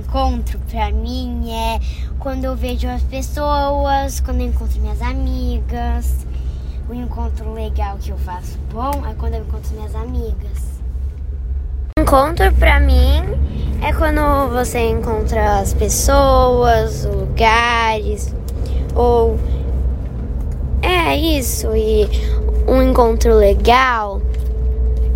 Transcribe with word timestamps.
encontro 0.00 0.58
pra 0.70 0.90
mim 0.90 1.52
é 1.52 1.78
quando 2.18 2.44
eu 2.44 2.56
vejo 2.56 2.88
as 2.88 3.02
pessoas, 3.02 4.20
quando 4.20 4.40
eu 4.40 4.46
encontro 4.46 4.80
minhas 4.80 5.00
amigas. 5.02 6.26
O 6.88 6.94
encontro 6.94 7.52
legal 7.52 7.96
que 7.98 8.10
eu 8.10 8.18
faço 8.18 8.58
bom 8.72 9.06
é 9.08 9.14
quando 9.14 9.34
eu 9.34 9.42
encontro 9.42 9.72
minhas 9.74 9.94
amigas. 9.94 10.80
Encontro 11.98 12.52
pra 12.54 12.80
mim 12.80 13.22
é 13.82 13.92
quando 13.92 14.50
você 14.50 14.90
encontra 14.90 15.60
as 15.60 15.74
pessoas, 15.74 17.04
lugares, 17.04 18.34
ou 18.94 19.38
é 20.82 21.14
isso. 21.16 21.68
E 21.76 22.08
um 22.66 22.82
encontro 22.82 23.34
legal 23.34 24.20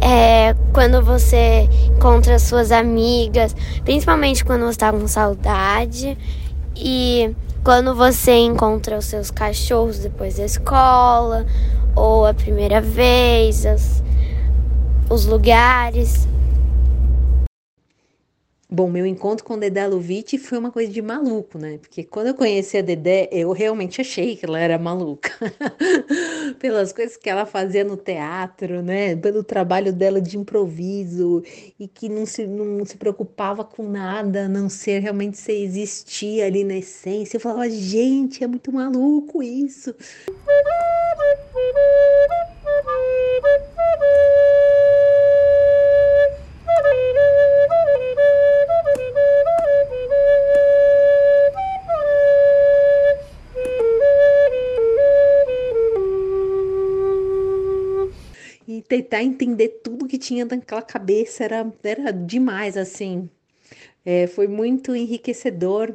é 0.01 0.54
quando 0.75 1.01
você 1.01 1.69
encontra 1.97 2.37
suas 2.41 2.73
amigas, 2.73 3.55
principalmente 3.85 4.45
quando 4.45 4.63
você 4.63 4.71
está 4.73 4.93
com 4.93 5.07
saudade. 5.07 6.19
E 6.77 7.33
quando 7.63 7.95
você 7.95 8.33
encontra 8.33 8.99
os 8.99 9.05
seus 9.05 9.31
cachorros 9.31 10.01
depois 10.01 10.37
da 10.37 10.45
escola, 10.45 11.47
ou 11.95 12.27
a 12.27 12.35
primeira 12.35 12.81
vez, 12.81 13.65
as, 13.65 14.03
os 15.09 15.25
lugares. 15.25 16.27
Bom, 18.75 18.91
meu 18.91 19.07
encontro 19.07 19.45
com 19.45 19.57
Dedé 19.57 19.87
Lovitch 19.87 20.37
foi 20.37 20.59
uma 20.59 20.73
coisa 20.73 20.91
de 20.91 21.01
maluco, 21.01 21.57
né? 21.57 21.79
Porque 21.79 22.03
quando 22.03 22.27
eu 22.27 22.35
conheci 22.35 22.77
a 22.77 22.83
Dedé, 22.83 23.29
eu 23.31 23.53
realmente 23.53 24.01
achei 24.01 24.35
que 24.35 24.45
ela 24.45 24.59
era 24.59 24.77
maluca. 24.77 25.31
Pelas 26.59 26.93
coisas 26.93 27.17
que 27.17 27.31
ela 27.31 27.47
fazia 27.47 27.85
no 27.85 27.97
teatro, 27.97 28.83
né? 28.83 29.15
Pelo 29.15 29.45
trabalho 29.45 29.93
dela 29.93 30.21
de 30.21 30.37
improviso 30.37 31.41
e 31.79 31.87
que 31.87 32.09
não 32.09 32.27
se, 32.27 32.49
não 32.49 32.85
se 32.85 32.97
preocupava 32.97 33.63
com 33.65 33.89
nada, 33.89 34.47
a 34.47 34.49
não 34.49 34.69
ser 34.69 34.99
realmente 34.99 35.39
se 35.39 35.53
existir 35.53 36.43
ali 36.43 36.65
na 36.65 36.75
essência. 36.75 37.37
Eu 37.37 37.41
falava, 37.41 37.71
gente, 37.71 38.43
é 38.43 38.47
muito 38.49 38.73
maluco 38.73 39.41
isso. 39.41 39.95
E 58.79 58.83
tentar 58.83 59.23
entender 59.23 59.81
tudo 59.83 60.07
que 60.09 60.19
tinha 60.19 60.45
naquela 60.45 60.83
cabeça 60.83 61.45
era, 61.45 61.73
era 61.83 62.13
demais, 62.13 62.77
assim. 62.77 63.29
É, 64.05 64.27
foi 64.27 64.49
muito 64.49 64.95
enriquecedor. 64.95 65.95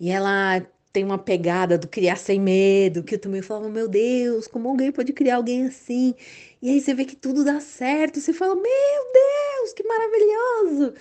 E 0.00 0.10
ela 0.10 0.60
tem 0.92 1.04
uma 1.04 1.18
pegada 1.18 1.76
do 1.76 1.88
criar 1.88 2.16
sem 2.16 2.40
medo, 2.40 3.02
que 3.02 3.14
eu 3.14 3.18
também 3.18 3.42
falava, 3.42 3.68
meu 3.68 3.88
Deus, 3.88 4.46
como 4.46 4.68
alguém 4.68 4.90
pode 4.92 5.12
criar 5.12 5.36
alguém 5.36 5.66
assim? 5.66 6.14
E 6.62 6.70
aí 6.70 6.80
você 6.80 6.94
vê 6.94 7.04
que 7.04 7.16
tudo 7.16 7.44
dá 7.44 7.60
certo, 7.60 8.20
você 8.20 8.32
fala, 8.32 8.54
meu 8.54 8.62
Deus, 8.64 9.72
que 9.74 9.82
maravilhoso! 9.82 10.94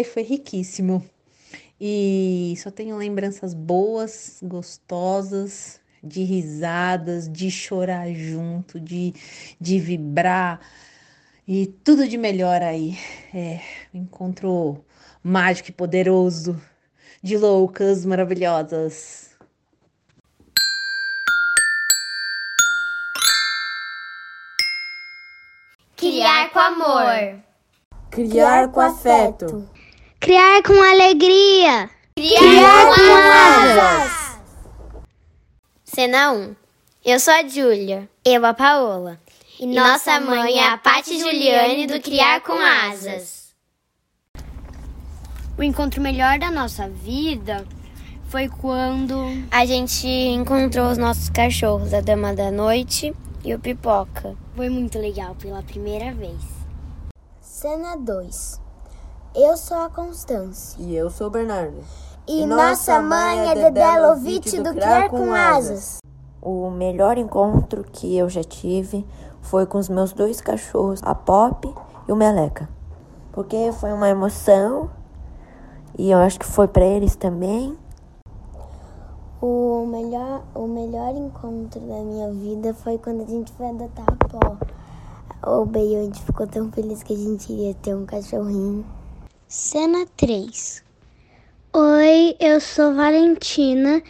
Ai, 0.00 0.04
foi 0.04 0.22
riquíssimo. 0.22 1.04
E 1.80 2.54
só 2.58 2.70
tenho 2.70 2.96
lembranças 2.96 3.54
boas, 3.54 4.38
gostosas, 4.42 5.80
de 6.02 6.22
risadas, 6.24 7.28
de 7.28 7.50
chorar 7.50 8.12
junto, 8.12 8.80
de, 8.80 9.14
de 9.60 9.78
vibrar 9.78 10.60
e 11.46 11.66
tudo 11.84 12.08
de 12.08 12.16
melhor 12.16 12.62
aí. 12.62 12.98
É, 13.32 13.60
encontro 13.92 14.82
mágico 15.22 15.68
e 15.68 15.72
poderoso 15.72 16.60
de 17.22 17.36
loucas 17.36 18.04
maravilhosas. 18.04 19.30
Criar 25.96 26.50
com 26.50 26.58
amor. 26.58 27.42
Criar 28.10 28.68
com 28.68 28.80
afeto. 28.80 29.79
Criar 30.20 30.62
com 30.62 30.74
alegria. 30.74 31.88
Criar, 32.14 32.40
Criar 32.40 32.94
com 32.94 33.80
asas. 33.80 34.38
Cena 35.82 36.32
1. 36.32 36.56
Eu 37.02 37.18
sou 37.18 37.32
a 37.32 37.48
Júlia. 37.48 38.06
Eu 38.22 38.44
a 38.44 38.52
Paola. 38.52 39.18
E, 39.58 39.64
e 39.64 39.66
nossa 39.66 40.20
mãe 40.20 40.58
é 40.58 40.68
a 40.68 40.76
Pati 40.76 41.18
Juliane 41.18 41.86
do 41.86 41.98
Criar 42.02 42.42
com 42.42 42.52
Asas. 42.52 43.54
O 45.56 45.62
encontro 45.62 46.02
melhor 46.02 46.38
da 46.38 46.50
nossa 46.50 46.86
vida 46.86 47.66
foi 48.28 48.46
quando 48.46 49.16
a 49.50 49.64
gente 49.64 50.06
encontrou 50.06 50.90
os 50.90 50.98
nossos 50.98 51.30
cachorros, 51.30 51.94
a 51.94 52.02
Dama 52.02 52.34
da 52.34 52.50
Noite 52.50 53.16
e 53.42 53.54
o 53.54 53.58
Pipoca. 53.58 54.36
Foi 54.54 54.68
muito 54.68 54.98
legal 54.98 55.34
pela 55.36 55.62
primeira 55.62 56.12
vez. 56.12 56.42
Cena 57.40 57.96
2 57.96 58.68
Eu 59.32 59.56
sou 59.56 59.76
a 59.76 59.88
Constância. 59.88 60.76
E 60.82 60.92
eu 60.96 61.08
sou 61.08 61.28
o 61.28 61.30
Bernardo. 61.30 61.76
E, 62.26 62.42
e 62.42 62.46
nossa 62.46 63.00
mãe 63.00 63.48
é 63.48 63.54
Dedé 63.54 64.00
Lovitch 64.00 64.54
do 64.54 64.74
Criar 64.74 65.08
com 65.08 65.32
Asas. 65.32 65.98
O 66.42 66.68
melhor 66.68 67.16
encontro 67.16 67.84
que 67.84 68.16
eu 68.16 68.28
já 68.28 68.42
tive 68.42 69.06
foi 69.40 69.66
com 69.66 69.78
os 69.78 69.88
meus 69.88 70.12
dois 70.12 70.40
cachorros, 70.40 71.00
a 71.04 71.14
Pop 71.14 71.72
e 72.08 72.12
o 72.12 72.16
Meleca. 72.16 72.68
Porque 73.30 73.70
foi 73.78 73.92
uma 73.92 74.08
emoção 74.08 74.90
e 75.96 76.10
eu 76.10 76.18
acho 76.18 76.40
que 76.40 76.46
foi 76.46 76.66
para 76.66 76.84
eles 76.84 77.14
também. 77.14 77.78
O 79.40 79.86
melhor, 79.86 80.42
o 80.56 80.66
melhor 80.66 81.14
encontro 81.14 81.80
da 81.80 82.00
minha 82.02 82.32
vida 82.32 82.74
foi 82.74 82.98
quando 82.98 83.22
a 83.22 83.26
gente 83.26 83.52
foi 83.52 83.68
adotar 83.68 84.06
a 84.08 84.28
Pó. 84.28 84.56
O 85.60 85.64
Bey, 85.66 85.96
a 85.96 86.02
gente 86.02 86.20
ficou 86.20 86.48
tão 86.48 86.72
feliz 86.72 87.04
que 87.04 87.12
a 87.12 87.16
gente 87.16 87.52
iria 87.52 87.74
ter 87.74 87.94
um 87.94 88.04
cachorrinho. 88.04 88.84
Cena 89.52 90.06
3 90.16 90.80
Oi, 91.72 92.36
eu 92.38 92.60
sou 92.60 92.94
Valentina 92.94 94.00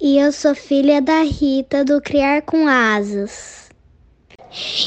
e 0.00 0.20
eu 0.20 0.30
sou 0.30 0.54
filha 0.54 1.02
da 1.02 1.22
Rita 1.22 1.84
do 1.84 2.00
Criar 2.00 2.42
com 2.42 2.68
Asas. 2.68 3.70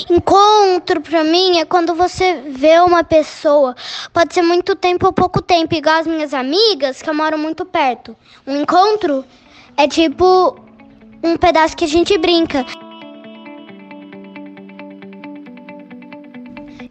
Encontro 0.10 1.02
para 1.02 1.26
mim 1.26 1.60
é 1.60 1.66
quando 1.66 1.94
você 1.94 2.36
vê 2.36 2.80
uma 2.80 3.04
pessoa, 3.04 3.76
pode 4.14 4.34
ser 4.34 4.44
muito 4.44 4.78
tempo 4.78 5.08
ou 5.08 5.12
pouco 5.12 5.42
tempo, 5.42 5.76
igual 5.76 5.98
as 5.98 6.08
minhas 6.08 6.34
amigas 6.34 7.02
que 7.02 7.12
moro 7.12 7.38
muito 7.38 7.66
perto. 7.66 8.16
Um 8.48 8.62
encontro 8.62 9.26
é 9.76 9.90
tipo 9.90 10.58
um 11.22 11.36
pedaço 11.36 11.76
que 11.76 11.84
a 11.84 11.90
gente 11.90 12.18
brinca. 12.18 12.66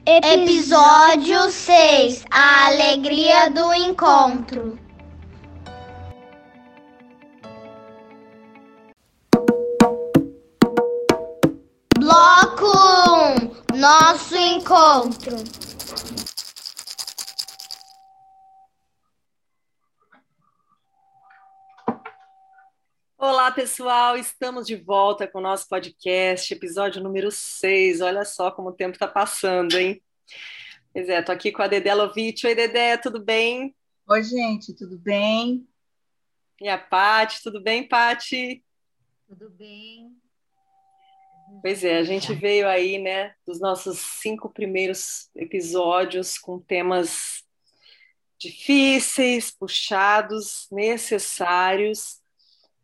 Episódio 0.08 1.50
6 1.50 2.22
A 2.30 2.66
alegria 2.66 3.50
do 3.50 3.74
encontro. 3.74 4.78
Bloco 11.98 12.70
1 13.74 13.76
Nosso 13.76 14.36
encontro. 14.36 15.66
Olá, 23.19 23.50
pessoal! 23.50 24.15
Estamos 24.19 24.66
de 24.66 24.77
volta 24.77 25.27
com 25.27 25.39
o 25.39 25.42
nosso 25.42 25.66
podcast, 25.66 26.53
episódio 26.53 27.03
número 27.03 27.30
6. 27.30 28.03
Olha 28.03 28.27
só 28.27 28.51
como 28.51 28.68
o 28.68 28.72
tempo 28.74 28.92
está 28.92 29.09
passando, 29.09 29.74
hein? 29.78 30.03
Pois 30.92 31.09
é, 31.09 31.22
tô 31.22 31.33
aqui 31.33 31.51
com 31.51 31.63
a 31.63 31.66
Dedé 31.66 31.95
Lovitch. 31.95 32.45
Oi, 32.45 32.54
Dedé, 32.54 32.98
tudo 32.98 33.18
bem? 33.18 33.74
Oi, 34.07 34.22
gente, 34.22 34.74
tudo 34.77 34.98
bem? 34.98 35.66
E 36.60 36.68
a 36.68 36.77
Pati, 36.77 37.42
tudo 37.42 37.59
bem, 37.59 37.89
Pati? 37.89 38.63
Tudo 39.27 39.48
bem. 39.48 40.15
Pois 41.62 41.84
é, 41.84 41.97
a 41.97 42.04
gente 42.04 42.34
veio 42.34 42.69
aí, 42.69 42.98
né, 42.98 43.34
dos 43.47 43.59
nossos 43.59 43.98
cinco 43.98 44.51
primeiros 44.51 45.30
episódios 45.34 46.36
com 46.36 46.59
temas 46.59 47.42
difíceis, 48.39 49.51
puxados, 49.51 50.69
necessários 50.71 52.21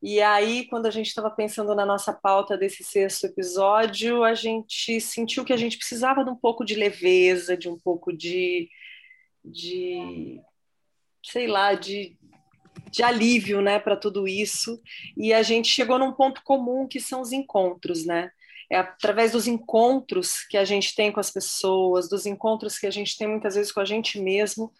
e 0.02 0.20
aí, 0.20 0.66
quando 0.66 0.86
a 0.86 0.90
gente 0.90 1.06
estava 1.06 1.30
pensando 1.30 1.74
na 1.74 1.86
nossa 1.86 2.12
pauta 2.12 2.58
desse 2.58 2.82
sexto 2.82 3.26
episódio, 3.26 4.24
a 4.24 4.34
gente 4.34 5.00
sentiu 5.00 5.44
que 5.44 5.52
a 5.52 5.56
gente 5.56 5.78
precisava 5.78 6.24
de 6.24 6.30
um 6.30 6.34
pouco 6.34 6.64
de 6.64 6.74
leveza, 6.74 7.56
de 7.56 7.68
um 7.68 7.78
pouco 7.78 8.12
de, 8.12 8.68
de 9.44 10.40
sei 11.24 11.46
lá, 11.46 11.74
de 11.74 12.16
de 12.90 13.02
alívio, 13.02 13.62
né, 13.62 13.78
para 13.78 13.96
tudo 13.96 14.28
isso. 14.28 14.80
E 15.16 15.32
a 15.32 15.42
gente 15.42 15.68
chegou 15.68 15.98
num 15.98 16.12
ponto 16.12 16.42
comum 16.42 16.86
que 16.86 17.00
são 17.00 17.20
os 17.20 17.32
encontros, 17.32 18.04
né? 18.04 18.30
É 18.70 18.76
através 18.78 19.32
dos 19.32 19.46
encontros 19.46 20.44
que 20.44 20.56
a 20.56 20.64
gente 20.64 20.94
tem 20.94 21.10
com 21.12 21.20
as 21.20 21.30
pessoas, 21.30 22.08
dos 22.08 22.26
encontros 22.26 22.78
que 22.78 22.86
a 22.86 22.90
gente 22.90 23.16
tem 23.16 23.28
muitas 23.28 23.54
vezes 23.54 23.72
com 23.72 23.80
a 23.80 23.84
gente 23.84 24.20
mesmo, 24.20 24.72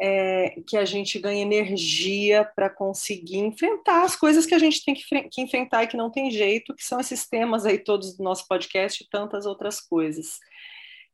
é, 0.00 0.60
que 0.66 0.76
a 0.76 0.84
gente 0.84 1.18
ganha 1.18 1.42
energia 1.42 2.44
para 2.54 2.70
conseguir 2.70 3.38
enfrentar 3.38 4.04
as 4.04 4.14
coisas 4.14 4.46
que 4.46 4.54
a 4.54 4.58
gente 4.58 4.84
tem 4.84 4.94
que, 4.94 5.28
que, 5.28 5.42
enfrentar 5.42 5.82
e 5.82 5.88
que 5.88 5.96
não 5.96 6.10
tem 6.10 6.30
jeito, 6.30 6.74
que 6.74 6.84
são 6.84 7.00
esses 7.00 7.28
temas 7.28 7.66
aí 7.66 7.78
todos 7.78 8.16
do 8.16 8.22
nosso 8.22 8.46
podcast 8.46 9.02
e 9.02 9.08
tantas 9.08 9.44
outras 9.44 9.80
coisas. 9.80 10.38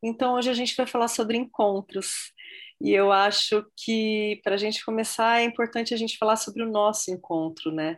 Então, 0.02 0.34
hoje 0.34 0.50
a 0.50 0.54
gente 0.54 0.76
vai 0.76 0.86
falar 0.86 1.08
sobre 1.08 1.36
encontros. 1.38 2.32
E 2.80 2.90
eu 2.92 3.10
acho 3.10 3.64
que 3.76 4.40
para 4.44 4.56
a 4.56 4.58
gente 4.58 4.84
começar 4.84 5.40
é 5.40 5.44
importante 5.44 5.94
a 5.94 5.96
gente 5.96 6.18
falar 6.18 6.36
sobre 6.36 6.62
o 6.62 6.70
nosso 6.70 7.10
encontro, 7.10 7.72
né? 7.72 7.96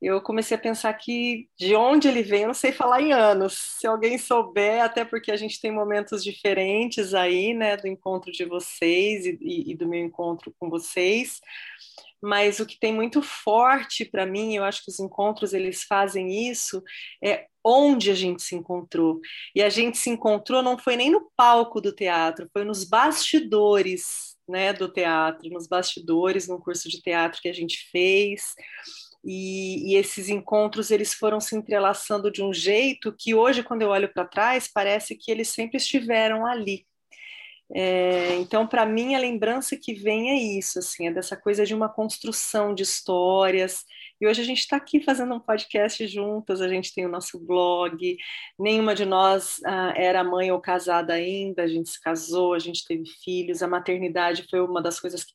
Eu 0.00 0.20
comecei 0.20 0.56
a 0.56 0.60
pensar 0.60 0.92
que 0.94 1.48
de 1.58 1.74
onde 1.74 2.06
ele 2.06 2.22
vem, 2.22 2.42
eu 2.42 2.48
não 2.48 2.54
sei 2.54 2.70
falar 2.70 3.00
em 3.00 3.12
anos. 3.12 3.54
Se 3.78 3.86
alguém 3.86 4.18
souber, 4.18 4.82
até 4.82 5.04
porque 5.04 5.32
a 5.32 5.36
gente 5.36 5.60
tem 5.60 5.72
momentos 5.72 6.22
diferentes 6.22 7.14
aí, 7.14 7.54
né, 7.54 7.76
do 7.76 7.88
encontro 7.88 8.30
de 8.30 8.44
vocês 8.44 9.24
e, 9.24 9.38
e, 9.40 9.72
e 9.72 9.76
do 9.76 9.88
meu 9.88 10.00
encontro 10.00 10.54
com 10.58 10.68
vocês. 10.68 11.40
Mas 12.22 12.60
o 12.60 12.66
que 12.66 12.78
tem 12.78 12.92
muito 12.92 13.22
forte 13.22 14.04
para 14.04 14.26
mim, 14.26 14.54
eu 14.54 14.64
acho 14.64 14.84
que 14.84 14.90
os 14.90 14.98
encontros 14.98 15.52
eles 15.52 15.84
fazem 15.84 16.50
isso, 16.50 16.82
é 17.22 17.46
onde 17.64 18.10
a 18.10 18.14
gente 18.14 18.42
se 18.42 18.54
encontrou. 18.54 19.20
E 19.54 19.62
a 19.62 19.68
gente 19.68 19.98
se 19.98 20.10
encontrou 20.10 20.62
não 20.62 20.78
foi 20.78 20.96
nem 20.96 21.10
no 21.10 21.30
palco 21.36 21.80
do 21.80 21.92
teatro, 21.92 22.48
foi 22.52 22.64
nos 22.64 22.84
bastidores, 22.84 24.36
né, 24.48 24.72
do 24.72 24.88
teatro, 24.88 25.48
nos 25.50 25.66
bastidores, 25.66 26.48
num 26.48 26.58
curso 26.58 26.88
de 26.88 27.00
teatro 27.00 27.40
que 27.40 27.48
a 27.48 27.52
gente 27.52 27.88
fez. 27.90 28.54
E, 29.26 29.92
e, 29.92 29.96
esses 29.96 30.28
encontros 30.28 30.92
eles 30.92 31.12
foram 31.12 31.40
se 31.40 31.56
entrelaçando 31.56 32.30
de 32.30 32.42
um 32.44 32.52
jeito 32.52 33.12
que 33.18 33.34
hoje, 33.34 33.64
quando 33.64 33.82
eu 33.82 33.88
olho 33.88 34.08
para 34.12 34.24
trás, 34.24 34.70
parece 34.72 35.16
que 35.16 35.32
eles 35.32 35.48
sempre 35.48 35.78
estiveram 35.78 36.46
ali. 36.46 36.86
É, 37.74 38.36
então, 38.36 38.64
para 38.66 38.86
mim, 38.86 39.16
a 39.16 39.18
lembrança 39.18 39.76
que 39.76 39.92
vem 39.92 40.30
é 40.30 40.58
isso, 40.58 40.78
assim, 40.78 41.08
é 41.08 41.12
dessa 41.12 41.36
coisa 41.36 41.66
de 41.66 41.74
uma 41.74 41.88
construção 41.88 42.72
de 42.72 42.84
histórias. 42.84 43.84
E 44.20 44.26
hoje 44.26 44.40
a 44.40 44.44
gente 44.44 44.60
está 44.60 44.76
aqui 44.76 45.00
fazendo 45.00 45.34
um 45.34 45.40
podcast 45.40 46.06
juntas, 46.06 46.60
a 46.60 46.68
gente 46.68 46.94
tem 46.94 47.04
o 47.04 47.08
nosso 47.08 47.38
blog. 47.44 48.16
Nenhuma 48.58 48.94
de 48.94 49.04
nós 49.04 49.60
ah, 49.64 49.92
era 49.96 50.22
mãe 50.22 50.52
ou 50.52 50.60
casada 50.60 51.14
ainda, 51.14 51.64
a 51.64 51.66
gente 51.66 51.90
se 51.90 52.00
casou, 52.00 52.54
a 52.54 52.58
gente 52.60 52.84
teve 52.84 53.04
filhos. 53.24 53.62
A 53.62 53.68
maternidade 53.68 54.46
foi 54.48 54.60
uma 54.60 54.80
das 54.80 55.00
coisas 55.00 55.24
que 55.24 55.34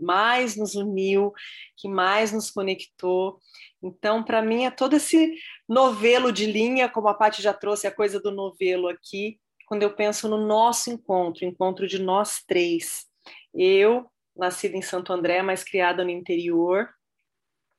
mais 0.00 0.56
nos 0.56 0.74
uniu, 0.74 1.32
que 1.76 1.88
mais 1.88 2.32
nos 2.32 2.50
conectou. 2.50 3.38
Então, 3.82 4.22
para 4.22 4.42
mim, 4.42 4.64
é 4.64 4.70
todo 4.70 4.96
esse 4.96 5.34
novelo 5.68 6.32
de 6.32 6.46
linha, 6.46 6.88
como 6.88 7.08
a 7.08 7.14
Paty 7.14 7.42
já 7.42 7.52
trouxe 7.52 7.86
a 7.86 7.94
coisa 7.94 8.20
do 8.20 8.30
novelo 8.30 8.88
aqui, 8.88 9.38
quando 9.66 9.82
eu 9.82 9.94
penso 9.94 10.28
no 10.28 10.46
nosso 10.46 10.90
encontro, 10.90 11.44
encontro 11.44 11.86
de 11.86 12.00
nós 12.00 12.42
três. 12.46 13.06
Eu, 13.54 14.06
nascida 14.36 14.76
em 14.76 14.82
Santo 14.82 15.12
André, 15.12 15.42
mas 15.42 15.62
criada 15.62 16.04
no 16.04 16.10
interior, 16.10 16.88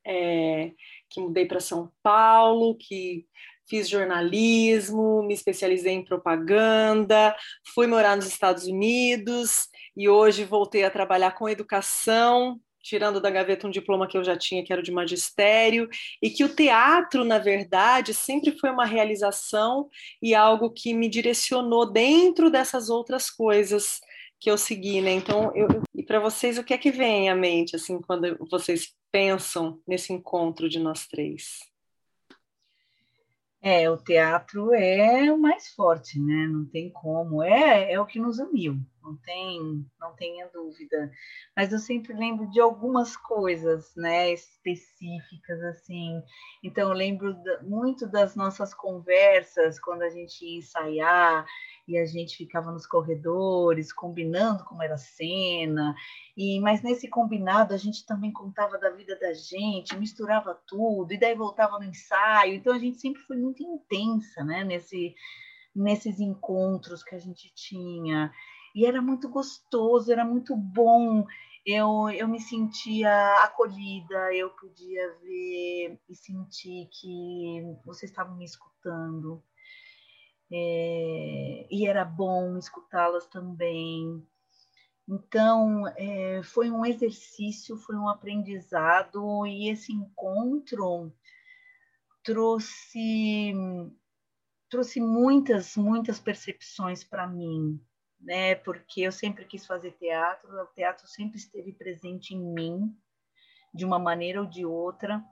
é, 0.06 0.72
que 1.10 1.20
mudei 1.20 1.46
para 1.46 1.60
São 1.60 1.92
Paulo, 2.02 2.78
que 2.78 3.26
fiz 3.72 3.88
jornalismo, 3.88 5.24
me 5.24 5.34
especializei 5.34 5.94
em 5.94 6.04
propaganda, 6.04 7.34
fui 7.74 7.88
morar 7.88 8.18
nos 8.18 8.28
Estados 8.28 8.66
Unidos 8.66 9.70
e 9.96 10.10
hoje 10.10 10.44
voltei 10.44 10.84
a 10.84 10.92
trabalhar 10.92 11.32
com 11.32 11.48
educação, 11.48 12.60
tirando 12.84 13.22
da 13.22 13.30
gaveta 13.30 13.66
um 13.66 13.72
diploma 13.72 14.10
que 14.10 14.18
eu 14.18 14.26
já 14.26 14.38
tinha, 14.38 14.62
que 14.62 14.74
era 14.74 14.84
de 14.84 14.92
magistério, 14.92 15.88
e 16.22 16.30
que 16.30 16.44
o 16.44 16.54
teatro, 16.54 17.24
na 17.24 17.40
verdade, 17.40 18.14
sempre 18.14 18.60
foi 18.60 18.70
uma 18.72 18.86
realização 18.86 19.88
e 20.22 20.36
algo 20.36 20.70
que 20.70 20.94
me 20.94 21.08
direcionou 21.08 21.90
dentro 21.90 22.52
dessas 22.52 22.90
outras 22.90 23.30
coisas 23.30 24.02
que 24.38 24.52
eu 24.52 24.58
segui, 24.58 25.00
né? 25.00 25.12
Então, 25.12 25.56
eu, 25.56 25.68
e 25.96 26.04
para 26.04 26.20
vocês, 26.20 26.58
o 26.58 26.64
que 26.64 26.74
é 26.74 26.78
que 26.78 26.92
vem 26.92 27.30
à 27.30 27.36
mente, 27.36 27.78
assim, 27.78 28.02
quando 28.02 28.38
vocês 28.50 28.94
pensam 29.10 29.80
nesse 29.88 30.12
encontro 30.12 30.68
de 30.68 30.80
nós 30.80 31.08
três? 31.08 31.71
É, 33.62 33.90
o 33.90 33.98
teatro 33.98 34.74
é 34.74 35.32
o 35.32 35.38
mais 35.40 35.70
forte, 35.70 36.20
né? 36.20 36.48
Não 36.48 36.66
tem 36.66 36.90
como. 36.92 37.44
É, 37.44 37.92
é 37.94 38.00
o 38.00 38.06
que 38.06 38.20
nos 38.20 38.40
uniu, 38.40 38.80
não 39.02 39.16
tem, 39.18 39.86
não 40.00 40.16
tenha 40.16 40.48
dúvida. 40.48 41.12
Mas 41.56 41.72
eu 41.72 41.80
sempre 41.80 42.14
lembro 42.14 42.50
de 42.50 42.60
algumas 42.60 43.18
coisas, 43.18 43.94
né, 43.96 44.32
específicas 44.32 45.62
assim. 45.64 46.22
Então 46.64 46.90
eu 46.90 46.96
lembro 46.96 47.36
muito 47.64 48.08
das 48.08 48.36
nossas 48.36 48.74
conversas 48.74 49.80
quando 49.80 50.04
a 50.04 50.10
gente 50.10 50.46
ia 50.46 50.60
ensaiar 50.60 51.46
e 51.88 51.98
a 51.98 52.06
gente 52.06 52.38
ficava 52.38 52.72
nos 52.72 52.86
corredores 52.86 53.92
combinando 53.92 54.64
como 54.64 54.84
era 54.84 54.96
a 54.96 54.98
cena. 54.98 55.96
E 56.38 56.60
mas 56.60 56.82
nesse 56.82 57.08
combinado 57.08 57.74
a 57.74 57.78
gente 57.78 58.06
também 58.06 58.32
contava 58.32 58.78
da 58.78 58.90
vida 58.90 59.18
da 59.20 59.34
gente, 59.34 59.98
misturava 59.98 60.60
tudo 60.68 61.14
e 61.14 61.20
daí 61.20 61.36
voltava 61.36 61.80
no 61.80 61.86
ensaio. 61.86 62.56
Então 62.56 62.74
a 62.74 62.80
gente 62.80 63.00
sempre 63.00 63.22
foi 63.24 63.38
muito 63.38 63.64
intensa, 63.64 64.44
né, 64.44 64.64
nesse 64.64 65.16
nesses 65.76 66.20
encontros 66.20 67.04
que 67.04 67.16
a 67.16 67.20
gente 67.20 67.52
tinha. 67.54 68.32
E 68.76 68.86
era 68.86 69.02
muito 69.02 69.30
gostoso, 69.30 70.12
era 70.12 70.26
muito 70.26 70.56
bom. 70.56 71.26
Eu, 71.66 72.10
eu 72.10 72.28
me 72.28 72.40
sentia 72.40 73.44
acolhida, 73.44 74.34
eu 74.34 74.50
podia 74.52 75.16
ver 75.22 76.00
e 76.10 76.16
sentir 76.16 76.90
que 76.92 77.62
vocês 77.86 78.12
estavam 78.12 78.36
me 78.36 78.46
escutando. 78.46 79.44
É, 80.52 81.68
e 81.70 81.88
era 81.88 82.04
bom 82.04 82.58
escutá-las 82.58 83.28
também. 83.28 84.26
Então, 85.08 85.88
é, 85.98 86.42
foi 86.44 86.72
um 86.72 86.86
exercício, 86.86 87.78
foi 87.78 87.96
um 87.96 88.08
aprendizado, 88.08 89.46
e 89.46 89.70
esse 89.70 89.92
encontro 89.92 91.12
trouxe, 92.24 93.54
trouxe 94.70 95.02
muitas, 95.02 95.76
muitas 95.76 96.20
percepções 96.20 97.04
para 97.04 97.28
mim, 97.28 97.80
né? 98.22 98.56
Porque 98.56 99.02
eu 99.02 99.12
sempre 99.12 99.46
quis 99.46 99.66
fazer 99.66 99.92
teatro, 99.94 100.50
o 100.50 100.68
teatro 100.68 101.08
sempre 101.08 101.38
esteve 101.38 101.74
presente 101.74 102.34
em 102.34 102.40
mim, 102.40 102.96
de 103.74 103.86
uma 103.86 104.00
maneira 104.00 104.42
ou 104.42 104.48
de 104.48 104.66
outra. 104.66 105.24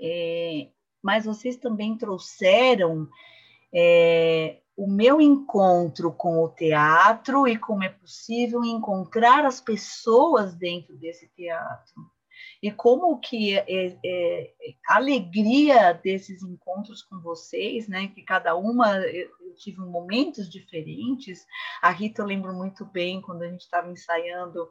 É, 0.00 0.68
mas 1.02 1.24
vocês 1.24 1.56
também 1.56 1.96
trouxeram 1.96 3.08
é, 3.74 4.60
o 4.76 4.86
meu 4.86 5.20
encontro 5.20 6.12
com 6.12 6.42
o 6.42 6.48
teatro 6.48 7.48
e 7.48 7.56
como 7.56 7.82
é 7.82 7.88
possível 7.88 8.64
encontrar 8.64 9.44
as 9.44 9.60
pessoas 9.60 10.54
dentro 10.54 10.96
desse 10.96 11.28
teatro. 11.28 11.94
E 12.62 12.70
como 12.70 13.18
que 13.18 13.56
é, 13.56 13.64
é, 13.68 13.96
é 14.04 14.74
a 14.88 14.96
alegria 14.96 15.92
desses 15.92 16.42
encontros 16.42 17.02
com 17.02 17.20
vocês, 17.20 17.88
né? 17.88 18.08
Que 18.08 18.22
cada 18.22 18.56
uma 18.56 18.98
tive 19.56 19.78
momentos 19.78 20.48
diferentes. 20.48 21.44
A 21.82 21.90
Rita 21.90 22.22
eu 22.22 22.26
lembro 22.26 22.52
muito 22.54 22.84
bem 22.84 23.20
quando 23.20 23.42
a 23.42 23.48
gente 23.48 23.62
estava 23.62 23.90
ensaiando 23.90 24.68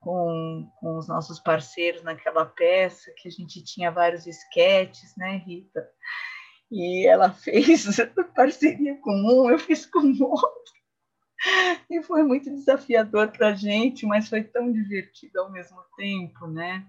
com, 0.00 0.70
com 0.78 0.98
os 0.98 1.08
nossos 1.08 1.40
parceiros 1.40 2.02
naquela 2.02 2.44
peça, 2.46 3.12
que 3.16 3.28
a 3.28 3.30
gente 3.30 3.64
tinha 3.64 3.90
vários 3.90 4.26
esquetes, 4.26 5.16
né, 5.16 5.42
Rita? 5.46 5.88
E 6.70 7.06
ela 7.06 7.30
fez 7.34 7.84
parceria 8.34 8.96
com 9.00 9.10
um, 9.10 9.50
eu 9.50 9.58
fiz 9.58 9.86
com 9.86 10.00
outro. 10.22 10.76
E 11.90 12.02
foi 12.02 12.22
muito 12.22 12.50
desafiador 12.50 13.28
para 13.28 13.48
a 13.48 13.54
gente, 13.54 14.06
mas 14.06 14.28
foi 14.28 14.42
tão 14.42 14.72
divertido 14.72 15.40
ao 15.40 15.52
mesmo 15.52 15.78
tempo, 15.96 16.46
né? 16.46 16.86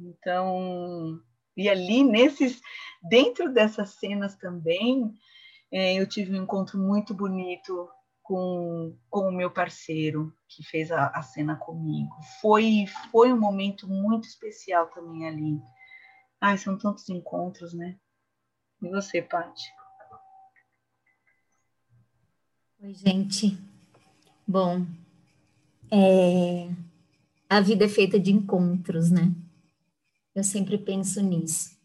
Então, 0.00 1.20
e 1.56 1.68
ali 1.68 2.02
nesses, 2.02 2.60
dentro 3.08 3.52
dessas 3.52 3.90
cenas 3.90 4.34
também, 4.36 5.12
é, 5.72 5.94
eu 5.94 6.06
tive 6.06 6.38
um 6.38 6.42
encontro 6.42 6.78
muito 6.78 7.14
bonito 7.14 7.88
com, 8.22 8.94
com 9.08 9.28
o 9.28 9.32
meu 9.32 9.50
parceiro 9.50 10.32
que 10.46 10.62
fez 10.62 10.92
a, 10.92 11.06
a 11.08 11.22
cena 11.22 11.56
comigo. 11.56 12.14
Foi, 12.42 12.84
foi 13.10 13.32
um 13.32 13.40
momento 13.40 13.88
muito 13.88 14.28
especial 14.28 14.88
também 14.88 15.26
ali. 15.26 15.58
Ai, 16.38 16.58
são 16.58 16.76
tantos 16.76 17.08
encontros, 17.08 17.72
né? 17.72 17.98
E 18.82 18.88
você, 18.90 19.22
Paty? 19.22 19.72
Oi, 22.82 22.92
gente. 22.94 23.56
Bom, 24.46 24.84
é... 25.90 26.68
a 27.48 27.60
vida 27.60 27.86
é 27.86 27.88
feita 27.88 28.20
de 28.20 28.30
encontros, 28.30 29.10
né? 29.10 29.32
Eu 30.34 30.44
sempre 30.44 30.76
penso 30.76 31.22
nisso. 31.22 31.80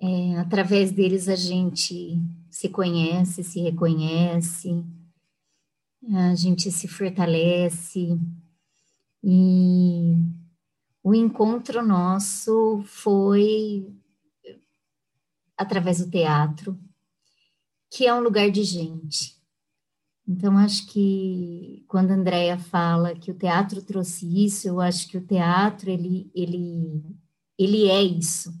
É, 0.00 0.38
através 0.38 0.92
deles 0.92 1.28
a 1.28 1.36
gente 1.36 2.18
se 2.54 2.68
conhece, 2.68 3.42
se 3.42 3.60
reconhece, 3.60 4.84
a 6.14 6.36
gente 6.36 6.70
se 6.70 6.86
fortalece 6.86 8.16
e 9.20 10.14
o 11.02 11.12
encontro 11.12 11.84
nosso 11.84 12.80
foi 12.86 13.92
através 15.56 15.98
do 15.98 16.08
teatro, 16.08 16.78
que 17.90 18.06
é 18.06 18.14
um 18.14 18.20
lugar 18.20 18.48
de 18.52 18.62
gente. 18.62 19.36
Então, 20.26 20.56
acho 20.56 20.86
que 20.86 21.84
quando 21.88 22.12
a 22.12 22.14
Andrea 22.14 22.56
fala 22.56 23.16
que 23.16 23.32
o 23.32 23.36
teatro 23.36 23.82
trouxe 23.82 24.44
isso, 24.44 24.68
eu 24.68 24.80
acho 24.80 25.08
que 25.08 25.18
o 25.18 25.26
teatro, 25.26 25.90
ele, 25.90 26.30
ele, 26.32 27.02
ele 27.58 27.88
é 27.88 28.00
isso. 28.00 28.54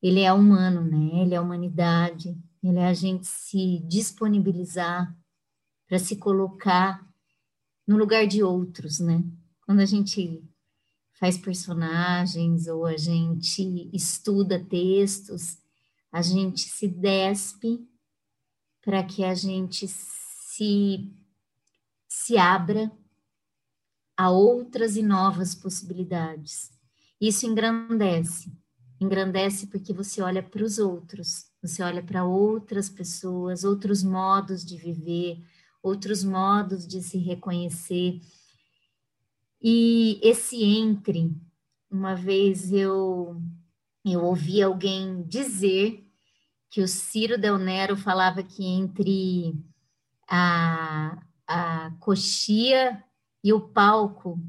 Ele 0.00 0.20
é 0.20 0.32
humano, 0.32 0.82
né? 0.82 1.22
Ele 1.22 1.34
é 1.34 1.40
humanidade, 1.40 2.45
ele 2.68 2.78
é 2.78 2.86
a 2.86 2.94
gente 2.94 3.26
se 3.26 3.80
disponibilizar 3.86 5.16
para 5.86 5.98
se 5.98 6.16
colocar 6.16 7.06
no 7.86 7.96
lugar 7.96 8.26
de 8.26 8.42
outros, 8.42 8.98
né? 8.98 9.22
Quando 9.64 9.80
a 9.80 9.86
gente 9.86 10.42
faz 11.12 11.38
personagens 11.38 12.66
ou 12.66 12.84
a 12.84 12.96
gente 12.96 13.88
estuda 13.92 14.62
textos, 14.62 15.58
a 16.12 16.20
gente 16.22 16.60
se 16.60 16.88
despe 16.88 17.86
para 18.82 19.02
que 19.02 19.24
a 19.24 19.34
gente 19.34 19.86
se, 19.88 21.12
se 22.08 22.36
abra 22.36 22.90
a 24.16 24.30
outras 24.30 24.96
e 24.96 25.02
novas 25.02 25.54
possibilidades. 25.54 26.70
Isso 27.20 27.46
engrandece. 27.46 28.52
Engrandece 29.00 29.66
porque 29.66 29.92
você 29.92 30.22
olha 30.22 30.42
para 30.42 30.64
os 30.64 30.78
outros, 30.78 31.50
você 31.62 31.82
olha 31.82 32.02
para 32.02 32.24
outras 32.24 32.88
pessoas, 32.88 33.64
outros 33.64 34.02
modos 34.02 34.64
de 34.64 34.76
viver, 34.76 35.42
outros 35.82 36.22
modos 36.22 36.86
de 36.86 37.02
se 37.02 37.18
reconhecer. 37.18 38.20
E 39.60 40.20
esse 40.22 40.62
entre, 40.62 41.34
uma 41.90 42.14
vez 42.14 42.72
eu 42.72 43.40
eu 44.04 44.22
ouvi 44.22 44.62
alguém 44.62 45.24
dizer 45.24 46.08
que 46.70 46.80
o 46.80 46.86
Ciro 46.86 47.36
Del 47.36 47.58
Nero 47.58 47.96
falava 47.96 48.42
que 48.42 48.64
entre 48.64 49.52
a, 50.28 51.20
a 51.46 51.90
coxia 51.98 53.02
e 53.42 53.52
o 53.52 53.60
palco 53.60 54.40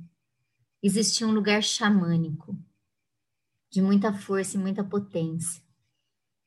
existia 0.82 1.26
um 1.26 1.32
lugar 1.32 1.64
xamânico, 1.64 2.56
de 3.70 3.82
muita 3.82 4.14
força 4.14 4.58
e 4.58 4.60
muita 4.60 4.84
potência. 4.84 5.67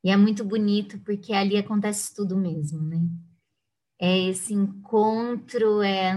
E 0.02 0.10
é 0.10 0.16
muito 0.16 0.44
bonito 0.44 0.98
porque 1.00 1.32
ali 1.32 1.56
acontece 1.56 2.14
tudo 2.14 2.36
mesmo, 2.36 2.82
né? 2.82 3.00
É 4.00 4.28
esse 4.28 4.54
encontro, 4.54 5.82
é 5.82 6.10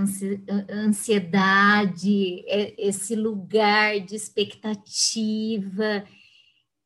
ansiedade, 0.69 2.39
é 2.47 2.73
esse 2.77 3.13
lugar 3.15 3.99
de 3.99 4.15
expectativa 4.15 6.05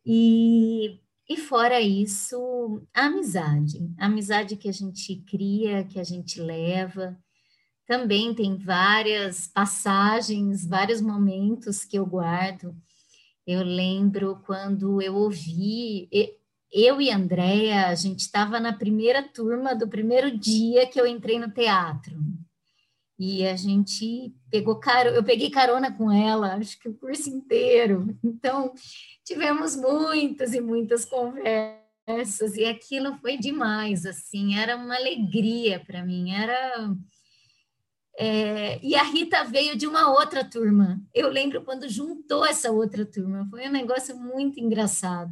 e 0.06 1.00
e 1.30 1.36
fora 1.36 1.82
isso, 1.82 2.82
a 2.94 3.08
amizade, 3.08 3.94
a 4.00 4.06
amizade 4.06 4.56
que 4.56 4.70
a 4.70 4.72
gente 4.72 5.18
cria, 5.30 5.84
que 5.84 6.00
a 6.00 6.04
gente 6.04 6.40
leva. 6.40 7.18
Também 7.86 8.34
tem 8.34 8.58
várias 8.58 9.48
passagens, 9.48 10.66
vários 10.66 11.02
momentos 11.02 11.84
que 11.84 11.98
eu 11.98 12.06
guardo. 12.06 12.74
Eu 13.46 13.62
lembro 13.62 14.42
quando 14.46 15.02
eu 15.02 15.16
ouvi, 15.16 16.08
eu 16.78 17.02
e 17.02 17.10
Andréia, 17.10 17.88
a 17.88 17.96
gente 17.96 18.20
estava 18.20 18.60
na 18.60 18.72
primeira 18.72 19.24
turma 19.24 19.74
do 19.74 19.88
primeiro 19.88 20.38
dia 20.38 20.86
que 20.86 21.02
eu 21.02 21.08
entrei 21.08 21.40
no 21.40 21.50
teatro. 21.50 22.16
E 23.18 23.48
a 23.48 23.56
gente 23.56 24.32
pegou 24.52 24.76
carona, 24.76 25.16
eu 25.16 25.24
peguei 25.24 25.50
carona 25.50 25.92
com 25.92 26.12
ela, 26.12 26.54
acho 26.54 26.80
que 26.80 26.88
o 26.88 26.94
curso 26.94 27.32
inteiro. 27.32 28.16
Então, 28.24 28.74
tivemos 29.26 29.76
muitas 29.76 30.54
e 30.54 30.62
muitas 30.62 31.04
conversas, 31.04 32.56
e 32.56 32.66
aquilo 32.66 33.18
foi 33.18 33.38
demais, 33.38 34.06
assim, 34.06 34.56
era 34.56 34.78
uma 34.78 34.96
alegria 34.96 35.80
para 35.80 36.06
mim, 36.06 36.32
era... 36.32 36.96
É, 38.20 38.80
e 38.84 38.96
a 38.96 39.04
Rita 39.04 39.44
veio 39.44 39.76
de 39.76 39.86
uma 39.86 40.12
outra 40.12 40.44
turma. 40.44 41.00
Eu 41.14 41.30
lembro 41.30 41.64
quando 41.64 41.90
juntou 41.90 42.46
essa 42.46 42.72
outra 42.72 43.06
turma, 43.06 43.48
foi 43.50 43.68
um 43.68 43.72
negócio 43.72 44.16
muito 44.16 44.60
engraçado. 44.60 45.32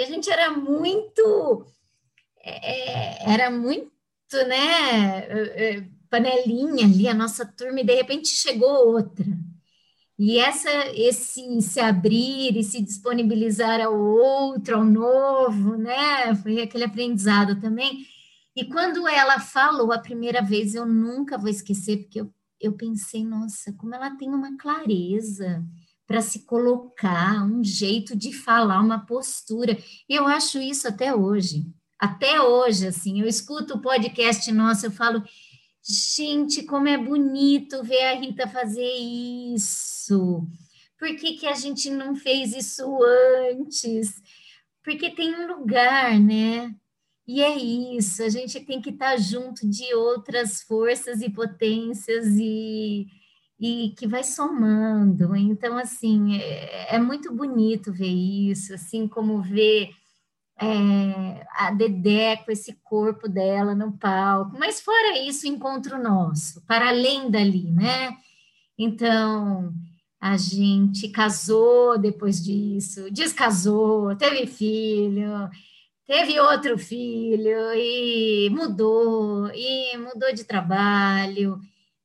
Que 0.00 0.04
a 0.04 0.08
gente 0.08 0.30
era 0.30 0.50
muito, 0.50 1.66
é, 2.42 3.30
era 3.34 3.50
muito, 3.50 3.92
né? 4.48 5.26
É, 5.28 5.76
é, 5.76 5.88
panelinha 6.08 6.86
ali, 6.86 7.06
a 7.06 7.12
nossa 7.12 7.44
turma, 7.44 7.80
e 7.80 7.84
de 7.84 7.94
repente 7.96 8.28
chegou 8.28 8.94
outra. 8.94 9.26
E 10.18 10.38
essa, 10.38 10.70
esse 10.94 11.60
se 11.60 11.80
abrir 11.80 12.56
e 12.56 12.64
se 12.64 12.80
disponibilizar 12.80 13.78
ao 13.82 13.94
outro, 13.94 14.76
ao 14.76 14.84
novo, 14.86 15.76
né? 15.76 16.34
Foi 16.36 16.62
aquele 16.62 16.84
aprendizado 16.84 17.60
também. 17.60 18.06
E 18.56 18.64
quando 18.64 19.06
ela 19.06 19.38
falou 19.38 19.92
a 19.92 19.98
primeira 19.98 20.40
vez, 20.40 20.74
eu 20.74 20.86
nunca 20.86 21.36
vou 21.36 21.50
esquecer, 21.50 21.98
porque 21.98 22.22
eu, 22.22 22.32
eu 22.58 22.72
pensei, 22.72 23.22
nossa, 23.22 23.70
como 23.74 23.94
ela 23.94 24.16
tem 24.16 24.30
uma 24.30 24.56
clareza 24.56 25.62
para 26.10 26.20
se 26.20 26.44
colocar, 26.44 27.44
um 27.44 27.62
jeito 27.62 28.16
de 28.16 28.32
falar, 28.32 28.80
uma 28.80 29.06
postura. 29.06 29.78
Eu 30.08 30.26
acho 30.26 30.58
isso 30.58 30.88
até 30.88 31.14
hoje. 31.14 31.64
Até 31.96 32.42
hoje, 32.42 32.88
assim, 32.88 33.20
eu 33.20 33.28
escuto 33.28 33.74
o 33.74 33.80
podcast 33.80 34.50
nosso, 34.50 34.86
eu 34.86 34.90
falo, 34.90 35.22
Gente, 35.88 36.64
como 36.64 36.88
é 36.88 36.98
bonito 36.98 37.84
ver 37.84 38.02
a 38.06 38.14
Rita 38.14 38.48
fazer 38.48 38.92
isso. 39.54 40.48
Por 40.98 41.14
que, 41.14 41.34
que 41.34 41.46
a 41.46 41.54
gente 41.54 41.88
não 41.90 42.16
fez 42.16 42.56
isso 42.56 42.98
antes? 43.52 44.20
Porque 44.82 45.10
tem 45.10 45.32
um 45.32 45.46
lugar, 45.46 46.18
né? 46.18 46.74
E 47.24 47.40
é 47.40 47.56
isso, 47.56 48.20
a 48.24 48.28
gente 48.28 48.58
tem 48.58 48.82
que 48.82 48.90
estar 48.90 49.16
junto 49.16 49.64
de 49.68 49.94
outras 49.94 50.60
forças 50.62 51.22
e 51.22 51.30
potências 51.30 52.26
e, 52.36 53.06
e 53.60 53.94
que 53.96 54.06
vai 54.06 54.24
somando. 54.24 55.36
Então, 55.36 55.76
assim, 55.76 56.36
é, 56.36 56.96
é 56.96 56.98
muito 56.98 57.32
bonito 57.32 57.92
ver 57.92 58.08
isso, 58.08 58.72
assim 58.72 59.06
como 59.06 59.42
ver 59.42 59.90
é, 60.60 61.46
a 61.52 61.70
Dedé 61.70 62.36
com 62.36 62.50
esse 62.50 62.74
corpo 62.82 63.28
dela 63.28 63.74
no 63.74 63.92
palco, 63.92 64.56
mas 64.58 64.80
fora 64.80 65.18
isso, 65.18 65.46
encontro 65.46 66.02
nosso, 66.02 66.62
para 66.66 66.88
além 66.88 67.30
dali, 67.30 67.70
né? 67.70 68.16
Então, 68.78 69.72
a 70.20 70.36
gente 70.36 71.08
casou 71.08 71.98
depois 71.98 72.42
disso, 72.42 73.10
descasou, 73.10 74.14
teve 74.16 74.46
filho, 74.46 75.48
teve 76.06 76.38
outro 76.40 76.78
filho 76.78 77.72
e 77.74 78.50
mudou, 78.50 79.50
e 79.54 79.96
mudou 79.96 80.32
de 80.34 80.44
trabalho, 80.44 81.58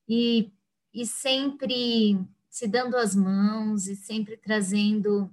e, 0.07 0.49
e 0.95 1.05
sempre 1.05 2.17
se 2.49 2.67
dando 2.67 2.95
as 2.95 3.13
mãos 3.13 3.85
e 3.87 3.97
sempre 3.97 4.37
trazendo 4.37 5.29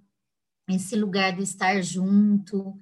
esse 0.69 0.97
lugar 0.97 1.37
de 1.37 1.43
estar 1.45 1.81
junto 1.81 2.77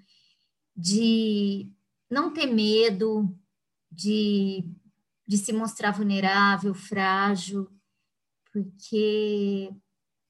de 0.75 1.71
não 2.09 2.33
ter 2.33 2.47
medo, 2.47 3.37
de, 3.93 4.65
de 5.27 5.37
se 5.37 5.53
mostrar 5.53 5.91
vulnerável, 5.91 6.73
frágil, 6.73 7.71
porque 8.51 9.71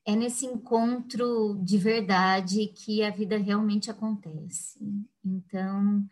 é 0.05 0.17
nesse 0.17 0.45
encontro 0.45 1.57
de 1.63 1.79
verdade 1.79 2.67
que 2.67 3.05
a 3.05 3.11
vida 3.11 3.39
realmente 3.39 3.93
acontece. 3.93 4.79
Então, 5.25 6.05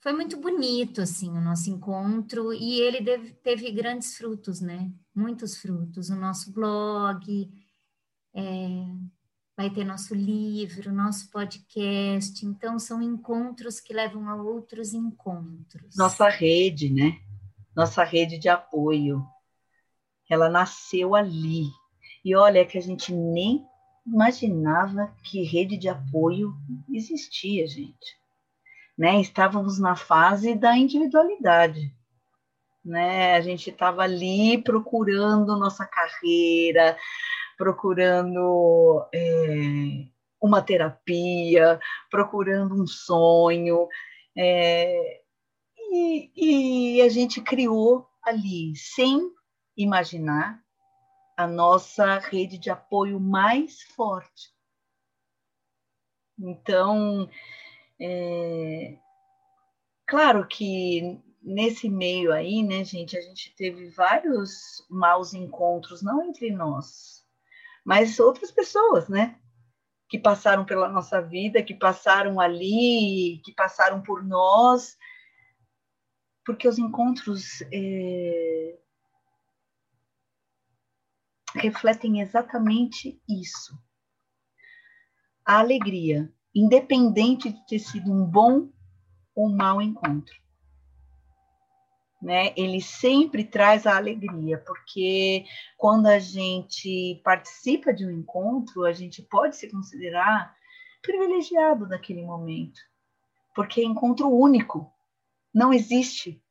foi 0.00 0.12
muito 0.12 0.36
bonito 0.36 1.00
assim 1.00 1.30
o 1.30 1.40
nosso 1.40 1.68
encontro 1.70 2.52
e 2.52 2.80
ele 2.80 3.32
teve 3.42 3.70
grandes 3.72 4.16
frutos, 4.16 4.60
né? 4.60 4.92
Muitos 5.18 5.56
frutos. 5.56 6.10
O 6.10 6.14
nosso 6.14 6.52
blog, 6.52 7.50
é, 8.32 8.68
vai 9.56 9.68
ter 9.68 9.84
nosso 9.84 10.14
livro, 10.14 10.92
nosso 10.92 11.28
podcast. 11.32 12.46
Então, 12.46 12.78
são 12.78 13.02
encontros 13.02 13.80
que 13.80 13.92
levam 13.92 14.28
a 14.28 14.36
outros 14.36 14.94
encontros. 14.94 15.96
Nossa 15.96 16.28
rede, 16.28 16.88
né? 16.88 17.18
Nossa 17.74 18.04
rede 18.04 18.38
de 18.38 18.48
apoio. 18.48 19.26
Ela 20.30 20.48
nasceu 20.48 21.16
ali. 21.16 21.64
E 22.24 22.36
olha 22.36 22.64
que 22.64 22.78
a 22.78 22.80
gente 22.80 23.12
nem 23.12 23.66
imaginava 24.06 25.12
que 25.24 25.42
rede 25.42 25.76
de 25.76 25.88
apoio 25.88 26.54
existia, 26.92 27.66
gente. 27.66 28.16
Né? 28.96 29.20
Estávamos 29.20 29.80
na 29.80 29.96
fase 29.96 30.54
da 30.54 30.76
individualidade. 30.76 31.92
Né? 32.84 33.34
A 33.34 33.40
gente 33.40 33.70
estava 33.70 34.02
ali 34.02 34.62
procurando 34.62 35.58
nossa 35.58 35.86
carreira, 35.86 36.96
procurando 37.56 39.06
é, 39.12 40.06
uma 40.40 40.62
terapia, 40.62 41.80
procurando 42.10 42.80
um 42.80 42.86
sonho. 42.86 43.88
É, 44.36 45.20
e, 45.90 46.30
e 46.96 47.02
a 47.02 47.08
gente 47.08 47.40
criou 47.40 48.06
ali, 48.22 48.74
sem 48.76 49.30
imaginar, 49.76 50.62
a 51.36 51.46
nossa 51.46 52.18
rede 52.18 52.58
de 52.58 52.68
apoio 52.70 53.20
mais 53.20 53.82
forte. 53.94 54.52
Então, 56.38 57.28
é, 58.00 58.98
claro 60.06 60.46
que 60.46 61.20
nesse 61.48 61.88
meio 61.88 62.32
aí, 62.32 62.62
né, 62.62 62.84
gente, 62.84 63.16
a 63.16 63.20
gente 63.20 63.54
teve 63.56 63.88
vários 63.90 64.84
maus 64.88 65.32
encontros, 65.32 66.02
não 66.02 66.22
entre 66.22 66.50
nós, 66.50 67.24
mas 67.84 68.20
outras 68.20 68.52
pessoas, 68.52 69.08
né? 69.08 69.40
Que 70.08 70.18
passaram 70.18 70.64
pela 70.64 70.88
nossa 70.88 71.20
vida, 71.20 71.62
que 71.62 71.74
passaram 71.74 72.38
ali, 72.38 73.40
que 73.44 73.52
passaram 73.54 74.02
por 74.02 74.22
nós, 74.22 74.96
porque 76.44 76.68
os 76.68 76.78
encontros 76.78 77.62
é, 77.72 78.78
refletem 81.54 82.20
exatamente 82.20 83.20
isso. 83.28 83.78
A 85.44 85.60
alegria, 85.60 86.32
independente 86.54 87.50
de 87.50 87.66
ter 87.66 87.78
sido 87.78 88.12
um 88.12 88.24
bom 88.24 88.70
ou 89.34 89.48
mau 89.48 89.80
encontro. 89.80 90.47
Né? 92.20 92.52
Ele 92.56 92.80
sempre 92.80 93.44
traz 93.44 93.86
a 93.86 93.96
alegria, 93.96 94.58
porque 94.58 95.44
quando 95.76 96.06
a 96.06 96.18
gente 96.18 97.20
participa 97.22 97.92
de 97.92 98.04
um 98.04 98.10
encontro, 98.10 98.84
a 98.84 98.92
gente 98.92 99.22
pode 99.22 99.56
se 99.56 99.70
considerar 99.70 100.52
privilegiado 101.00 101.88
daquele 101.88 102.22
momento, 102.22 102.80
porque 103.54 103.80
é 103.80 103.84
encontro 103.84 104.28
único, 104.28 104.92
não 105.54 105.72
existe 105.72 106.42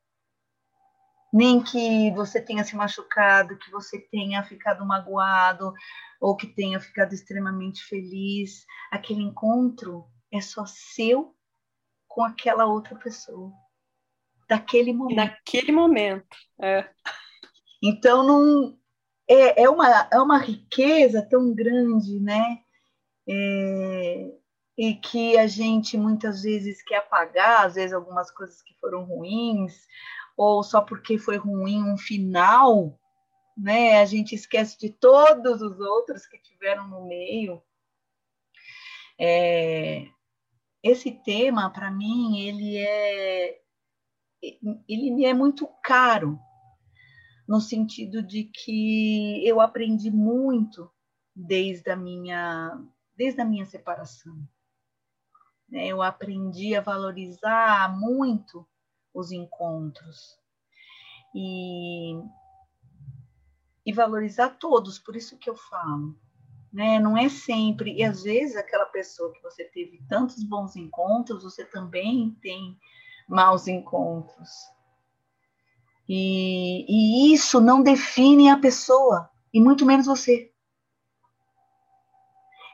nem 1.33 1.61
que 1.61 2.11
você 2.11 2.41
tenha 2.41 2.63
se 2.63 2.75
machucado, 2.75 3.57
que 3.57 3.69
você 3.69 3.99
tenha 3.99 4.43
ficado 4.43 4.85
magoado 4.85 5.73
ou 6.19 6.35
que 6.35 6.47
tenha 6.47 6.79
ficado 6.79 7.13
extremamente 7.13 7.83
feliz. 7.83 8.65
Aquele 8.91 9.21
encontro 9.21 10.05
é 10.31 10.41
só 10.41 10.65
seu 10.65 11.35
com 12.07 12.23
aquela 12.23 12.65
outra 12.65 12.95
pessoa. 12.95 13.51
Daquele 14.47 14.93
momento. 14.93 15.17
Naquele 15.17 15.71
momento. 15.71 16.37
É. 16.61 16.89
Então 17.83 18.23
não 18.23 18.77
é, 19.27 19.63
é, 19.63 19.69
uma, 19.69 20.07
é 20.11 20.19
uma 20.19 20.37
riqueza 20.37 21.21
tão 21.21 21.53
grande, 21.53 22.19
né? 22.19 22.59
É, 23.27 24.31
e 24.77 24.95
que 24.95 25.37
a 25.37 25.47
gente 25.47 25.97
muitas 25.97 26.43
vezes 26.43 26.81
quer 26.81 26.97
apagar, 26.97 27.65
às 27.65 27.75
vezes 27.75 27.93
algumas 27.93 28.31
coisas 28.31 28.61
que 28.61 28.73
foram 28.79 29.03
ruins, 29.03 29.85
ou 30.37 30.63
só 30.63 30.81
porque 30.81 31.17
foi 31.17 31.35
ruim 31.35 31.83
um 31.83 31.97
final, 31.97 32.97
né? 33.57 33.99
A 33.99 34.05
gente 34.05 34.33
esquece 34.33 34.79
de 34.79 34.89
todos 34.89 35.61
os 35.61 35.79
outros 35.79 36.25
que 36.25 36.37
tiveram 36.37 36.87
no 36.87 37.05
meio. 37.05 37.61
É, 39.19 40.07
esse 40.81 41.11
tema, 41.11 41.69
para 41.71 41.91
mim, 41.91 42.39
ele 42.39 42.77
é 42.77 43.59
ele 44.41 45.11
me 45.11 45.25
é 45.25 45.33
muito 45.33 45.67
caro, 45.83 46.39
no 47.47 47.61
sentido 47.61 48.21
de 48.21 48.43
que 48.43 49.45
eu 49.47 49.61
aprendi 49.61 50.11
muito 50.11 50.91
desde 51.35 51.89
a 51.89 51.95
minha 51.95 52.77
desde 53.15 53.41
a 53.41 53.45
minha 53.45 53.65
separação. 53.65 54.37
Né? 55.67 55.87
Eu 55.87 56.01
aprendi 56.01 56.75
a 56.75 56.81
valorizar 56.81 57.97
muito 57.99 58.65
os 59.13 59.31
encontros. 59.31 60.37
E, 61.35 62.13
e 63.85 63.91
valorizar 63.91 64.49
todos, 64.51 64.99
por 64.99 65.15
isso 65.15 65.37
que 65.37 65.49
eu 65.49 65.55
falo. 65.55 66.17
Né? 66.71 66.99
Não 66.99 67.17
é 67.17 67.27
sempre, 67.27 67.95
e 67.95 68.03
às 68.03 68.23
vezes 68.23 68.55
aquela 68.55 68.85
pessoa 68.85 69.33
que 69.33 69.41
você 69.41 69.65
teve 69.65 70.03
tantos 70.07 70.43
bons 70.43 70.75
encontros, 70.75 71.43
você 71.43 71.65
também 71.65 72.37
tem 72.41 72.77
maus 73.27 73.67
encontros. 73.67 74.49
E, 76.07 76.85
e 76.87 77.33
isso 77.33 77.59
não 77.59 77.83
define 77.83 78.49
a 78.49 78.57
pessoa, 78.57 79.29
e 79.53 79.59
muito 79.59 79.85
menos 79.85 80.05
você. 80.05 80.51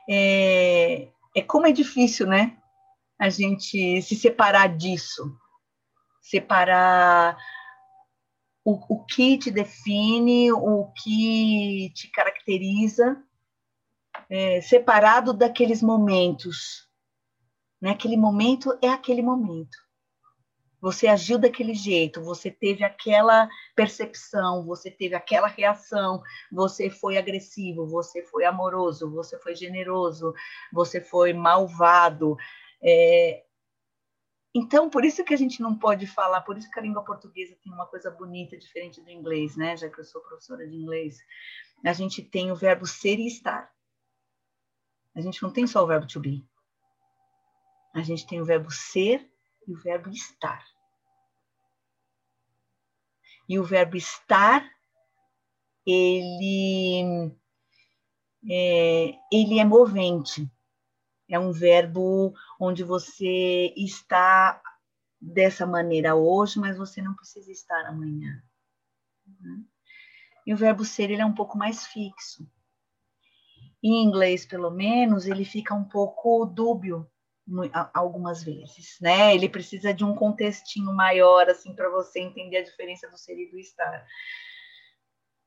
É, 0.08 1.08
é 1.34 1.42
como 1.42 1.66
é 1.66 1.72
difícil, 1.72 2.26
né? 2.26 2.56
A 3.18 3.28
gente 3.28 4.02
se 4.02 4.14
separar 4.14 4.76
disso 4.76 5.36
separar 6.24 7.36
o, 8.64 8.94
o 8.94 9.04
que 9.04 9.36
te 9.36 9.50
define, 9.50 10.50
o 10.50 10.90
que 10.92 11.92
te 11.94 12.10
caracteriza, 12.10 13.22
é, 14.30 14.60
separado 14.62 15.34
daqueles 15.34 15.82
momentos. 15.82 16.88
Né? 17.80 17.90
Aquele 17.90 18.16
momento 18.16 18.76
é 18.80 18.88
aquele 18.88 19.20
momento. 19.20 19.76
Você 20.84 21.06
agiu 21.06 21.38
daquele 21.38 21.72
jeito, 21.72 22.22
você 22.22 22.50
teve 22.50 22.84
aquela 22.84 23.48
percepção, 23.74 24.66
você 24.66 24.90
teve 24.90 25.14
aquela 25.14 25.46
reação, 25.46 26.22
você 26.52 26.90
foi 26.90 27.16
agressivo, 27.16 27.86
você 27.86 28.22
foi 28.22 28.44
amoroso, 28.44 29.10
você 29.10 29.38
foi 29.38 29.56
generoso, 29.56 30.34
você 30.70 31.00
foi 31.00 31.32
malvado. 31.32 32.36
É, 32.82 33.42
então, 34.54 34.90
por 34.90 35.06
isso 35.06 35.24
que 35.24 35.32
a 35.32 35.38
gente 35.38 35.62
não 35.62 35.74
pode 35.74 36.06
falar, 36.06 36.42
por 36.42 36.58
isso 36.58 36.70
que 36.70 36.78
a 36.78 36.82
língua 36.82 37.02
portuguesa 37.02 37.56
tem 37.64 37.72
uma 37.72 37.86
coisa 37.86 38.10
bonita, 38.10 38.54
diferente 38.54 39.00
do 39.00 39.10
inglês, 39.10 39.56
né? 39.56 39.78
Já 39.78 39.88
que 39.88 39.98
eu 39.98 40.04
sou 40.04 40.20
professora 40.20 40.68
de 40.68 40.76
inglês. 40.76 41.16
A 41.82 41.94
gente 41.94 42.22
tem 42.22 42.52
o 42.52 42.56
verbo 42.56 42.84
ser 42.84 43.18
e 43.18 43.26
estar. 43.26 43.72
A 45.14 45.22
gente 45.22 45.42
não 45.42 45.50
tem 45.50 45.66
só 45.66 45.82
o 45.82 45.86
verbo 45.86 46.06
to 46.06 46.20
be. 46.20 46.46
A 47.94 48.02
gente 48.02 48.26
tem 48.26 48.42
o 48.42 48.44
verbo 48.44 48.70
ser 48.70 49.26
e 49.66 49.72
o 49.72 49.80
verbo 49.80 50.10
estar. 50.10 50.73
E 53.48 53.58
o 53.58 53.64
verbo 53.64 53.96
estar, 53.96 54.64
ele 55.86 57.30
é, 58.48 59.14
ele 59.32 59.58
é 59.58 59.64
movente. 59.64 60.50
É 61.28 61.38
um 61.38 61.52
verbo 61.52 62.34
onde 62.60 62.82
você 62.82 63.72
está 63.76 64.60
dessa 65.20 65.66
maneira 65.66 66.14
hoje, 66.14 66.58
mas 66.58 66.76
você 66.76 67.00
não 67.00 67.14
precisa 67.14 67.50
estar 67.50 67.86
amanhã. 67.86 68.42
E 70.46 70.52
o 70.52 70.56
verbo 70.56 70.84
ser 70.84 71.10
ele 71.10 71.22
é 71.22 71.26
um 71.26 71.34
pouco 71.34 71.56
mais 71.56 71.86
fixo. 71.86 72.46
Em 73.82 74.02
inglês, 74.02 74.46
pelo 74.46 74.70
menos, 74.70 75.26
ele 75.26 75.44
fica 75.44 75.74
um 75.74 75.84
pouco 75.84 76.46
dúbio 76.46 77.10
algumas 77.92 78.42
vezes, 78.42 78.96
né? 79.00 79.34
Ele 79.34 79.48
precisa 79.48 79.92
de 79.92 80.04
um 80.04 80.14
contextinho 80.14 80.92
maior 80.94 81.48
assim 81.48 81.74
para 81.74 81.90
você 81.90 82.20
entender 82.20 82.58
a 82.58 82.64
diferença 82.64 83.08
do 83.08 83.18
ser 83.18 83.38
e 83.38 83.50
do 83.50 83.58
estar. 83.58 84.06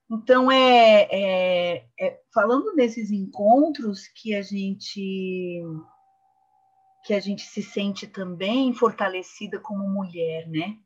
Então, 0.09 0.49
é, 0.49 1.07
é, 1.11 1.89
é, 1.99 2.21
falando 2.33 2.73
desses 2.75 3.11
encontros 3.11 4.07
que 4.07 4.33
a 4.33 4.41
gente 4.41 5.61
que 7.03 7.13
a 7.13 7.19
gente 7.21 7.43
se 7.43 7.63
sente 7.63 8.05
também 8.05 8.73
fortalecida 8.73 9.59
como 9.59 9.87
mulher, 9.87 10.47
né? 10.49 10.77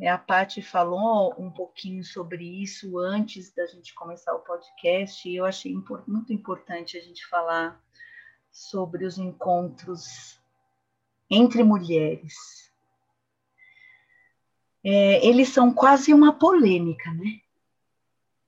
É, 0.00 0.08
a 0.08 0.18
Paty 0.18 0.62
falou 0.62 1.34
um 1.38 1.50
pouquinho 1.50 2.02
sobre 2.02 2.62
isso 2.62 2.98
antes 2.98 3.52
da 3.54 3.66
gente 3.66 3.94
começar 3.94 4.34
o 4.34 4.40
podcast, 4.40 5.28
e 5.28 5.36
eu 5.36 5.44
achei 5.44 5.74
muito 6.06 6.32
importante 6.32 6.96
a 6.96 7.00
gente 7.00 7.26
falar 7.26 7.80
sobre 8.54 9.04
os 9.04 9.18
encontros 9.18 10.40
entre 11.28 11.62
mulheres 11.62 12.64
é, 14.84 15.26
eles 15.26 15.48
são 15.48 15.72
quase 15.72 16.12
uma 16.12 16.38
polêmica, 16.38 17.10
né? 17.14 17.40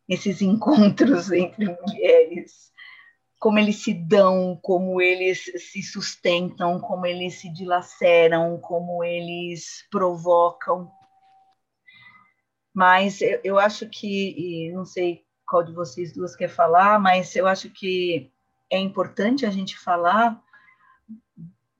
Esses 0.07 0.43
encontros 0.43 1.33
entre 1.33 1.65
mulheres, 1.65 2.71
como 3.41 3.59
eles 3.59 3.83
se 3.83 3.95
dão, 3.95 4.59
como 4.63 5.01
eles 5.01 5.51
se 5.57 5.83
sustentam, 5.83 6.79
como 6.79 7.07
eles 7.07 7.41
se 7.41 7.49
dilaceram, 7.51 8.61
como 8.61 9.03
eles 9.03 9.87
provocam. 9.91 10.91
Mas 12.75 13.23
eu, 13.23 13.41
eu 13.43 13.59
acho 13.59 13.89
que, 13.89 14.71
não 14.75 14.85
sei 14.85 15.25
qual 15.49 15.65
de 15.65 15.73
vocês 15.73 16.13
duas 16.13 16.37
quer 16.37 16.49
falar, 16.49 17.01
mas 17.01 17.35
eu 17.35 17.47
acho 17.47 17.71
que 17.71 18.31
é 18.71 18.79
importante 18.79 19.47
a 19.47 19.51
gente 19.51 19.79
falar 19.79 20.43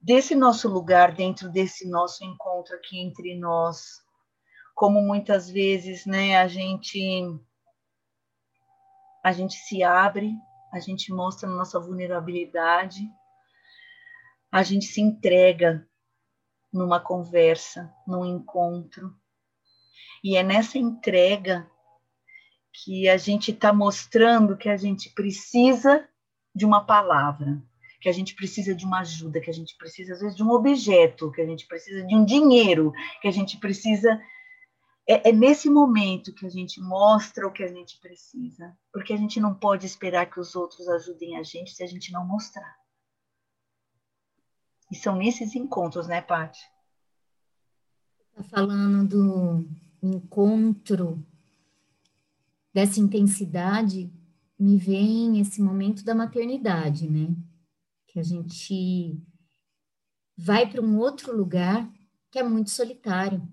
desse 0.01 0.35
nosso 0.35 0.69
lugar 0.69 1.13
dentro 1.13 1.51
desse 1.51 1.89
nosso 1.89 2.25
encontro 2.25 2.77
aqui 2.77 3.01
entre 3.01 3.37
nós, 3.37 4.05
como 4.75 5.01
muitas 5.01 5.51
vezes, 5.51 6.07
né, 6.07 6.37
a 6.37 6.47
gente 6.47 7.01
a 9.25 9.33
gente 9.33 9.55
se 9.55 9.83
abre, 9.83 10.33
a 10.73 10.79
gente 10.79 11.13
mostra 11.13 11.49
nossa 11.49 11.81
vulnerabilidade, 11.81 13.01
a 14.53 14.63
gente 14.63 14.85
se 14.85 15.01
entrega 15.01 15.85
numa 16.73 17.01
conversa, 17.01 17.93
num 18.07 18.25
encontro. 18.25 19.13
E 20.23 20.37
é 20.37 20.45
nessa 20.45 20.79
entrega 20.79 21.69
que 22.73 23.09
a 23.09 23.17
gente 23.17 23.51
está 23.51 23.73
mostrando 23.73 24.57
que 24.57 24.69
a 24.69 24.77
gente 24.77 25.11
precisa 25.11 26.09
de 26.57 26.65
uma 26.65 26.83
palavra, 26.83 27.63
que 28.01 28.09
a 28.09 28.13
gente 28.13 28.35
precisa 28.35 28.75
de 28.75 28.87
uma 28.87 29.01
ajuda, 29.01 29.41
que 29.41 29.51
a 29.51 29.53
gente 29.53 29.77
precisa, 29.77 30.15
às 30.15 30.21
vezes, 30.21 30.35
de 30.35 30.43
um 30.43 30.51
objeto, 30.51 31.31
que 31.31 31.43
a 31.43 31.47
gente 31.47 31.67
precisa 31.67 32.03
de 32.03 32.17
um 32.17 32.25
dinheiro, 32.25 32.93
que 33.21 33.29
a 33.29 33.31
gente 33.31 33.59
precisa. 33.59 34.19
É, 35.07 35.29
é 35.29 35.33
nesse 35.33 35.69
momento 35.69 36.35
que 36.35 36.47
a 36.47 36.49
gente 36.49 36.81
mostra 36.81 37.47
o 37.47 37.53
que 37.53 37.63
a 37.63 37.69
gente 37.69 38.01
precisa, 38.01 38.75
porque 38.91 39.13
a 39.13 39.17
gente 39.19 39.39
não 39.39 39.55
pode 39.55 39.85
esperar 39.85 40.31
que 40.31 40.41
os 40.41 40.57
outros 40.57 40.89
ajudem 40.89 41.37
a 41.37 41.43
gente 41.43 41.75
se 41.75 41.83
a 41.83 41.87
gente 41.87 42.11
não 42.11 42.27
mostrar. 42.27 42.75
E 44.91 44.97
são 44.97 45.17
nesses 45.17 45.55
encontros, 45.55 46.09
né, 46.09 46.23
Paty? 46.23 46.61
Está 48.31 48.45
falando 48.45 49.07
do 49.07 49.69
encontro, 50.03 51.23
dessa 52.73 53.01
intensidade, 53.01 54.11
me 54.59 54.77
vem 54.79 55.41
esse 55.41 55.61
momento 55.61 56.05
da 56.05 56.15
maternidade, 56.15 57.09
né? 57.09 57.35
Que 58.07 58.19
a 58.19 58.23
gente 58.23 59.21
vai 60.37 60.69
para 60.69 60.83
um 60.83 60.99
outro 60.99 61.37
lugar 61.37 61.91
que 62.31 62.39
é 62.39 62.43
muito 62.43 62.71
solitário. 62.71 63.47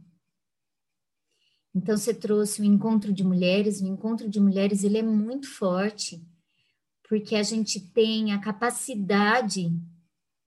Então 1.75 1.97
você 1.97 2.13
trouxe 2.13 2.61
o 2.61 2.65
encontro 2.65 3.11
de 3.11 3.23
mulheres, 3.23 3.81
o 3.81 3.87
encontro 3.87 4.29
de 4.29 4.39
mulheres 4.39 4.83
ele 4.83 4.99
é 4.99 5.03
muito 5.03 5.49
forte, 5.49 6.23
porque 7.07 7.35
a 7.35 7.43
gente 7.43 7.79
tem 7.79 8.31
a 8.31 8.39
capacidade 8.39 9.71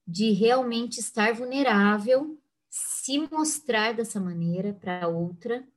de 0.07 0.31
realmente 0.31 0.99
estar 0.99 1.33
vulnerável, 1.33 2.39
se 2.69 3.19
mostrar 3.29 3.93
dessa 3.93 4.19
maneira 4.21 4.73
para 4.73 5.07
outra 5.07 5.67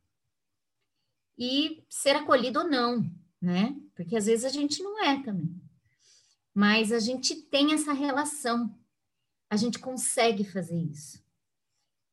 e 1.37 1.83
ser 1.89 2.15
acolhido 2.15 2.61
ou 2.61 2.69
não, 2.69 3.11
né? 3.41 3.77
Porque 3.95 4.17
às 4.17 4.27
vezes 4.27 4.45
a 4.45 4.49
gente 4.49 4.83
não 4.83 5.03
é 5.03 5.23
também. 5.23 5.55
Mas 6.55 6.93
a 6.93 6.99
gente 6.99 7.35
tem 7.35 7.73
essa 7.73 7.93
relação. 7.93 8.77
A 9.49 9.57
gente 9.57 9.79
consegue 9.79 10.45
fazer 10.45 10.79
isso. 10.79 11.23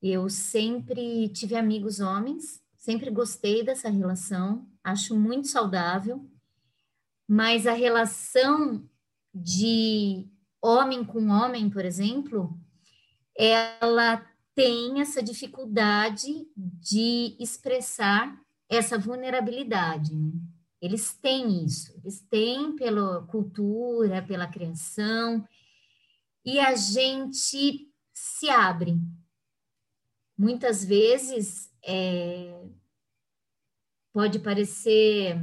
Eu 0.01 0.29
sempre 0.29 1.27
tive 1.29 1.55
amigos 1.55 1.99
homens, 1.99 2.61
sempre 2.77 3.09
gostei 3.09 3.63
dessa 3.63 3.89
relação, 3.89 4.69
acho 4.83 5.17
muito 5.17 5.47
saudável, 5.47 6.29
mas 7.27 7.67
a 7.67 7.73
relação 7.73 8.87
de 9.33 10.27
homem 10.61 11.03
com 11.03 11.27
homem, 11.29 11.69
por 11.69 11.83
exemplo, 11.83 12.57
ela 13.35 14.25
tem 14.55 15.01
essa 15.01 15.21
dificuldade 15.21 16.47
de 16.55 17.35
expressar 17.39 18.39
essa 18.69 18.97
vulnerabilidade. 18.97 20.15
Né? 20.15 20.31
Eles 20.81 21.13
têm 21.13 21.65
isso, 21.65 21.93
eles 21.97 22.21
têm 22.29 22.75
pela 22.75 23.25
cultura, 23.25 24.21
pela 24.21 24.47
criação, 24.47 25.47
e 26.45 26.59
a 26.59 26.75
gente 26.75 27.91
se 28.13 28.49
abre. 28.49 28.99
Muitas 30.37 30.85
vezes 30.85 31.73
é, 31.83 32.63
pode 34.13 34.39
parecer 34.39 35.35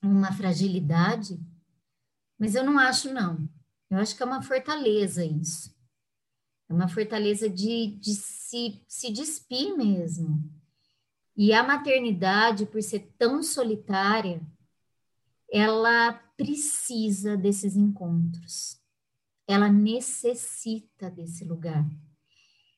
uma 0.00 0.32
fragilidade, 0.32 1.38
mas 2.38 2.54
eu 2.54 2.64
não 2.64 2.78
acho, 2.78 3.12
não. 3.12 3.48
Eu 3.90 3.98
acho 3.98 4.16
que 4.16 4.22
é 4.22 4.26
uma 4.26 4.42
fortaleza 4.42 5.24
isso. 5.24 5.76
É 6.68 6.72
uma 6.72 6.88
fortaleza 6.88 7.48
de, 7.48 7.96
de 7.98 8.14
se, 8.14 8.82
se 8.86 9.10
despir 9.10 9.76
mesmo. 9.76 10.38
E 11.38 11.52
a 11.54 11.62
maternidade, 11.62 12.66
por 12.66 12.82
ser 12.82 13.14
tão 13.16 13.42
solitária, 13.42 14.42
ela 15.50 16.12
precisa 16.36 17.36
desses 17.36 17.76
encontros. 17.76 18.78
Ela 19.46 19.68
necessita 19.68 21.08
desse 21.08 21.44
lugar. 21.44 21.88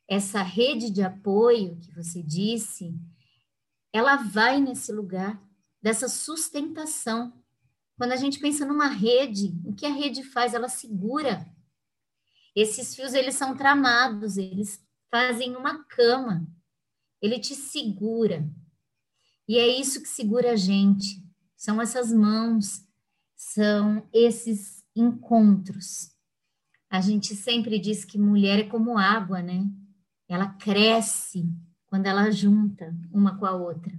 Essa 0.07 0.42
rede 0.42 0.90
de 0.90 1.03
apoio 1.03 1.77
que 1.81 1.90
você 1.92 2.23
disse, 2.23 2.94
ela 3.92 4.16
vai 4.16 4.61
nesse 4.61 4.92
lugar 4.92 5.42
dessa 5.83 6.09
sustentação 6.09 7.33
quando 8.01 8.12
a 8.12 8.16
gente 8.16 8.38
pensa 8.38 8.64
numa 8.64 8.87
rede, 8.87 9.61
o 9.62 9.75
que 9.75 9.85
a 9.85 9.92
rede 9.92 10.23
faz? 10.23 10.55
Ela 10.55 10.70
segura. 10.70 11.46
Esses 12.57 12.94
fios, 12.94 13.12
eles 13.12 13.35
são 13.35 13.55
tramados, 13.55 14.38
eles 14.38 14.83
fazem 15.11 15.55
uma 15.55 15.85
cama. 15.85 16.46
Ele 17.20 17.38
te 17.38 17.54
segura. 17.54 18.48
E 19.46 19.59
é 19.59 19.66
isso 19.66 20.02
que 20.02 20.09
segura 20.09 20.52
a 20.52 20.56
gente. 20.56 21.22
São 21.56 21.80
essas 21.80 22.12
mãos, 22.12 22.87
são 23.35 24.09
esses 24.12 24.85
encontros. 24.94 26.11
A 26.88 27.00
gente 27.00 27.35
sempre 27.35 27.78
diz 27.78 28.04
que 28.04 28.18
mulher 28.18 28.61
é 28.61 28.68
como 28.68 28.98
água, 28.98 29.42
né? 29.42 29.68
Ela 30.28 30.48
cresce 30.54 31.48
quando 31.87 32.06
ela 32.06 32.30
junta 32.30 32.94
uma 33.12 33.38
com 33.38 33.46
a 33.46 33.52
outra. 33.52 33.92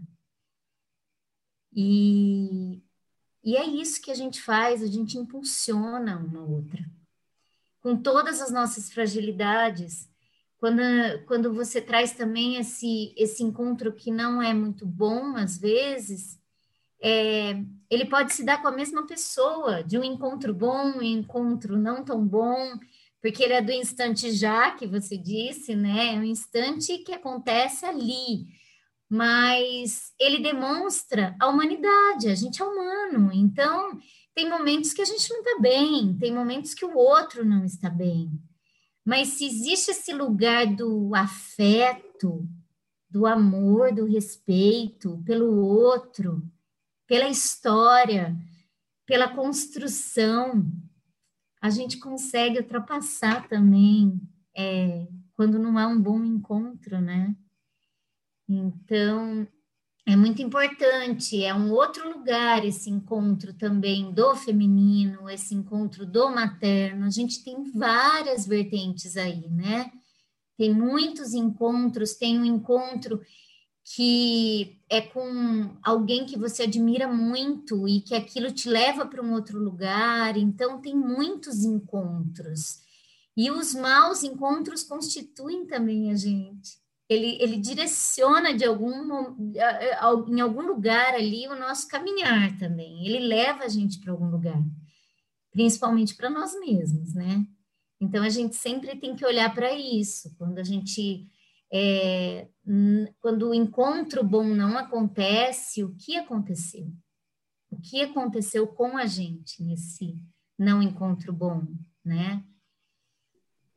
E 1.74 2.82
e 3.44 3.56
é 3.58 3.66
isso 3.66 4.02
que 4.02 4.12
a 4.12 4.16
gente 4.16 4.42
faz, 4.42 4.84
a 4.84 4.88
gente 4.88 5.18
impulsiona 5.18 6.18
uma 6.18 6.42
outra. 6.42 6.86
Com 7.82 7.98
todas 7.98 8.40
as 8.40 8.52
nossas 8.52 8.92
fragilidades, 8.92 10.08
quando, 10.62 10.82
quando 11.26 11.54
você 11.54 11.82
traz 11.82 12.14
também 12.14 12.56
esse, 12.56 13.14
esse 13.18 13.44
encontro 13.44 13.92
que 13.92 14.12
não 14.12 14.42
é 14.42 14.54
muito 14.54 14.86
bom, 14.86 15.36
às 15.36 15.58
vezes, 15.58 16.40
é, 17.02 17.62
ele 17.90 18.06
pode 18.06 18.32
se 18.32 18.46
dar 18.46 18.62
com 18.62 18.68
a 18.68 18.72
mesma 18.72 19.06
pessoa, 19.06 19.84
de 19.84 19.98
um 19.98 20.04
encontro 20.04 20.54
bom, 20.54 21.00
um 21.00 21.02
encontro 21.02 21.78
não 21.78 22.06
tão 22.06 22.24
bom, 22.26 22.78
porque 23.20 23.44
ele 23.44 23.54
é 23.54 23.62
do 23.62 23.72
instante 23.72 24.32
já, 24.32 24.72
que 24.72 24.86
você 24.86 25.18
disse, 25.18 25.76
né? 25.76 26.16
É 26.16 26.20
um 26.20 26.24
instante 26.24 27.00
que 27.00 27.12
acontece 27.12 27.86
ali 27.86 28.46
mas 29.14 30.14
ele 30.18 30.40
demonstra 30.40 31.36
a 31.38 31.50
humanidade, 31.50 32.30
a 32.30 32.36
gente 32.36 32.62
é 32.62 32.66
humano, 32.66 33.30
então 33.34 34.00
tem 34.34 34.50
momentos 34.50 34.94
que 34.94 35.02
a 35.02 35.06
gente 35.06 35.30
não 35.30 35.40
está 35.40 35.60
bem, 35.60 36.18
tem 36.18 36.34
momentos 36.34 36.74
que 36.74 36.86
o 36.86 36.96
outro 36.96 37.44
não 37.44 37.66
está 37.66 37.90
bem. 37.90 38.32
Mas 39.06 39.30
se 39.30 39.46
existe 39.46 39.92
esse 39.92 40.14
lugar 40.14 40.68
do 40.68 41.16
afeto, 41.16 42.48
do 43.10 43.26
amor, 43.26 43.94
do 43.94 44.06
respeito 44.06 45.22
pelo 45.26 45.58
outro, 45.58 46.42
pela 47.08 47.28
história, 47.28 48.36
pela 49.06 49.28
construção, 49.36 50.66
a 51.62 51.70
gente 51.70 51.98
consegue 51.98 52.60
ultrapassar 52.60 53.48
também 53.48 54.22
é, 54.56 55.08
quando 55.34 55.60
não 55.60 55.78
há 55.78 55.88
um 55.88 56.02
bom 56.02 56.24
encontro, 56.24 57.02
né? 57.02 57.36
Então, 58.48 59.48
é 60.06 60.16
muito 60.16 60.42
importante, 60.42 61.44
é 61.44 61.54
um 61.54 61.72
outro 61.72 62.18
lugar 62.18 62.66
esse 62.66 62.90
encontro 62.90 63.54
também 63.54 64.12
do 64.12 64.36
feminino, 64.36 65.30
esse 65.30 65.54
encontro 65.54 66.06
do 66.06 66.30
materno. 66.32 67.06
A 67.06 67.10
gente 67.10 67.44
tem 67.44 67.72
várias 67.72 68.48
vertentes 68.48 69.16
aí, 69.16 69.48
né? 69.50 69.92
Tem 70.58 70.74
muitos 70.74 71.34
encontros, 71.34 72.16
tem 72.16 72.40
um 72.40 72.46
encontro 72.46 73.22
que 73.84 74.80
é 74.90 75.02
com 75.02 75.76
alguém 75.84 76.26
que 76.26 76.38
você 76.38 76.64
admira 76.64 77.08
muito 77.08 77.88
e 77.88 78.02
que 78.02 78.16
aquilo 78.16 78.52
te 78.52 78.70
leva 78.70 79.06
para 79.06 79.22
um 79.22 79.34
outro 79.34 79.60
lugar. 79.60 80.36
Então, 80.36 80.82
tem 80.82 80.96
muitos 80.96 81.64
encontros. 81.64 82.80
E 83.38 83.50
os 83.52 83.74
maus 83.74 84.24
encontros 84.24 84.84
constituem 84.84 85.66
também 85.66 86.12
a 86.12 86.16
gente 86.16 86.81
ele, 87.12 87.38
ele 87.42 87.58
direciona 87.58 88.54
de 88.54 88.64
algum 88.64 89.36
em 90.30 90.40
algum 90.40 90.62
lugar 90.62 91.14
ali 91.14 91.46
o 91.48 91.60
nosso 91.60 91.86
caminhar 91.90 92.58
também. 92.58 93.06
Ele 93.06 93.20
leva 93.20 93.66
a 93.66 93.68
gente 93.68 94.00
para 94.00 94.14
algum 94.14 94.30
lugar, 94.30 94.64
principalmente 95.52 96.16
para 96.16 96.30
nós 96.30 96.58
mesmos, 96.58 97.14
né? 97.14 97.46
Então 98.00 98.24
a 98.24 98.30
gente 98.30 98.56
sempre 98.56 98.96
tem 98.96 99.14
que 99.14 99.26
olhar 99.26 99.54
para 99.54 99.74
isso. 99.74 100.34
Quando 100.38 100.58
a 100.58 100.64
gente 100.64 101.28
é, 101.74 102.48
quando 103.20 103.50
o 103.50 103.54
encontro 103.54 104.24
bom 104.24 104.46
não 104.46 104.78
acontece, 104.78 105.84
o 105.84 105.94
que 105.96 106.16
aconteceu? 106.16 106.90
O 107.70 107.78
que 107.78 108.02
aconteceu 108.02 108.68
com 108.68 108.98
a 108.98 109.06
gente 109.06 109.62
nesse 109.62 110.18
não 110.58 110.82
encontro 110.82 111.34
bom, 111.34 111.68
né? 112.06 112.42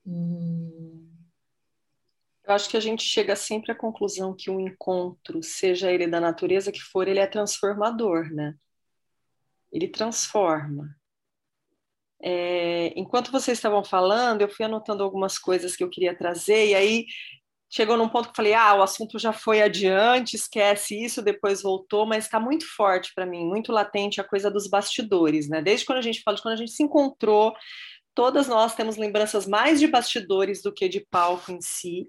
E 0.07 1.04
eu 2.47 2.55
acho 2.55 2.69
que 2.69 2.77
a 2.77 2.81
gente 2.81 3.03
chega 3.03 3.35
sempre 3.35 3.73
à 3.73 3.75
conclusão 3.75 4.35
que 4.37 4.51
um 4.51 4.61
encontro, 4.61 5.43
seja 5.43 5.91
ele 5.91 6.07
da 6.07 6.21
natureza 6.21 6.71
que 6.71 6.81
for, 6.81 7.09
ele 7.09 7.19
é 7.19 7.27
transformador, 7.27 8.31
né? 8.33 8.55
Ele 9.73 9.89
transforma. 9.89 10.95
É, 12.23 12.93
enquanto 12.97 13.33
vocês 13.33 13.59
estavam 13.59 13.85
falando, 13.85 14.43
eu 14.43 14.49
fui 14.49 14.65
anotando 14.65 15.03
algumas 15.03 15.39
coisas 15.39 15.75
que 15.75 15.83
eu 15.83 15.91
queria 15.91 16.17
trazer, 16.17 16.69
e 16.69 16.75
aí 16.75 17.07
chegou 17.71 17.97
num 17.97 18.09
ponto 18.09 18.27
que 18.27 18.31
eu 18.31 18.37
falei, 18.37 18.55
ah, 18.55 18.75
o 18.75 18.83
assunto 18.83 19.19
já 19.19 19.33
foi 19.33 19.61
adiante, 19.61 20.37
esquece 20.37 21.03
isso, 21.03 21.23
depois 21.23 21.63
voltou, 21.63 22.07
mas 22.07 22.25
está 22.25 22.39
muito 22.39 22.67
forte 22.77 23.13
para 23.15 23.27
mim, 23.27 23.45
muito 23.47 23.73
latente 23.73 24.21
a 24.21 24.25
coisa 24.25 24.51
dos 24.51 24.69
bastidores, 24.69 25.49
né? 25.49 25.61
Desde 25.61 25.85
quando 25.85 25.99
a 25.99 26.03
gente 26.03 26.23
fala 26.23 26.37
de 26.37 26.43
quando 26.43 26.55
a 26.55 26.59
gente 26.59 26.73
se 26.73 26.83
encontrou, 26.83 27.55
todas 28.15 28.47
nós 28.49 28.75
temos 28.75 28.97
lembranças 28.97 29.47
mais 29.47 29.81
de 29.81 29.87
bastidores 29.87 30.63
do 30.63 30.73
que 30.73 30.89
de 30.89 31.01
palco 31.01 31.51
em 31.51 31.61
si. 31.61 32.09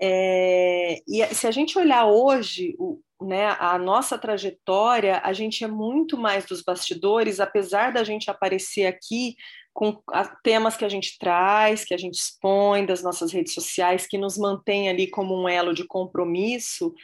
É, 0.00 1.00
e 1.08 1.24
se 1.34 1.46
a 1.46 1.50
gente 1.50 1.78
olhar 1.78 2.06
hoje, 2.06 2.74
o, 2.78 3.00
né, 3.20 3.56
a 3.58 3.78
nossa 3.78 4.18
trajetória, 4.18 5.20
a 5.24 5.32
gente 5.32 5.64
é 5.64 5.68
muito 5.68 6.18
mais 6.18 6.44
dos 6.44 6.62
bastidores, 6.62 7.40
apesar 7.40 7.92
da 7.92 8.04
gente 8.04 8.30
aparecer 8.30 8.86
aqui 8.86 9.36
com 9.72 10.02
temas 10.42 10.76
que 10.76 10.84
a 10.84 10.88
gente 10.88 11.18
traz, 11.18 11.84
que 11.84 11.92
a 11.92 11.98
gente 11.98 12.14
expõe 12.14 12.86
das 12.86 13.02
nossas 13.02 13.32
redes 13.32 13.52
sociais, 13.52 14.06
que 14.06 14.16
nos 14.16 14.38
mantém 14.38 14.88
ali 14.88 15.06
como 15.06 15.34
um 15.34 15.46
elo 15.46 15.74
de 15.74 15.84
compromisso, 15.84 16.94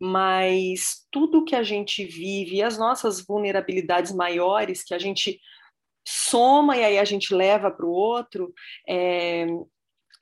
mas 0.00 1.04
tudo 1.10 1.44
que 1.44 1.54
a 1.54 1.62
gente 1.62 2.04
vive 2.04 2.56
e 2.56 2.62
as 2.62 2.78
nossas 2.78 3.24
vulnerabilidades 3.24 4.12
maiores 4.12 4.84
que 4.84 4.94
a 4.94 4.98
gente 4.98 5.40
soma 6.06 6.76
e 6.76 6.84
aí 6.84 6.98
a 6.98 7.04
gente 7.04 7.34
leva 7.34 7.70
para 7.70 7.86
o 7.86 7.90
outro, 7.90 8.52
é, 8.88 9.46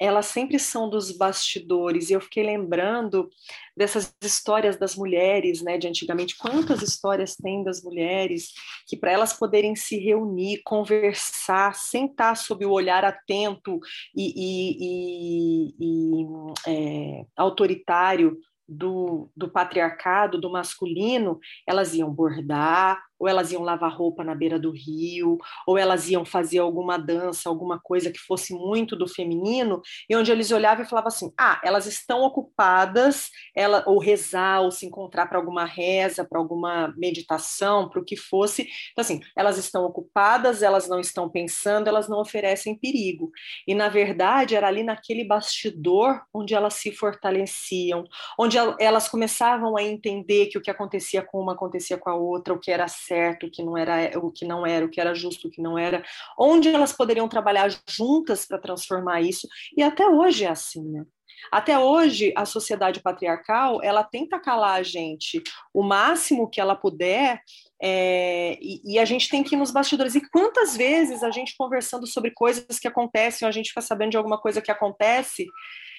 elas 0.00 0.26
sempre 0.26 0.58
são 0.58 0.88
dos 0.88 1.12
bastidores. 1.12 2.08
E 2.08 2.14
eu 2.14 2.20
fiquei 2.22 2.42
lembrando 2.42 3.28
dessas 3.76 4.14
histórias 4.22 4.78
das 4.78 4.96
mulheres, 4.96 5.60
né, 5.60 5.76
de 5.76 5.86
antigamente. 5.86 6.38
Quantas 6.38 6.80
histórias 6.80 7.36
tem 7.36 7.62
das 7.62 7.82
mulheres 7.82 8.52
que, 8.86 8.96
para 8.96 9.12
elas 9.12 9.34
poderem 9.34 9.76
se 9.76 9.98
reunir, 9.98 10.62
conversar, 10.64 11.74
sentar 11.74 12.34
sob 12.36 12.64
o 12.64 12.70
olhar 12.70 13.04
atento 13.04 13.78
e, 14.16 14.32
e, 14.36 15.74
e, 15.78 16.24
e 16.24 16.26
é, 16.66 17.26
autoritário 17.36 18.38
do, 18.66 19.28
do 19.36 19.50
patriarcado, 19.50 20.40
do 20.40 20.50
masculino, 20.50 21.38
elas 21.66 21.92
iam 21.92 22.10
bordar, 22.10 23.02
ou 23.20 23.28
elas 23.28 23.52
iam 23.52 23.62
lavar 23.62 23.94
roupa 23.94 24.24
na 24.24 24.34
beira 24.34 24.58
do 24.58 24.70
rio, 24.70 25.36
ou 25.66 25.76
elas 25.76 26.08
iam 26.08 26.24
fazer 26.24 26.58
alguma 26.58 26.96
dança, 26.96 27.48
alguma 27.48 27.78
coisa 27.78 28.10
que 28.10 28.18
fosse 28.18 28.54
muito 28.54 28.96
do 28.96 29.06
feminino, 29.06 29.82
e 30.08 30.16
onde 30.16 30.32
eles 30.32 30.50
olhavam 30.50 30.84
e 30.84 30.88
falavam 30.88 31.08
assim: 31.08 31.30
ah, 31.38 31.60
elas 31.62 31.84
estão 31.84 32.22
ocupadas, 32.22 33.28
ela, 33.54 33.84
ou 33.86 33.98
rezar, 33.98 34.62
ou 34.62 34.70
se 34.70 34.86
encontrar 34.86 35.26
para 35.26 35.38
alguma 35.38 35.66
reza, 35.66 36.24
para 36.24 36.38
alguma 36.38 36.94
meditação, 36.96 37.88
para 37.88 38.00
o 38.00 38.04
que 38.04 38.16
fosse. 38.16 38.62
Então, 38.92 39.02
assim, 39.02 39.20
elas 39.36 39.58
estão 39.58 39.84
ocupadas, 39.84 40.62
elas 40.62 40.88
não 40.88 40.98
estão 40.98 41.28
pensando, 41.28 41.88
elas 41.88 42.08
não 42.08 42.20
oferecem 42.20 42.78
perigo. 42.78 43.30
E, 43.66 43.74
na 43.74 43.88
verdade, 43.88 44.56
era 44.56 44.68
ali 44.68 44.82
naquele 44.82 45.24
bastidor 45.24 46.22
onde 46.32 46.54
elas 46.54 46.74
se 46.74 46.92
fortaleciam, 46.92 48.04
onde 48.38 48.56
elas 48.78 49.08
começavam 49.08 49.76
a 49.76 49.82
entender 49.82 50.46
que 50.46 50.56
o 50.56 50.62
que 50.62 50.70
acontecia 50.70 51.22
com 51.22 51.40
uma 51.40 51.52
acontecia 51.52 51.98
com 51.98 52.08
a 52.08 52.14
outra, 52.14 52.54
o 52.54 52.58
que 52.58 52.70
era 52.70 52.88
certo, 53.10 53.46
o 53.46 53.50
que 53.50 53.60
não 53.60 53.76
era, 53.76 54.16
o 54.20 54.30
que 54.30 54.44
não 54.44 54.64
era, 54.64 54.86
o 54.86 54.88
que 54.88 55.00
era 55.00 55.12
justo, 55.12 55.48
o 55.48 55.50
que 55.50 55.60
não 55.60 55.76
era, 55.76 56.04
onde 56.38 56.68
elas 56.68 56.92
poderiam 56.92 57.28
trabalhar 57.28 57.68
juntas 57.88 58.46
para 58.46 58.58
transformar 58.58 59.20
isso. 59.20 59.48
E 59.76 59.82
até 59.82 60.06
hoje 60.06 60.44
é 60.44 60.48
assim, 60.48 60.88
né? 60.88 61.04
Até 61.50 61.76
hoje, 61.78 62.32
a 62.36 62.44
sociedade 62.44 63.00
patriarcal, 63.00 63.82
ela 63.82 64.04
tenta 64.04 64.38
calar 64.38 64.78
a 64.78 64.82
gente 64.82 65.42
o 65.74 65.82
máximo 65.82 66.48
que 66.48 66.60
ela 66.60 66.76
puder, 66.76 67.40
é, 67.82 68.58
e, 68.60 68.80
e, 68.84 68.98
a 68.98 69.06
gente 69.06 69.28
tem 69.28 69.42
que 69.42 69.54
ir 69.54 69.58
nos 69.58 69.70
bastidores. 69.70 70.14
E 70.14 70.20
quantas 70.30 70.76
vezes 70.76 71.22
a 71.22 71.30
gente 71.30 71.56
conversando 71.56 72.06
sobre 72.06 72.30
coisas 72.30 72.78
que 72.78 72.86
acontecem, 72.86 73.48
a 73.48 73.50
gente 73.50 73.70
fica 73.70 73.80
sabendo 73.80 74.10
de 74.10 74.18
alguma 74.18 74.38
coisa 74.38 74.60
que 74.60 74.70
acontece, 74.70 75.46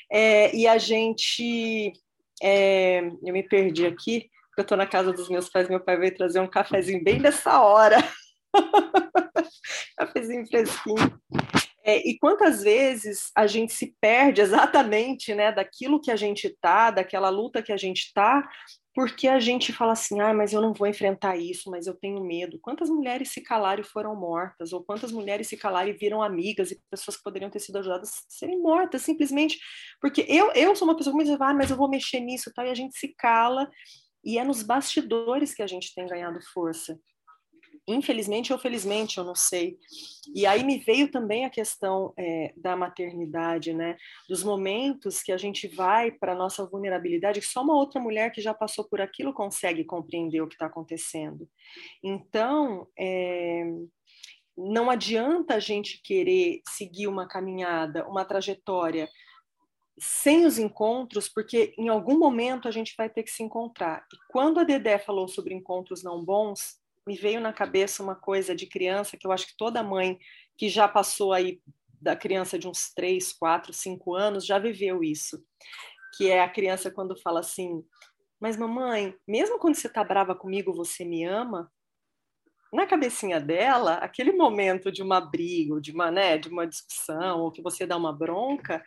é, 0.10 0.56
e 0.56 0.68
a 0.68 0.78
gente. 0.78 1.92
É, 2.44 3.00
eu 3.24 3.34
me 3.34 3.44
perdi 3.44 3.86
aqui 3.86 4.30
eu 4.62 4.64
estou 4.64 4.78
na 4.78 4.88
casa 4.88 5.12
dos 5.12 5.30
meus 5.30 5.50
pais, 5.50 5.68
meu 5.68 5.80
pai 5.80 5.98
veio 5.98 6.16
trazer 6.16 6.40
um 6.40 6.48
cafezinho 6.48 7.04
bem 7.04 7.20
dessa 7.20 7.62
hora. 7.62 7.98
cafezinho 9.98 10.46
fresquinho. 10.48 11.20
É, 11.84 11.98
e 12.08 12.18
quantas 12.20 12.62
vezes 12.62 13.32
a 13.36 13.48
gente 13.48 13.74
se 13.74 13.96
perde 14.00 14.40
exatamente 14.40 15.34
né, 15.34 15.52
daquilo 15.52 16.00
que 16.00 16.12
a 16.12 16.16
gente 16.16 16.46
está, 16.46 16.92
daquela 16.92 17.30
luta 17.30 17.64
que 17.64 17.72
a 17.72 17.78
gente 17.78 18.02
está, 18.02 18.48
porque 18.94 19.28
a 19.28 19.40
gente 19.40 19.74
fala 19.74 19.94
assim, 19.94 20.20
ah, 20.20 20.34
mas 20.34 20.54
eu 20.54 20.62
não 20.62 20.74
vou 20.74 20.86
enfrentar 20.86 21.38
isso, 21.38 21.72
mas 21.72 21.88
eu 21.88 21.96
tenho 21.96 22.24
medo. 22.24 22.60
Quantas 22.62 22.90
mulheres 22.90 23.30
se 23.30 23.42
calaram 23.42 23.82
e 23.82 23.86
foram 23.86 24.16
mortas? 24.16 24.74
Ou 24.74 24.84
quantas 24.84 25.12
mulheres 25.12 25.48
se 25.48 25.58
calaram 25.58 25.90
e 25.90 25.94
viram 25.94 26.22
amigas 26.22 26.72
e 26.72 26.80
pessoas 26.90 27.18
que 27.18 27.24
poderiam 27.24 27.50
ter 27.50 27.60
sido 27.60 27.78
ajudadas 27.78 28.12
serem 28.30 28.62
mortas, 28.62 29.02
simplesmente 29.02 29.58
porque 30.00 30.24
eu, 30.28 30.52
eu 30.52 30.76
sou 30.76 30.88
uma 30.88 30.96
pessoa 30.96 31.14
que 31.14 31.18
me 31.18 31.24
diz, 31.24 31.42
ah, 31.42 31.54
mas 31.54 31.72
eu 31.72 31.78
vou 31.78 31.90
mexer 31.90 32.20
nisso, 32.20 32.52
tal, 32.54 32.66
e 32.66 32.70
a 32.70 32.76
gente 32.76 32.96
se 32.96 33.08
cala 33.18 33.68
e 34.24 34.38
é 34.38 34.44
nos 34.44 34.64
bastidores 34.64 35.54
que 35.54 35.62
a 35.62 35.68
gente 35.68 35.94
tem 35.94 36.08
ganhado 36.08 36.40
força. 36.54 37.00
Infelizmente 37.88 38.54
ou 38.54 38.60
felizmente, 38.60 39.18
eu 39.18 39.24
não 39.24 39.34
sei. 39.34 39.78
E 40.36 40.46
aí 40.46 40.64
me 40.64 40.78
veio 40.78 41.10
também 41.10 41.46
a 41.46 41.50
questão 41.50 42.14
é, 42.18 42.54
da 42.56 42.76
maternidade, 42.76 43.74
né? 43.74 43.98
Dos 44.30 44.44
momentos 44.44 45.22
que 45.24 45.32
a 45.32 45.38
gente 45.38 45.68
vai 45.68 46.12
para 46.12 46.34
a 46.34 46.36
nossa 46.36 46.64
vulnerabilidade, 46.66 47.40
que 47.40 47.48
só 47.48 47.64
uma 47.64 47.76
outra 47.76 48.00
mulher 48.00 48.32
que 48.32 48.40
já 48.40 48.54
passou 48.54 48.88
por 48.88 49.02
aquilo 49.02 49.34
consegue 49.34 49.84
compreender 49.84 50.42
o 50.42 50.48
que 50.48 50.54
está 50.56 50.68
acontecendo. 50.68 51.50
Então, 52.04 52.88
é, 52.98 53.66
não 54.56 54.90
adianta 54.90 55.56
a 55.56 55.60
gente 55.60 56.02
querer 56.04 56.62
seguir 56.70 57.08
uma 57.08 57.28
caminhada, 57.28 58.08
uma 58.08 58.24
trajetória 58.24 59.10
sem 60.00 60.46
os 60.46 60.58
encontros, 60.58 61.30
porque 61.30 61.74
em 61.78 61.90
algum 61.90 62.18
momento 62.18 62.68
a 62.68 62.72
gente 62.72 62.94
vai 62.98 63.10
ter 63.10 63.24
que 63.24 63.32
se 63.32 63.44
encontrar. 63.44 64.06
E 64.14 64.18
quando 64.30 64.60
a 64.60 64.64
Dedé 64.64 64.98
falou 64.98 65.28
sobre 65.28 65.54
encontros 65.54 66.04
não 66.04 66.24
bons, 66.24 66.80
me 67.08 67.16
veio 67.16 67.42
na 67.42 67.52
cabeça 67.52 68.04
uma 68.04 68.16
coisa 68.16 68.56
de 68.56 68.68
criança 68.68 69.18
que 69.18 69.26
eu 69.26 69.32
acho 69.32 69.48
que 69.48 69.58
toda 69.58 69.84
mãe 69.84 70.18
que 70.58 70.70
já 70.70 70.88
passou 70.88 71.34
aí 71.34 71.62
da 72.02 72.16
criança 72.16 72.58
de 72.58 72.68
uns 72.68 72.92
3, 72.94 73.34
4, 73.34 73.74
5 73.74 74.16
anos 74.16 74.46
já 74.46 74.58
viveu 74.58 75.04
isso. 75.04 75.44
Que 76.18 76.30
é 76.30 76.42
a 76.42 76.50
criança 76.50 76.92
quando 76.92 77.20
fala 77.22 77.40
assim: 77.40 77.84
Mas 78.40 78.58
mamãe, 78.58 79.16
mesmo 79.28 79.60
quando 79.60 79.76
você 79.76 79.88
está 79.88 80.04
brava 80.04 80.36
comigo, 80.36 80.74
você 80.74 81.06
me 81.06 81.24
ama? 81.24 81.72
Na 82.72 82.86
cabecinha 82.86 83.40
dela, 83.40 83.96
aquele 83.96 84.32
momento 84.32 84.92
de 84.92 85.02
uma 85.04 85.20
briga, 85.20 85.80
de 85.82 85.92
uma, 85.92 86.10
né, 86.10 86.38
de 86.38 86.48
uma 86.48 86.66
discussão, 86.66 87.42
ou 87.42 87.52
que 87.52 87.62
você 87.62 87.86
dá 87.86 87.98
uma 87.98 88.14
bronca, 88.14 88.84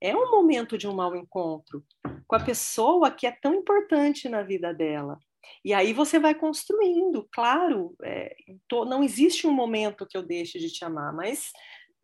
é 0.00 0.14
um 0.14 0.30
momento 0.30 0.78
de 0.78 0.88
um 0.88 0.94
mau 0.94 1.14
encontro 1.14 1.84
com 2.26 2.36
a 2.36 2.40
pessoa 2.40 3.10
que 3.10 3.26
é 3.26 3.30
tão 3.30 3.54
importante 3.54 4.28
na 4.28 4.42
vida 4.42 4.72
dela. 4.72 5.18
E 5.64 5.72
aí 5.72 5.92
você 5.92 6.18
vai 6.18 6.34
construindo, 6.34 7.28
claro, 7.32 7.94
é, 8.02 8.34
tô, 8.68 8.84
não 8.84 9.02
existe 9.02 9.46
um 9.46 9.52
momento 9.52 10.06
que 10.06 10.16
eu 10.16 10.22
deixe 10.22 10.58
de 10.58 10.72
te 10.72 10.84
amar, 10.84 11.12
mas 11.12 11.52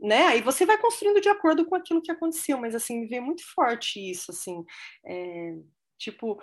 né? 0.02 0.24
Aí 0.26 0.42
você 0.42 0.66
vai 0.66 0.76
construindo 0.78 1.20
de 1.20 1.28
acordo 1.28 1.64
com 1.64 1.76
aquilo 1.76 2.02
que 2.02 2.10
aconteceu, 2.10 2.58
mas 2.58 2.74
assim, 2.74 3.00
me 3.00 3.06
vê 3.06 3.20
muito 3.20 3.42
forte 3.54 4.00
isso, 4.10 4.32
assim, 4.32 4.64
é, 5.06 5.54
tipo, 5.96 6.42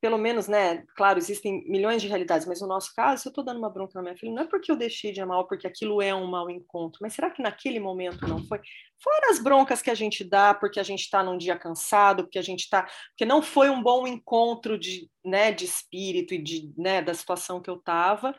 pelo 0.00 0.16
menos, 0.16 0.48
né, 0.48 0.82
claro, 0.96 1.18
existem 1.18 1.62
milhões 1.68 2.00
de 2.00 2.08
realidades, 2.08 2.46
mas 2.46 2.60
no 2.60 2.66
nosso 2.66 2.94
caso, 2.94 3.22
se 3.22 3.28
eu 3.28 3.30
estou 3.30 3.44
dando 3.44 3.58
uma 3.58 3.68
bronca 3.68 3.92
na 3.96 4.02
minha 4.02 4.16
filha, 4.16 4.32
não 4.32 4.42
é 4.42 4.46
porque 4.46 4.72
eu 4.72 4.76
deixei 4.76 5.12
de 5.12 5.20
amar 5.20 5.38
ou 5.38 5.46
porque 5.46 5.66
aquilo 5.66 6.00
é 6.00 6.14
um 6.14 6.26
mau 6.26 6.48
encontro, 6.48 6.98
mas 7.02 7.12
será 7.12 7.30
que 7.30 7.42
naquele 7.42 7.78
momento 7.78 8.26
não 8.26 8.42
foi? 8.46 8.60
Fora 9.02 9.30
as 9.30 9.38
broncas 9.38 9.82
que 9.82 9.90
a 9.90 9.94
gente 9.94 10.24
dá 10.24 10.54
porque 10.54 10.80
a 10.80 10.82
gente 10.82 11.00
está 11.00 11.22
num 11.22 11.36
dia 11.36 11.56
cansado, 11.56 12.24
porque 12.24 12.38
a 12.38 12.42
gente 12.42 12.60
está, 12.60 12.88
porque 13.10 13.26
não 13.26 13.42
foi 13.42 13.68
um 13.68 13.82
bom 13.82 14.06
encontro 14.06 14.78
de, 14.78 15.10
né, 15.24 15.52
de 15.52 15.66
espírito 15.66 16.32
e 16.34 16.38
de, 16.42 16.72
né, 16.78 17.02
da 17.02 17.12
situação 17.12 17.60
que 17.60 17.68
eu 17.68 17.76
estava, 17.76 18.34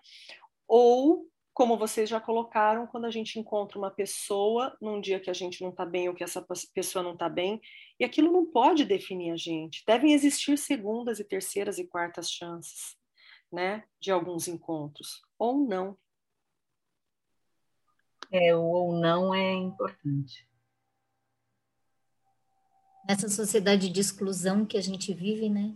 ou 0.67 1.30
como 1.53 1.77
vocês 1.77 2.09
já 2.09 2.19
colocaram, 2.19 2.87
quando 2.87 3.05
a 3.05 3.11
gente 3.11 3.37
encontra 3.37 3.77
uma 3.77 3.91
pessoa 3.91 4.75
num 4.81 5.01
dia 5.01 5.19
que 5.19 5.29
a 5.29 5.33
gente 5.33 5.61
não 5.61 5.69
está 5.69 5.85
bem 5.85 6.07
ou 6.07 6.15
que 6.15 6.23
essa 6.23 6.45
pessoa 6.73 7.03
não 7.03 7.13
está 7.13 7.27
bem, 7.27 7.61
e 7.99 8.05
aquilo 8.05 8.31
não 8.31 8.45
pode 8.45 8.85
definir 8.85 9.31
a 9.31 9.37
gente. 9.37 9.83
Devem 9.85 10.13
existir 10.13 10.57
segundas 10.57 11.19
e 11.19 11.23
terceiras 11.23 11.77
e 11.77 11.87
quartas 11.87 12.31
chances, 12.31 12.95
né, 13.51 13.83
de 13.99 14.11
alguns 14.11 14.47
encontros, 14.47 15.21
ou 15.37 15.67
não. 15.67 15.97
É, 18.31 18.55
o 18.55 18.61
ou 18.61 18.93
não 18.93 19.35
é 19.35 19.51
importante. 19.51 20.47
Nessa 23.05 23.27
sociedade 23.27 23.89
de 23.89 23.99
exclusão 23.99 24.65
que 24.65 24.77
a 24.77 24.81
gente 24.81 25.13
vive, 25.13 25.49
né? 25.49 25.75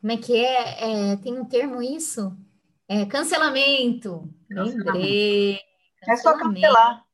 Como 0.00 0.10
é 0.10 0.16
que 0.16 0.34
é? 0.34 1.12
é 1.12 1.16
tem 1.18 1.38
um 1.38 1.44
termo 1.44 1.80
isso? 1.80 2.36
É, 2.92 3.06
cancelamento. 3.06 4.28
Lembrei. 4.50 5.60
É 6.02 6.16
só 6.16 6.36
cancelar. 6.36 7.06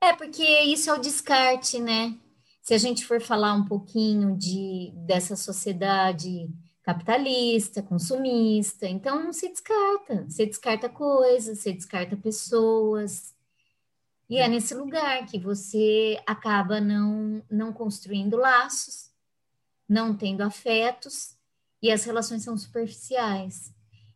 É, 0.00 0.12
porque 0.12 0.42
isso 0.62 0.90
é 0.90 0.92
o 0.92 1.00
descarte, 1.00 1.78
né? 1.78 2.18
Se 2.60 2.74
a 2.74 2.78
gente 2.78 3.06
for 3.06 3.20
falar 3.20 3.52
um 3.52 3.64
pouquinho 3.64 4.36
de, 4.36 4.90
dessa 5.06 5.36
sociedade 5.36 6.50
capitalista, 6.82 7.80
consumista, 7.80 8.88
então 8.88 9.32
se 9.32 9.48
descarta. 9.48 10.24
Você 10.28 10.46
descarta 10.46 10.88
coisas, 10.88 11.60
você 11.60 11.72
descarta 11.72 12.16
pessoas. 12.16 13.32
E 14.28 14.38
é 14.38 14.48
nesse 14.48 14.74
lugar 14.74 15.26
que 15.26 15.38
você 15.38 16.20
acaba 16.26 16.80
não, 16.80 17.40
não 17.48 17.72
construindo 17.72 18.36
laços, 18.36 19.12
não 19.88 20.12
tendo 20.12 20.40
afetos, 20.40 21.36
e 21.80 21.88
as 21.92 22.02
relações 22.02 22.42
são 22.42 22.58
superficiais. 22.58 23.72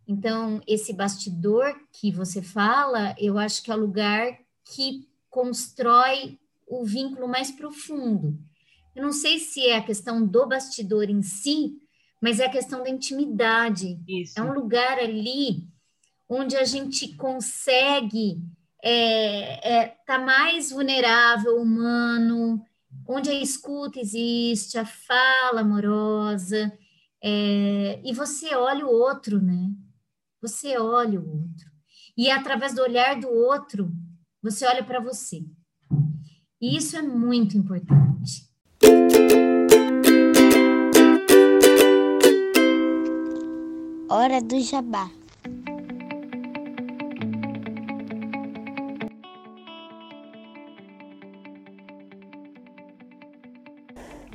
Então, 0.06 0.60
esse 0.66 0.92
bastidor 0.92 1.74
que 1.92 2.12
você 2.12 2.42
fala, 2.42 3.14
eu 3.18 3.38
acho 3.38 3.62
que 3.62 3.70
é 3.70 3.74
o 3.74 3.80
lugar 3.80 4.38
que 4.64 5.08
constrói 5.30 6.38
o 6.66 6.84
vínculo 6.84 7.26
mais 7.26 7.50
profundo. 7.50 8.38
Eu 8.94 9.02
não 9.02 9.12
sei 9.12 9.38
se 9.38 9.66
é 9.66 9.76
a 9.76 9.82
questão 9.82 10.24
do 10.24 10.46
bastidor 10.46 11.10
em 11.10 11.22
si, 11.22 11.76
mas 12.20 12.38
é 12.38 12.46
a 12.46 12.50
questão 12.50 12.82
da 12.82 12.90
intimidade. 12.90 14.00
Isso. 14.06 14.38
É 14.38 14.42
um 14.42 14.52
lugar 14.52 14.98
ali 14.98 15.66
onde 16.28 16.56
a 16.56 16.64
gente 16.64 17.14
consegue 17.16 18.32
estar 18.32 18.54
é, 18.82 19.82
é, 19.82 19.86
tá 20.06 20.18
mais 20.18 20.70
vulnerável, 20.70 21.56
humano, 21.56 22.62
onde 23.06 23.30
a 23.30 23.34
escuta 23.34 23.98
existe, 23.98 24.78
a 24.78 24.84
fala 24.84 25.60
amorosa, 25.60 26.72
é, 27.22 28.00
e 28.04 28.12
você 28.12 28.54
olha 28.54 28.86
o 28.86 28.90
outro, 28.90 29.40
né? 29.40 29.70
Você 30.44 30.76
olha 30.76 31.18
o 31.18 31.26
outro. 31.26 31.70
E 32.14 32.30
através 32.30 32.74
do 32.74 32.82
olhar 32.82 33.18
do 33.18 33.28
outro, 33.30 33.90
você 34.42 34.66
olha 34.66 34.84
para 34.84 35.00
você. 35.00 35.42
E 36.60 36.76
isso 36.76 36.98
é 36.98 37.00
muito 37.00 37.56
importante. 37.56 38.46
Hora 44.10 44.42
do 44.42 44.60
jabá. 44.60 45.10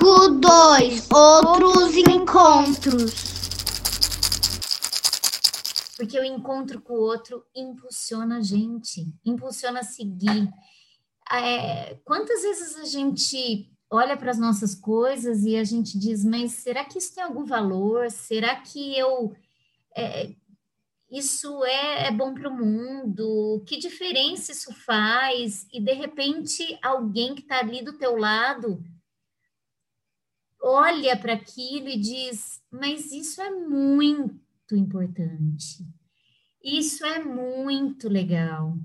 Bloco 0.00 0.30
2 0.30 1.08
Outros 1.10 1.94
encontros. 1.96 3.12
Porque 5.96 6.18
o 6.18 6.24
encontro 6.24 6.80
com 6.80 6.94
o 6.94 7.00
outro 7.00 7.44
impulsiona 7.54 8.38
a 8.38 8.40
gente, 8.40 9.06
impulsiona 9.24 9.80
a 9.80 9.84
seguir. 9.84 10.48
É, 11.30 11.96
quantas 12.04 12.40
vezes 12.40 12.76
a 12.76 12.84
gente 12.84 13.70
olha 13.90 14.16
para 14.16 14.30
as 14.30 14.38
nossas 14.38 14.74
coisas 14.74 15.44
e 15.44 15.56
a 15.56 15.64
gente 15.64 15.98
diz, 15.98 16.24
mas 16.24 16.52
será 16.52 16.84
que 16.84 16.98
isso 16.98 17.14
tem 17.14 17.22
algum 17.22 17.44
valor? 17.44 18.10
Será 18.10 18.56
que 18.56 18.98
eu 18.98 19.34
é, 19.94 20.34
isso 21.10 21.62
é, 21.64 22.06
é 22.06 22.10
bom 22.10 22.32
para 22.32 22.48
o 22.48 22.56
mundo? 22.56 23.62
Que 23.66 23.76
diferença 23.76 24.50
isso 24.52 24.72
faz? 24.72 25.66
E 25.70 25.78
de 25.78 25.92
repente 25.92 26.78
alguém 26.82 27.34
que 27.34 27.42
está 27.42 27.58
ali 27.58 27.84
do 27.84 27.98
teu 27.98 28.16
lado 28.16 28.82
olha 30.60 31.16
para 31.16 31.34
aquilo 31.34 31.88
e 31.88 31.98
diz: 31.98 32.60
Mas 32.70 33.10
isso 33.12 33.40
é 33.40 33.50
muito 33.50 34.76
importante, 34.76 35.86
isso 36.62 37.04
é 37.04 37.22
muito 37.22 38.08
legal. 38.08 38.76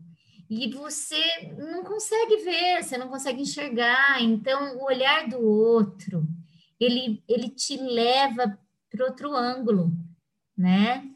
E 0.49 0.71
você 0.71 1.53
não 1.57 1.83
consegue 1.83 2.37
ver, 2.37 2.83
você 2.83 2.97
não 2.97 3.09
consegue 3.09 3.41
enxergar. 3.41 4.21
Então, 4.21 4.77
o 4.77 4.85
olhar 4.85 5.27
do 5.27 5.39
outro, 5.39 6.27
ele, 6.79 7.23
ele 7.27 7.49
te 7.49 7.77
leva 7.77 8.57
para 8.89 9.05
outro 9.05 9.35
ângulo, 9.35 9.91
né? 10.55 11.09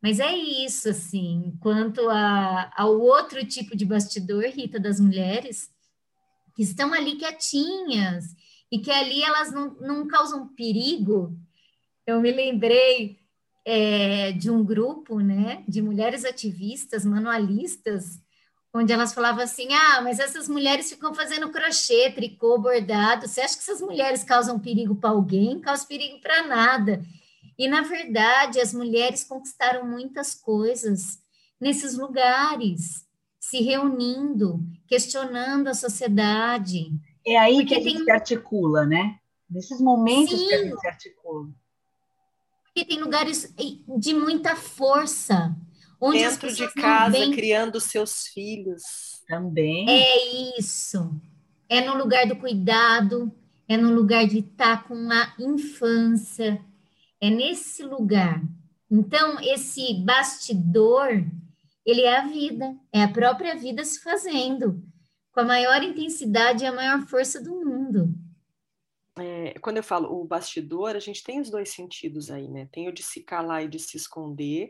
Mas 0.00 0.20
é 0.20 0.32
isso, 0.32 0.88
assim, 0.88 1.56
quanto 1.60 2.08
a, 2.08 2.72
ao 2.76 3.00
outro 3.00 3.44
tipo 3.44 3.76
de 3.76 3.84
bastidor, 3.84 4.44
Rita, 4.44 4.78
das 4.78 5.00
mulheres, 5.00 5.70
que 6.54 6.62
estão 6.62 6.92
ali 6.94 7.16
quietinhas, 7.16 8.34
e 8.70 8.78
que 8.78 8.90
ali 8.90 9.22
elas 9.22 9.52
não, 9.52 9.74
não 9.80 10.06
causam 10.06 10.48
perigo. 10.48 11.36
Eu 12.06 12.20
me 12.20 12.30
lembrei 12.30 13.18
é, 13.64 14.32
de 14.32 14.50
um 14.50 14.64
grupo 14.64 15.20
né, 15.20 15.64
de 15.68 15.82
mulheres 15.82 16.24
ativistas, 16.24 17.04
manualistas, 17.04 18.20
onde 18.72 18.92
elas 18.92 19.12
falavam 19.12 19.42
assim: 19.42 19.72
ah, 19.72 20.00
mas 20.02 20.18
essas 20.18 20.48
mulheres 20.48 20.90
ficam 20.90 21.14
fazendo 21.14 21.50
crochê, 21.50 22.10
tricô, 22.10 22.58
bordado. 22.58 23.26
Você 23.26 23.40
acha 23.40 23.54
que 23.54 23.62
essas 23.62 23.80
mulheres 23.80 24.24
causam 24.24 24.58
perigo 24.58 24.94
para 24.94 25.10
alguém? 25.10 25.60
Causam 25.60 25.86
perigo 25.86 26.20
para 26.20 26.46
nada. 26.46 27.02
E, 27.58 27.66
na 27.66 27.82
verdade, 27.82 28.60
as 28.60 28.72
mulheres 28.72 29.24
conquistaram 29.24 29.84
muitas 29.84 30.34
coisas 30.34 31.18
nesses 31.60 31.98
lugares, 31.98 33.04
se 33.40 33.60
reunindo, 33.60 34.60
questionando 34.86 35.66
a 35.66 35.74
sociedade, 35.74 36.88
é 37.32 37.38
aí 37.38 37.56
Porque 37.56 37.74
que 37.74 37.74
a 37.74 37.82
gente 37.82 37.96
tem... 37.96 38.04
se 38.04 38.10
articula, 38.10 38.86
né? 38.86 39.18
Nesses 39.50 39.80
momentos 39.80 40.38
Sim. 40.38 40.46
que 40.46 40.54
a 40.54 40.64
gente 40.64 40.80
se 40.80 40.86
articula. 40.86 41.48
Porque 42.64 42.84
tem 42.84 43.00
lugares 43.00 43.54
de 43.98 44.14
muita 44.14 44.54
força. 44.56 45.56
Onde 46.00 46.18
Dentro 46.18 46.52
de 46.52 46.72
casa, 46.74 47.18
vêm... 47.18 47.32
criando 47.32 47.80
seus 47.80 48.28
filhos. 48.28 48.82
Também. 49.26 49.88
É 49.88 50.58
isso. 50.58 51.20
É 51.68 51.80
no 51.80 51.96
lugar 51.96 52.26
do 52.26 52.36
cuidado, 52.36 53.32
é 53.68 53.76
no 53.76 53.92
lugar 53.92 54.26
de 54.26 54.38
estar 54.38 54.86
com 54.86 55.10
a 55.10 55.34
infância. 55.38 56.64
É 57.20 57.28
nesse 57.28 57.82
lugar. 57.82 58.40
Então, 58.90 59.38
esse 59.40 59.94
bastidor, 60.04 61.24
ele 61.84 62.02
é 62.02 62.16
a 62.16 62.26
vida, 62.26 62.74
é 62.92 63.02
a 63.02 63.08
própria 63.08 63.54
vida 63.56 63.84
se 63.84 64.00
fazendo 64.00 64.82
com 65.38 65.42
a 65.42 65.44
maior 65.44 65.80
intensidade 65.84 66.64
e 66.64 66.66
a 66.66 66.72
maior 66.72 67.06
força 67.06 67.40
do 67.40 67.64
mundo. 67.64 68.12
É, 69.16 69.54
quando 69.60 69.76
eu 69.76 69.84
falo 69.84 70.20
o 70.20 70.24
bastidor, 70.24 70.96
a 70.96 70.98
gente 70.98 71.22
tem 71.22 71.40
os 71.40 71.48
dois 71.48 71.70
sentidos 71.70 72.28
aí, 72.28 72.48
né? 72.48 72.68
Tem 72.72 72.88
o 72.88 72.92
de 72.92 73.04
se 73.04 73.22
calar 73.22 73.62
e 73.62 73.68
de 73.68 73.78
se 73.78 73.96
esconder, 73.96 74.68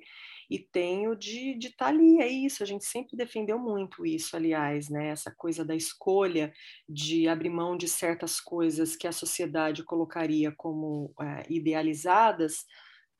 e 0.50 0.58
tem 0.58 1.08
o 1.08 1.14
de 1.14 1.56
estar 1.58 1.86
tá 1.86 1.86
ali, 1.86 2.20
é 2.20 2.28
isso, 2.28 2.62
a 2.62 2.66
gente 2.66 2.84
sempre 2.84 3.16
defendeu 3.16 3.58
muito 3.58 4.04
isso, 4.04 4.36
aliás, 4.36 4.90
né? 4.90 5.08
Essa 5.08 5.30
coisa 5.30 5.64
da 5.64 5.74
escolha 5.74 6.52
de 6.86 7.26
abrir 7.28 7.48
mão 7.48 7.74
de 7.74 7.88
certas 7.88 8.38
coisas 8.38 8.94
que 8.94 9.06
a 9.06 9.12
sociedade 9.12 9.82
colocaria 9.82 10.52
como 10.52 11.14
é, 11.18 11.46
idealizadas, 11.48 12.66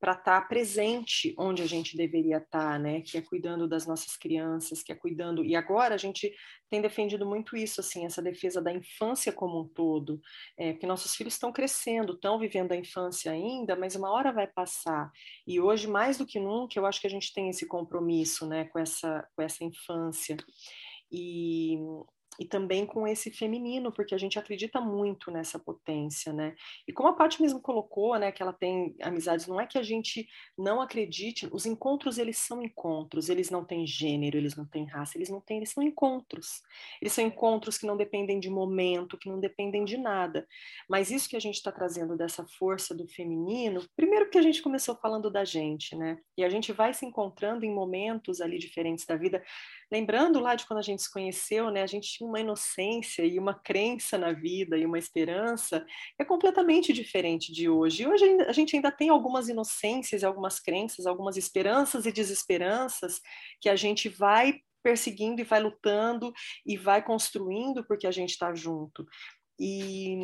para 0.00 0.12
estar 0.12 0.40
tá 0.40 0.46
presente 0.46 1.34
onde 1.36 1.62
a 1.62 1.66
gente 1.66 1.96
deveria 1.96 2.38
estar, 2.38 2.72
tá, 2.72 2.78
né? 2.78 3.00
Que 3.00 3.18
é 3.18 3.22
cuidando 3.22 3.66
das 3.68 3.86
nossas 3.86 4.16
crianças, 4.16 4.82
que 4.82 4.92
é 4.92 4.94
cuidando. 4.94 5.44
E 5.44 5.56
agora 5.56 5.94
a 5.94 5.98
gente 5.98 6.32
tem 6.70 6.80
defendido 6.80 7.26
muito 7.26 7.56
isso, 7.56 7.80
assim, 7.80 8.06
essa 8.06 8.22
defesa 8.22 8.62
da 8.62 8.72
infância 8.72 9.32
como 9.32 9.60
um 9.60 9.68
todo, 9.68 10.20
é, 10.56 10.72
porque 10.72 10.86
nossos 10.86 11.14
filhos 11.14 11.34
estão 11.34 11.52
crescendo, 11.52 12.12
estão 12.12 12.38
vivendo 12.38 12.72
a 12.72 12.76
infância 12.76 13.32
ainda, 13.32 13.74
mas 13.74 13.96
uma 13.96 14.10
hora 14.10 14.32
vai 14.32 14.46
passar. 14.46 15.10
E 15.46 15.60
hoje, 15.60 15.88
mais 15.88 16.18
do 16.18 16.26
que 16.26 16.38
nunca, 16.38 16.78
eu 16.78 16.86
acho 16.86 17.00
que 17.00 17.06
a 17.06 17.10
gente 17.10 17.32
tem 17.32 17.48
esse 17.48 17.66
compromisso, 17.66 18.46
né? 18.46 18.66
Com 18.66 18.78
essa, 18.78 19.26
com 19.34 19.42
essa 19.42 19.64
infância. 19.64 20.36
E, 21.10 21.78
e 22.38 22.44
também 22.44 22.86
com 22.86 23.06
esse 23.06 23.30
feminino, 23.30 23.90
porque 23.90 24.14
a 24.14 24.18
gente 24.18 24.38
acredita 24.38 24.80
muito 24.80 25.30
nessa 25.30 25.58
potência, 25.58 26.32
né? 26.32 26.54
E 26.86 26.92
como 26.92 27.08
a 27.08 27.12
Paty 27.12 27.42
mesmo 27.42 27.60
colocou, 27.60 28.16
né, 28.16 28.30
que 28.30 28.42
ela 28.42 28.52
tem 28.52 28.94
amizades, 29.02 29.46
não 29.46 29.60
é 29.60 29.66
que 29.66 29.76
a 29.76 29.82
gente 29.82 30.28
não 30.56 30.80
acredite, 30.80 31.48
os 31.52 31.66
encontros 31.66 32.18
eles 32.18 32.38
são 32.38 32.62
encontros, 32.62 33.28
eles 33.28 33.50
não 33.50 33.64
têm 33.64 33.86
gênero, 33.86 34.36
eles 34.36 34.54
não 34.54 34.64
têm 34.64 34.84
raça, 34.84 35.18
eles 35.18 35.28
não 35.28 35.40
têm, 35.40 35.58
eles 35.58 35.70
são 35.70 35.82
encontros. 35.82 36.62
Eles 37.00 37.12
são 37.12 37.24
encontros 37.24 37.76
que 37.76 37.86
não 37.86 37.96
dependem 37.96 38.38
de 38.38 38.48
momento, 38.48 39.18
que 39.18 39.28
não 39.28 39.40
dependem 39.40 39.84
de 39.84 39.96
nada. 39.96 40.46
Mas 40.88 41.10
isso 41.10 41.28
que 41.28 41.36
a 41.36 41.40
gente 41.40 41.56
está 41.56 41.72
trazendo 41.72 42.16
dessa 42.16 42.44
força 42.46 42.94
do 42.94 43.08
feminino, 43.08 43.84
primeiro 43.96 44.30
que 44.30 44.38
a 44.38 44.42
gente 44.42 44.62
começou 44.62 44.96
falando 44.96 45.30
da 45.30 45.44
gente, 45.44 45.96
né? 45.96 46.18
E 46.36 46.44
a 46.44 46.48
gente 46.48 46.72
vai 46.72 46.94
se 46.94 47.04
encontrando 47.04 47.64
em 47.64 47.74
momentos 47.74 48.40
ali 48.40 48.58
diferentes 48.58 49.04
da 49.04 49.16
vida. 49.16 49.42
Lembrando 49.90 50.38
lá 50.38 50.54
de 50.54 50.66
quando 50.66 50.80
a 50.80 50.82
gente 50.82 51.02
se 51.02 51.10
conheceu, 51.10 51.70
né? 51.70 51.82
A 51.82 51.86
gente 51.86 52.10
tinha 52.10 52.28
uma 52.28 52.40
inocência 52.40 53.24
e 53.24 53.38
uma 53.38 53.54
crença 53.54 54.18
na 54.18 54.32
vida 54.32 54.76
e 54.76 54.84
uma 54.84 54.98
esperança 54.98 55.84
é 56.18 56.24
completamente 56.24 56.92
diferente 56.92 57.52
de 57.52 57.70
hoje. 57.70 58.02
E 58.02 58.06
hoje 58.06 58.24
a 58.46 58.52
gente 58.52 58.76
ainda 58.76 58.92
tem 58.92 59.08
algumas 59.08 59.48
inocências, 59.48 60.22
algumas 60.22 60.60
crenças, 60.60 61.06
algumas 61.06 61.36
esperanças 61.36 62.04
e 62.04 62.12
desesperanças 62.12 63.20
que 63.60 63.68
a 63.68 63.76
gente 63.76 64.08
vai 64.08 64.60
perseguindo 64.82 65.40
e 65.40 65.44
vai 65.44 65.60
lutando 65.60 66.32
e 66.64 66.76
vai 66.76 67.02
construindo 67.02 67.84
porque 67.86 68.06
a 68.06 68.10
gente 68.10 68.30
está 68.30 68.54
junto. 68.54 69.06
E, 69.60 70.16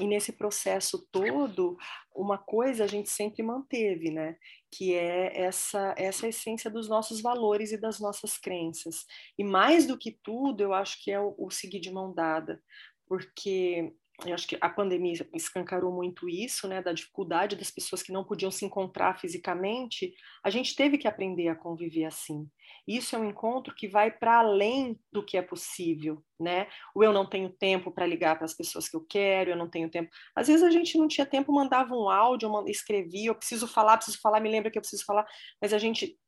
e, 0.00 0.06
nesse 0.06 0.32
processo 0.32 1.06
todo, 1.12 1.76
uma 2.12 2.36
coisa 2.36 2.84
a 2.84 2.86
gente 2.88 3.08
sempre 3.08 3.40
manteve, 3.40 4.10
né? 4.10 4.36
Que 4.72 4.94
é 4.94 5.40
essa, 5.40 5.94
essa 5.98 6.28
essência 6.28 6.70
dos 6.70 6.88
nossos 6.88 7.20
valores 7.20 7.72
e 7.72 7.76
das 7.76 7.98
nossas 7.98 8.38
crenças. 8.38 9.04
E 9.36 9.44
mais 9.44 9.86
do 9.86 9.98
que 9.98 10.12
tudo, 10.22 10.62
eu 10.62 10.72
acho 10.72 11.02
que 11.02 11.10
é 11.10 11.20
o, 11.20 11.34
o 11.38 11.50
seguir 11.50 11.80
de 11.80 11.90
mão 11.90 12.12
dada, 12.12 12.62
porque 13.06 13.92
eu 14.26 14.34
acho 14.34 14.46
que 14.46 14.56
a 14.60 14.68
pandemia 14.68 15.14
escancarou 15.34 15.92
muito 15.92 16.28
isso, 16.28 16.68
né, 16.68 16.82
da 16.82 16.92
dificuldade 16.92 17.56
das 17.56 17.70
pessoas 17.70 18.02
que 18.02 18.12
não 18.12 18.24
podiam 18.24 18.50
se 18.50 18.64
encontrar 18.64 19.18
fisicamente, 19.18 20.12
a 20.44 20.50
gente 20.50 20.74
teve 20.74 20.98
que 20.98 21.08
aprender 21.08 21.48
a 21.48 21.54
conviver 21.54 22.04
assim. 22.04 22.48
Isso 22.86 23.14
é 23.14 23.18
um 23.18 23.24
encontro 23.24 23.74
que 23.74 23.88
vai 23.88 24.10
para 24.10 24.38
além 24.38 24.98
do 25.12 25.24
que 25.24 25.36
é 25.36 25.42
possível, 25.42 26.22
né? 26.38 26.66
O 26.94 27.04
eu 27.04 27.12
não 27.12 27.28
tenho 27.28 27.50
tempo 27.50 27.90
para 27.90 28.06
ligar 28.06 28.36
para 28.36 28.44
as 28.44 28.54
pessoas 28.54 28.88
que 28.88 28.96
eu 28.96 29.04
quero, 29.08 29.50
eu 29.50 29.56
não 29.56 29.68
tenho 29.68 29.90
tempo. 29.90 30.10
Às 30.34 30.48
vezes 30.48 30.62
a 30.62 30.70
gente 30.70 30.96
não 30.98 31.08
tinha 31.08 31.26
tempo, 31.26 31.52
mandava 31.52 31.94
um 31.94 32.08
áudio, 32.08 32.50
escrevia, 32.68 33.28
eu 33.28 33.34
preciso 33.34 33.66
falar, 33.66 33.96
preciso 33.96 34.20
falar, 34.20 34.40
me 34.40 34.50
lembra 34.50 34.70
que 34.70 34.78
eu 34.78 34.82
preciso 34.82 35.04
falar, 35.04 35.26
mas 35.60 35.72
a 35.72 35.78
gente 35.78 36.18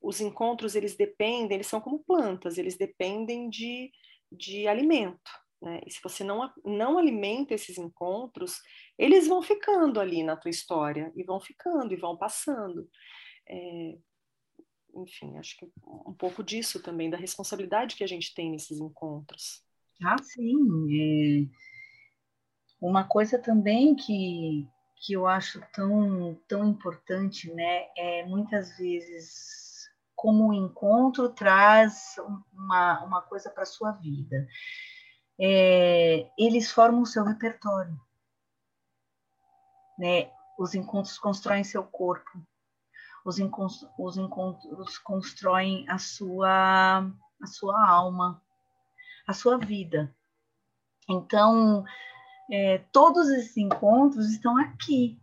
os 0.00 0.20
encontros 0.20 0.76
eles 0.76 0.96
dependem, 0.96 1.56
eles 1.56 1.66
são 1.66 1.80
como 1.80 2.04
plantas, 2.04 2.56
eles 2.56 2.76
dependem 2.76 3.50
de, 3.50 3.90
de 4.30 4.68
alimento, 4.68 5.30
né? 5.60 5.80
E 5.86 5.90
se 5.90 6.00
você 6.02 6.22
não, 6.22 6.50
não 6.64 6.98
alimenta 6.98 7.54
esses 7.54 7.78
encontros, 7.78 8.60
eles 8.96 9.26
vão 9.26 9.42
ficando 9.42 10.00
ali 10.00 10.22
na 10.22 10.36
tua 10.36 10.50
história, 10.50 11.12
e 11.16 11.22
vão 11.24 11.40
ficando, 11.40 11.92
e 11.92 11.96
vão 11.96 12.16
passando. 12.16 12.88
É, 13.48 13.98
enfim, 14.94 15.36
acho 15.36 15.56
que 15.58 15.70
um 16.06 16.14
pouco 16.14 16.42
disso 16.42 16.82
também, 16.82 17.10
da 17.10 17.16
responsabilidade 17.16 17.96
que 17.96 18.04
a 18.04 18.08
gente 18.08 18.34
tem 18.34 18.50
nesses 18.50 18.78
encontros. 18.78 19.62
Ah, 20.02 20.16
sim. 20.22 20.56
É... 20.92 21.68
Uma 22.80 23.04
coisa 23.04 23.38
também 23.38 23.96
que, 23.96 24.68
que 24.96 25.12
eu 25.12 25.26
acho 25.26 25.60
tão, 25.72 26.40
tão 26.46 26.68
importante, 26.68 27.52
né, 27.52 27.88
é 27.96 28.24
muitas 28.24 28.76
vezes 28.78 29.88
como 30.14 30.48
o 30.48 30.54
encontro 30.54 31.28
traz 31.28 32.16
uma, 32.52 33.04
uma 33.04 33.22
coisa 33.22 33.50
para 33.50 33.64
a 33.64 33.66
sua 33.66 33.92
vida 33.92 34.46
é, 35.40 36.30
eles 36.36 36.70
formam 36.70 37.02
o 37.02 37.06
seu 37.06 37.24
repertório. 37.24 37.98
Né? 39.98 40.30
Os 40.58 40.74
encontros 40.74 41.18
constroem 41.18 41.62
seu 41.62 41.84
corpo, 41.84 42.30
os 43.24 43.38
encontros, 43.38 43.86
os 43.98 44.16
encontros 44.16 44.98
constroem 44.98 45.88
a 45.88 45.98
sua, 45.98 47.00
a 47.40 47.46
sua 47.46 47.88
alma, 47.88 48.42
a 49.26 49.32
sua 49.32 49.58
vida. 49.58 50.14
Então, 51.08 51.84
é, 52.50 52.78
todos 52.92 53.28
esses 53.28 53.56
encontros 53.56 54.30
estão 54.30 54.56
aqui, 54.58 55.20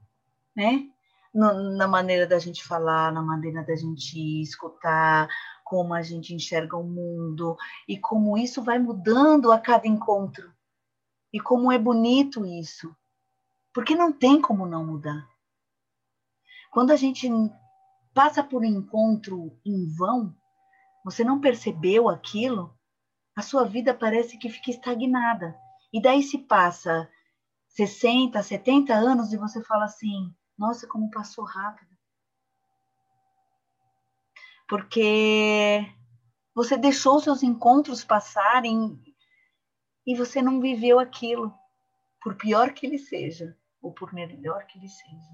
né? 0.55 0.89
na 1.33 1.85
maneira 1.85 2.25
da 2.25 2.39
gente 2.39 2.63
falar, 2.63 3.11
na 3.11 3.21
maneira 3.21 3.61
da 3.61 3.75
gente 3.75 4.41
escutar, 4.41 5.27
como 5.65 5.95
a 5.95 6.03
gente 6.03 6.33
enxerga 6.33 6.77
o 6.77 6.83
mundo 6.83 7.57
e 7.87 7.97
como 7.97 8.37
isso 8.37 8.61
vai 8.61 8.77
mudando 8.77 9.51
a 9.51 9.59
cada 9.59 9.87
encontro. 9.87 10.53
E 11.33 11.39
como 11.39 11.71
é 11.71 11.77
bonito 11.77 12.45
isso. 12.45 12.95
Porque 13.73 13.95
não 13.95 14.13
tem 14.13 14.39
como 14.39 14.67
não 14.67 14.85
mudar. 14.85 15.27
Quando 16.71 16.91
a 16.91 16.95
gente 16.95 17.27
passa 18.13 18.43
por 18.43 18.61
um 18.61 18.65
encontro 18.65 19.59
em 19.65 19.89
vão, 19.97 20.33
você 21.03 21.23
não 21.23 21.41
percebeu 21.41 22.09
aquilo, 22.09 22.73
a 23.35 23.41
sua 23.41 23.65
vida 23.65 23.93
parece 23.93 24.37
que 24.37 24.49
fica 24.49 24.69
estagnada. 24.69 25.57
E 25.91 25.99
daí 25.99 26.21
se 26.21 26.37
passa 26.37 27.09
60, 27.69 28.41
70 28.41 28.93
anos 28.93 29.33
e 29.33 29.37
você 29.37 29.63
fala 29.63 29.85
assim: 29.85 30.33
nossa, 30.57 30.87
como 30.87 31.09
passou 31.09 31.43
rápido 31.43 31.94
porque 34.67 35.85
você 36.53 36.77
deixou 36.77 37.19
seus 37.19 37.43
encontros 37.43 38.03
passarem 38.03 38.99
e 40.05 40.15
você 40.15 40.41
não 40.41 40.61
viveu 40.61 40.99
aquilo, 40.99 41.53
por 42.21 42.35
pior 42.35 42.73
que 42.73 42.85
ele 42.85 42.97
seja, 42.97 43.57
ou 43.81 43.91
por 43.91 44.13
melhor 44.13 44.65
que 44.65 44.77
ele 44.77 44.87
seja. 44.87 45.29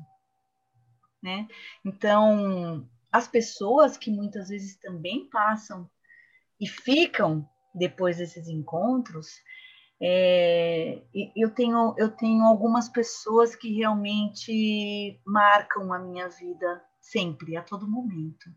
Né? 1.21 1.47
Então, 1.86 2.89
as 3.11 3.27
pessoas 3.27 3.97
que 3.97 4.09
muitas 4.09 4.49
vezes 4.49 4.77
também 4.77 5.29
passam 5.29 5.89
e 6.59 6.67
ficam 6.67 7.47
depois 7.73 8.17
desses 8.17 8.47
encontros, 8.47 9.41
é, 10.01 11.01
eu, 11.36 11.51
tenho, 11.51 11.93
eu 11.97 12.09
tenho 12.09 12.43
algumas 12.45 12.89
pessoas 12.89 13.55
que 13.55 13.71
realmente 13.71 15.21
marcam 15.25 15.93
a 15.93 15.99
minha 15.99 16.27
vida 16.27 16.84
sempre, 16.99 17.55
a 17.55 17.61
todo 17.61 17.89
momento. 17.89 18.49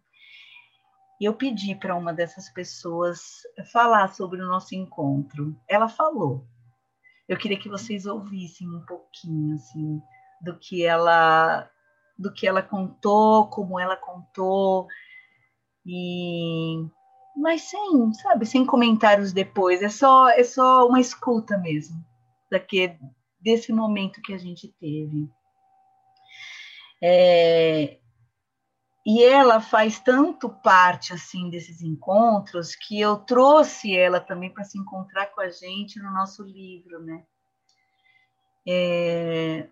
E 1.20 1.24
eu 1.24 1.34
pedi 1.34 1.74
para 1.74 1.94
uma 1.94 2.12
dessas 2.12 2.48
pessoas 2.48 3.42
falar 3.72 4.08
sobre 4.08 4.40
o 4.42 4.46
nosso 4.46 4.74
encontro. 4.74 5.56
Ela 5.68 5.88
falou. 5.88 6.46
Eu 7.28 7.38
queria 7.38 7.58
que 7.58 7.68
vocês 7.68 8.04
ouvissem 8.06 8.68
um 8.68 8.84
pouquinho 8.84 9.54
assim 9.54 10.02
do 10.40 10.58
que 10.58 10.84
ela 10.84 11.70
do 12.16 12.32
que 12.32 12.46
ela 12.46 12.62
contou, 12.62 13.48
como 13.48 13.78
ela 13.78 13.96
contou 13.96 14.86
e 15.86 16.86
mas 17.36 17.62
sem, 17.62 18.12
sabe, 18.14 18.46
sem 18.46 18.64
comentários 18.64 19.32
depois. 19.32 19.82
É 19.82 19.88
só 19.88 20.28
é 20.28 20.44
só 20.44 20.86
uma 20.86 21.00
escuta 21.00 21.56
mesmo 21.58 22.04
daqui 22.50 22.96
desse 23.40 23.72
momento 23.72 24.22
que 24.22 24.32
a 24.32 24.38
gente 24.38 24.68
teve. 24.80 25.28
É, 27.02 27.98
e 29.04 29.22
ela 29.22 29.60
faz 29.60 30.00
tanto 30.00 30.48
parte 30.48 31.12
assim 31.12 31.50
desses 31.50 31.82
encontros 31.82 32.74
que 32.74 32.98
eu 32.98 33.16
trouxe 33.16 33.94
ela 33.94 34.18
também 34.18 34.50
para 34.50 34.64
se 34.64 34.78
encontrar 34.78 35.26
com 35.26 35.42
a 35.42 35.50
gente 35.50 35.98
no 35.98 36.10
nosso 36.10 36.42
livro, 36.42 37.00
né? 37.00 37.22
É, 38.66 39.68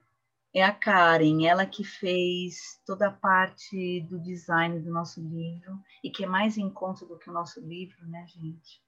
é, 0.52 0.62
a 0.62 0.70
Karen, 0.70 1.46
ela 1.46 1.64
que 1.64 1.82
fez 1.82 2.78
toda 2.84 3.08
a 3.08 3.10
parte 3.12 4.02
do 4.02 4.18
design 4.18 4.78
do 4.80 4.90
nosso 4.90 5.18
livro 5.20 5.80
e 6.04 6.10
que 6.10 6.24
é 6.24 6.26
mais 6.26 6.58
encontro 6.58 7.06
do 7.06 7.18
que 7.18 7.30
o 7.30 7.32
nosso 7.32 7.58
livro, 7.60 8.06
né, 8.06 8.26
gente? 8.28 8.82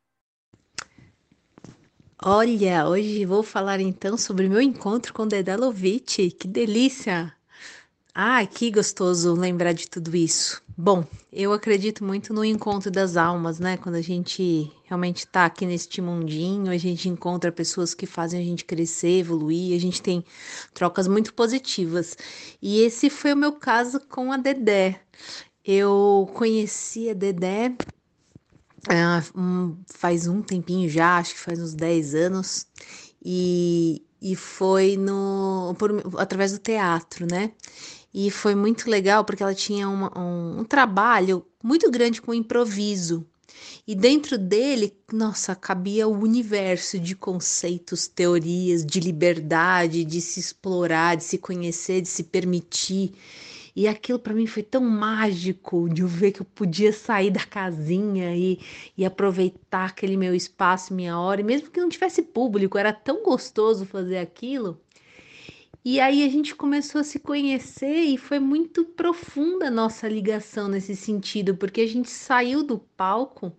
Olha, 2.23 2.87
hoje 2.87 3.25
vou 3.25 3.43
falar 3.43 3.81
então 3.81 4.17
sobre 4.19 4.49
meu 4.49 4.61
encontro 4.61 5.13
com 5.15 5.27
Dedelovitch. 5.27 6.17
Que 6.39 6.47
delícia! 6.47 7.35
Ah, 8.17 8.47
que 8.47 8.71
gostoso 8.71 9.35
lembrar 9.35 9.73
de 9.73 9.89
tudo 9.89 10.15
isso. 10.15 10.63
Bom, 10.77 11.05
eu 11.33 11.53
acredito 11.53 12.05
muito 12.05 12.33
no 12.33 12.45
encontro 12.45 12.89
das 12.89 13.17
almas, 13.17 13.59
né? 13.59 13.77
Quando 13.77 13.97
a 13.97 14.01
gente 14.01 14.71
realmente 14.85 15.27
tá 15.27 15.47
aqui 15.47 15.67
neste 15.67 16.01
mundinho, 16.01 16.71
a 16.71 16.77
gente 16.77 17.09
encontra 17.09 17.51
pessoas 17.51 17.93
que 17.93 18.07
fazem 18.07 18.41
a 18.41 18.45
gente 18.45 18.65
crescer, 18.65 19.19
evoluir, 19.19 19.77
a 19.77 19.81
gente 19.81 20.01
tem 20.01 20.25
trocas 20.73 21.09
muito 21.09 21.35
positivas. 21.35 22.17
E 22.63 22.83
esse 22.83 23.11
foi 23.11 23.33
o 23.33 23.37
meu 23.37 23.53
caso 23.53 23.99
com 23.99 24.31
a 24.31 24.37
Dedé. 24.37 25.01
Eu 25.65 26.31
conheci 26.35 27.11
a 27.11 27.15
Dedé 27.15 27.75
uh, 28.89 29.39
um, 29.41 29.77
faz 29.87 30.29
um 30.29 30.41
tempinho 30.41 30.89
já, 30.89 31.19
acho 31.19 31.35
que 31.35 31.41
faz 31.41 31.61
uns 31.61 31.75
10 31.75 32.15
anos, 32.15 32.67
e, 33.25 34.05
e 34.21 34.37
foi 34.37 34.97
no, 34.97 35.75
por, 35.79 35.91
através 36.19 36.53
do 36.53 36.59
teatro, 36.59 37.27
né? 37.27 37.53
E 38.15 38.31
foi 38.31 38.55
muito 38.55 38.89
legal 38.89 39.25
porque 39.25 39.43
ela 39.43 39.55
tinha 39.55 39.89
uma, 39.89 40.17
um, 40.17 40.61
um 40.61 40.65
trabalho 40.65 41.45
muito 41.61 41.91
grande 41.91 42.23
com 42.23 42.33
improviso. 42.33 43.27
E 43.87 43.95
dentro 43.95 44.39
dele, 44.39 44.97
nossa, 45.13 45.55
cabia 45.55 46.07
o 46.07 46.19
universo 46.19 46.99
de 46.99 47.17
conceitos, 47.17 48.07
teorias, 48.07 48.87
de 48.87 49.01
liberdade, 49.01 50.05
de 50.05 50.21
se 50.21 50.39
explorar, 50.39 51.17
de 51.17 51.25
se 51.25 51.39
conhecer, 51.39 52.01
de 52.01 52.09
se 52.09 52.23
permitir. 52.23 53.13
E 53.77 53.89
aquilo 53.89 54.21
para 54.21 54.33
mim 54.33 54.47
foi 54.47 54.63
tão 54.63 54.81
mágico 54.81 55.89
de 55.89 56.03
eu 56.03 56.09
ver 56.09 56.31
que 56.31 56.41
eu 56.41 56.47
podia 56.47 56.93
sair 56.93 57.31
da 57.33 57.45
casinha 57.45 58.35
e, 58.37 58.61
e 58.97 59.05
aproveitar 59.05 59.87
aquele 59.87 60.17
meu 60.17 60.35
espaço, 60.35 60.95
minha 60.95 61.19
hora, 61.19 61.41
e 61.41 61.45
mesmo 61.45 61.71
que 61.71 61.81
não 61.81 61.89
tivesse 61.89 62.23
público, 62.23 62.79
era 62.79 62.93
tão 62.93 63.25
gostoso 63.25 63.85
fazer 63.85 64.19
aquilo. 64.19 64.81
E 65.85 66.01
aí 66.01 66.25
a 66.25 66.29
gente 66.31 66.55
começou 66.55 67.01
a 67.01 67.05
se 67.05 67.19
conhecer 67.19 68.05
e 68.05 68.17
foi 68.17 68.39
muito 68.39 68.85
profunda 68.87 69.67
a 69.69 69.71
nossa 69.71 70.09
ligação 70.09 70.67
nesse 70.67 70.97
sentido, 70.97 71.55
porque 71.57 71.83
a 71.83 71.87
gente 71.87 72.09
saiu 72.11 72.63
do 72.63 72.79
palco 72.79 73.53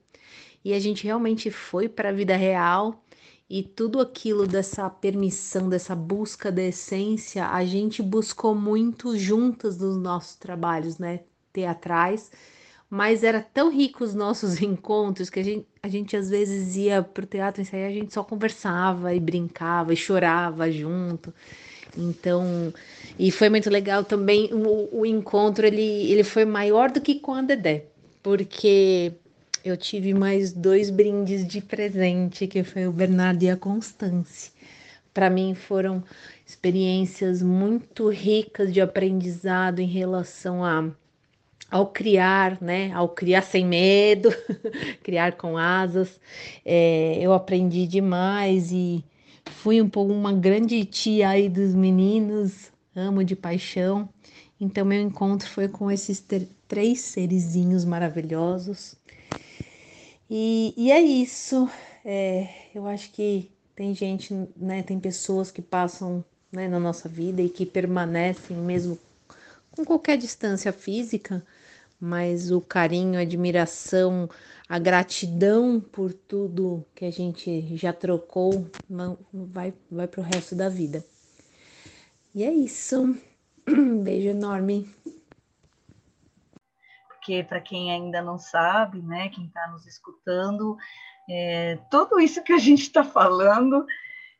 e 0.63 0.73
a 0.73 0.79
gente 0.79 1.03
realmente 1.03 1.51
foi 1.51 1.87
para 1.87 2.09
a 2.09 2.11
vida 2.11 2.35
real 2.35 3.05
e 3.47 3.61
tudo 3.61 3.99
aquilo 3.99 4.47
dessa 4.47 4.89
permissão, 4.89 5.69
dessa 5.69 5.95
busca 5.95 6.51
da 6.51 6.63
essência, 6.63 7.47
a 7.47 7.63
gente 7.63 8.01
buscou 8.01 8.55
muito 8.55 9.15
juntas 9.17 9.77
nos 9.77 9.95
nossos 9.95 10.35
trabalhos, 10.35 10.97
né, 10.97 11.19
teatrais, 11.53 12.31
mas 12.89 13.23
era 13.23 13.39
tão 13.41 13.69
rico 13.71 14.03
os 14.03 14.15
nossos 14.15 14.59
encontros 14.63 15.29
que 15.29 15.39
a 15.39 15.43
gente, 15.43 15.67
a 15.83 15.87
gente 15.87 16.17
às 16.17 16.29
vezes 16.31 16.75
ia 16.75 17.03
pro 17.03 17.25
teatro 17.27 17.61
ensaiar, 17.61 17.89
a 17.89 17.93
gente 17.93 18.13
só 18.13 18.23
conversava 18.23 19.13
e 19.13 19.19
brincava 19.19 19.93
e 19.93 19.97
chorava 19.97 20.71
junto. 20.71 21.31
Então, 21.97 22.73
e 23.17 23.31
foi 23.31 23.49
muito 23.49 23.69
legal 23.69 24.03
também 24.03 24.49
o, 24.53 24.89
o 24.91 25.05
encontro, 25.05 25.65
ele, 25.65 26.11
ele 26.11 26.23
foi 26.23 26.45
maior 26.45 26.91
do 26.91 26.99
que 26.99 27.15
com 27.15 27.33
a 27.33 27.41
Dedé, 27.41 27.85
porque 28.21 29.13
eu 29.63 29.75
tive 29.75 30.13
mais 30.13 30.51
dois 30.51 30.89
brindes 30.89 31.47
de 31.47 31.61
presente, 31.61 32.47
que 32.47 32.63
foi 32.63 32.87
o 32.87 32.91
Bernardo 32.91 33.43
e 33.43 33.49
a 33.49 33.57
Constance. 33.57 34.51
Para 35.13 35.29
mim 35.29 35.55
foram 35.55 36.03
experiências 36.45 37.41
muito 37.41 38.09
ricas 38.09 38.71
de 38.73 38.81
aprendizado 38.81 39.79
em 39.79 39.87
relação 39.87 40.63
a 40.63 40.89
ao 41.71 41.87
criar, 41.87 42.61
né, 42.61 42.91
ao 42.93 43.09
criar 43.09 43.41
sem 43.41 43.65
medo, 43.65 44.29
criar 45.01 45.33
com 45.33 45.57
asas, 45.57 46.19
é, 46.63 47.17
eu 47.19 47.33
aprendi 47.33 47.87
demais 47.87 48.71
e 48.71 49.03
fui 49.51 49.81
um 49.81 49.89
pouco 49.89 50.13
uma 50.13 50.33
grande 50.33 50.83
tia 50.85 51.29
aí 51.29 51.49
dos 51.49 51.73
meninos, 51.73 52.71
amo 52.95 53.23
de 53.23 53.35
paixão. 53.35 54.09
Então 54.59 54.85
meu 54.85 55.01
encontro 55.01 55.47
foi 55.47 55.67
com 55.67 55.91
esses 55.91 56.23
três 56.67 57.01
serizinhos 57.01 57.85
maravilhosos. 57.85 58.95
E, 60.29 60.73
e 60.77 60.91
é 60.91 61.01
isso. 61.01 61.69
É, 62.03 62.47
eu 62.73 62.87
acho 62.87 63.11
que 63.11 63.51
tem 63.75 63.93
gente, 63.93 64.33
né, 64.55 64.81
tem 64.83 64.99
pessoas 64.99 65.51
que 65.51 65.61
passam 65.61 66.23
né, 66.51 66.67
na 66.67 66.79
nossa 66.79 67.09
vida 67.09 67.41
e 67.41 67.49
que 67.49 67.65
permanecem 67.65 68.55
mesmo 68.55 68.97
com 69.71 69.83
qualquer 69.83 70.17
distância 70.17 70.71
física, 70.71 71.45
mas 71.99 72.51
o 72.51 72.61
carinho, 72.61 73.19
a 73.19 73.23
admiração, 73.23 74.29
a 74.67 74.79
gratidão 74.79 75.79
por 75.79 76.11
tudo 76.13 76.85
que 76.95 77.05
a 77.05 77.11
gente 77.11 77.75
já 77.75 77.93
trocou 77.93 78.69
vai, 79.31 79.73
vai 79.89 80.07
para 80.07 80.21
o 80.21 80.23
resto 80.23 80.55
da 80.55 80.69
vida. 80.69 81.05
E 82.33 82.43
é 82.43 82.51
isso. 82.51 83.15
Um 83.67 84.03
beijo 84.03 84.29
enorme. 84.29 84.89
Porque, 87.07 87.43
para 87.43 87.61
quem 87.61 87.91
ainda 87.91 88.21
não 88.21 88.37
sabe, 88.37 89.01
né, 89.01 89.29
quem 89.29 89.45
está 89.45 89.67
nos 89.67 89.85
escutando, 89.87 90.77
é, 91.29 91.77
tudo 91.89 92.19
isso 92.19 92.43
que 92.43 92.53
a 92.53 92.59
gente 92.59 92.81
está 92.81 93.03
falando 93.03 93.85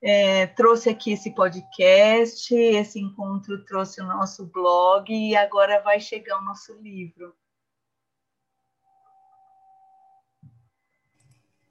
é, 0.02 0.46
trouxe 0.48 0.90
aqui 0.90 1.14
esse 1.14 1.34
podcast, 1.34 2.54
esse 2.54 3.00
encontro 3.00 3.66
trouxe 3.66 4.02
o 4.02 4.06
nosso 4.06 4.46
blog 4.46 5.12
e 5.12 5.36
agora 5.36 5.82
vai 5.82 6.00
chegar 6.00 6.40
o 6.40 6.46
nosso 6.46 6.74
livro. 6.82 7.34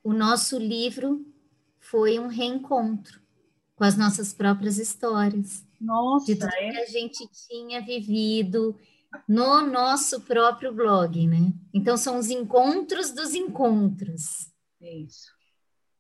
O 0.05 0.12
nosso 0.12 0.59
livro 0.59 1.26
foi 1.80 2.18
um 2.18 2.28
reencontro 2.28 3.20
com 3.74 3.84
as 3.84 3.96
nossas 3.96 4.34
próprias 4.34 4.78
histórias. 4.78 5.64
Nossa, 5.80 6.26
de 6.26 6.36
tudo 6.36 6.52
é? 6.55 6.70
que 6.70 6.78
a 6.78 6.86
gente 6.86 7.26
tinha 7.48 7.80
vivido 7.80 8.78
no 9.26 9.66
nosso 9.66 10.20
próprio 10.20 10.72
blog, 10.74 11.26
né? 11.26 11.52
Então 11.72 11.96
são 11.96 12.18
os 12.18 12.28
encontros 12.28 13.12
dos 13.12 13.34
encontros. 13.34 14.50
É 14.80 14.94
isso. 14.94 15.34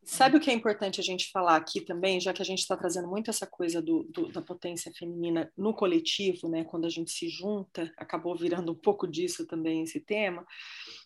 Sabe 0.04 0.36
o 0.36 0.40
que 0.40 0.50
é 0.50 0.54
importante 0.54 1.00
a 1.00 1.04
gente 1.04 1.30
falar 1.32 1.56
aqui 1.56 1.80
também, 1.80 2.20
já 2.20 2.32
que 2.32 2.42
a 2.42 2.44
gente 2.44 2.60
está 2.60 2.76
trazendo 2.76 3.08
muito 3.08 3.30
essa 3.30 3.46
coisa 3.46 3.80
do, 3.80 4.04
do, 4.04 4.30
da 4.30 4.42
potência 4.42 4.92
feminina 4.92 5.50
no 5.56 5.74
coletivo, 5.74 6.48
né? 6.48 6.64
Quando 6.64 6.84
a 6.84 6.90
gente 6.90 7.10
se 7.10 7.28
junta, 7.28 7.92
acabou 7.96 8.36
virando 8.36 8.72
um 8.72 8.74
pouco 8.74 9.06
disso 9.06 9.46
também 9.46 9.82
esse 9.82 10.00
tema 10.00 10.46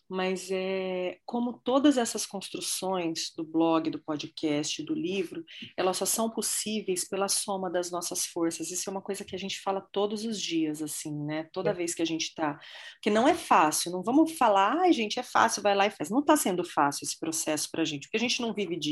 mas 0.09 0.49
é 0.49 1.19
como 1.23 1.53
todas 1.53 1.95
essas 1.95 2.25
construções 2.25 3.31
do 3.37 3.43
blog, 3.43 3.91
do 3.91 3.99
podcast, 3.99 4.81
do 4.81 4.95
livro, 4.95 5.45
elas 5.77 5.97
só 5.97 6.05
são 6.05 6.31
possíveis 6.31 7.07
pela 7.07 7.27
soma 7.27 7.69
das 7.69 7.91
nossas 7.91 8.25
forças. 8.25 8.71
Isso 8.71 8.89
é 8.89 8.91
uma 8.91 9.03
coisa 9.03 9.23
que 9.23 9.35
a 9.35 9.39
gente 9.39 9.61
fala 9.61 9.87
todos 9.91 10.25
os 10.25 10.41
dias, 10.41 10.81
assim, 10.81 11.15
né? 11.15 11.47
Toda 11.53 11.69
é. 11.69 11.73
vez 11.73 11.93
que 11.93 12.01
a 12.01 12.05
gente 12.05 12.23
está, 12.23 12.59
que 13.03 13.11
não 13.11 13.27
é 13.27 13.35
fácil. 13.35 13.91
Não 13.91 14.01
vamos 14.01 14.31
falar, 14.31 14.79
ai, 14.81 14.91
gente, 14.91 15.19
é 15.19 15.23
fácil, 15.23 15.61
vai 15.61 15.75
lá 15.75 15.85
e 15.85 15.91
faz. 15.91 16.09
Não 16.09 16.21
está 16.21 16.35
sendo 16.35 16.63
fácil 16.63 17.05
esse 17.05 17.19
processo 17.19 17.69
para 17.71 17.83
a 17.83 17.85
gente, 17.85 18.07
porque 18.07 18.17
a 18.17 18.19
gente 18.19 18.41
não 18.41 18.51
vive 18.51 18.75
disso, 18.75 18.88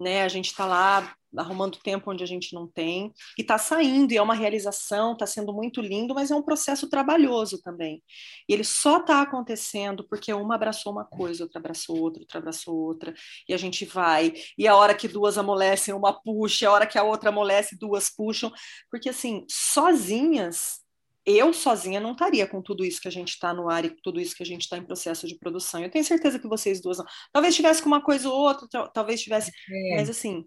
né? 0.00 0.22
A 0.22 0.28
gente 0.28 0.46
está 0.46 0.66
lá 0.66 1.14
arrumando 1.36 1.78
tempo 1.78 2.10
onde 2.10 2.22
a 2.22 2.26
gente 2.26 2.54
não 2.54 2.66
tem, 2.66 3.12
e 3.38 3.42
está 3.42 3.56
saindo, 3.56 4.12
e 4.12 4.16
é 4.16 4.22
uma 4.22 4.34
realização, 4.34 5.12
está 5.12 5.26
sendo 5.26 5.52
muito 5.52 5.80
lindo, 5.80 6.14
mas 6.14 6.30
é 6.30 6.34
um 6.34 6.42
processo 6.42 6.88
trabalhoso 6.90 7.60
também. 7.62 8.02
E 8.48 8.52
ele 8.52 8.64
só 8.64 8.98
está 8.98 9.22
acontecendo 9.22 10.06
porque 10.06 10.32
uma 10.32 10.54
abraçou 10.54 10.92
uma 10.92 11.04
coisa, 11.04 11.44
outra 11.44 11.58
abraçou 11.58 11.98
outra, 11.98 12.20
outra 12.22 12.38
abraçou 12.38 12.76
outra, 12.76 13.14
e 13.48 13.54
a 13.54 13.56
gente 13.56 13.84
vai, 13.84 14.34
e 14.58 14.68
a 14.68 14.76
hora 14.76 14.94
que 14.94 15.08
duas 15.08 15.38
amolecem, 15.38 15.94
uma 15.94 16.12
puxa, 16.12 16.68
a 16.68 16.72
hora 16.72 16.86
que 16.86 16.98
a 16.98 17.02
outra 17.02 17.30
amolece, 17.30 17.78
duas 17.78 18.10
puxam, 18.10 18.52
porque 18.90 19.08
assim, 19.08 19.46
sozinhas, 19.48 20.81
eu 21.24 21.52
sozinha 21.52 22.00
não 22.00 22.12
estaria 22.12 22.46
com 22.46 22.60
tudo 22.60 22.84
isso 22.84 23.00
que 23.00 23.08
a 23.08 23.12
gente 23.12 23.30
está 23.30 23.54
no 23.54 23.70
ar 23.70 23.84
e 23.84 23.90
tudo 23.90 24.20
isso 24.20 24.34
que 24.34 24.42
a 24.42 24.46
gente 24.46 24.62
está 24.62 24.76
em 24.76 24.84
processo 24.84 25.26
de 25.26 25.36
produção. 25.36 25.82
Eu 25.82 25.90
tenho 25.90 26.04
certeza 26.04 26.38
que 26.38 26.48
vocês 26.48 26.80
duas 26.80 26.98
não. 26.98 27.06
Talvez 27.32 27.54
tivesse 27.54 27.80
com 27.80 27.88
uma 27.88 28.02
coisa 28.02 28.28
ou 28.28 28.40
outra, 28.40 28.88
talvez 28.88 29.22
tivesse. 29.22 29.52
É. 29.70 29.96
Mas 29.96 30.10
assim, 30.10 30.44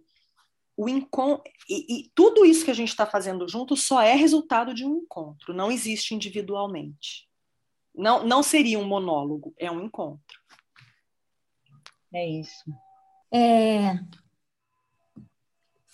o 0.75 0.89
encon... 0.89 1.41
E, 1.69 2.01
e, 2.01 2.11
tudo 2.13 2.45
isso 2.45 2.65
que 2.65 2.71
a 2.71 2.75
gente 2.75 2.89
está 2.89 3.05
fazendo 3.05 3.47
junto 3.47 3.77
só 3.77 4.01
é 4.01 4.15
resultado 4.15 4.73
de 4.73 4.85
um 4.85 4.97
encontro, 4.97 5.53
não 5.53 5.71
existe 5.71 6.13
individualmente. 6.13 7.27
Não, 7.93 8.25
não 8.25 8.43
seria 8.43 8.77
um 8.77 8.83
monólogo, 8.83 9.53
é 9.57 9.71
um 9.71 9.81
encontro. 9.81 10.39
É 12.13 12.27
isso. 12.27 12.63
É... 13.33 13.93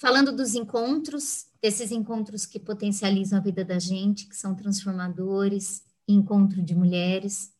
Falando 0.02 0.36
dos 0.36 0.56
encontros, 0.56 1.46
desses 1.62 1.92
encontros 1.92 2.48
que 2.48 2.60
potencializam 2.60 3.38
a 3.38 3.42
vida 3.42 3.64
da 3.64 3.78
gente, 3.78 4.26
que 4.26 4.36
são 4.36 4.56
transformadores, 4.56 5.86
encontro 6.08 6.60
de 6.60 6.74
mulheres, 6.74 7.54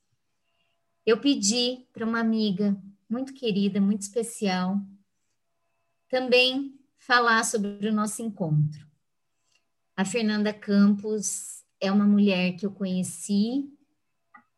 eu 1.06 1.22
pedi 1.22 1.86
para 1.94 2.04
uma 2.04 2.20
amiga 2.20 2.76
muito 3.08 3.32
querida, 3.32 3.80
muito 3.80 4.02
especial, 4.02 4.82
também 6.10 6.80
falar 6.98 7.46
sobre 7.46 7.88
o 7.88 7.94
nosso 7.94 8.24
encontro. 8.24 8.88
A 9.96 10.04
Fernanda 10.04 10.52
Campos 10.52 11.64
é 11.80 11.92
uma 11.92 12.08
mulher 12.08 12.54
que 12.54 12.66
eu 12.66 12.72
conheci 12.72 13.72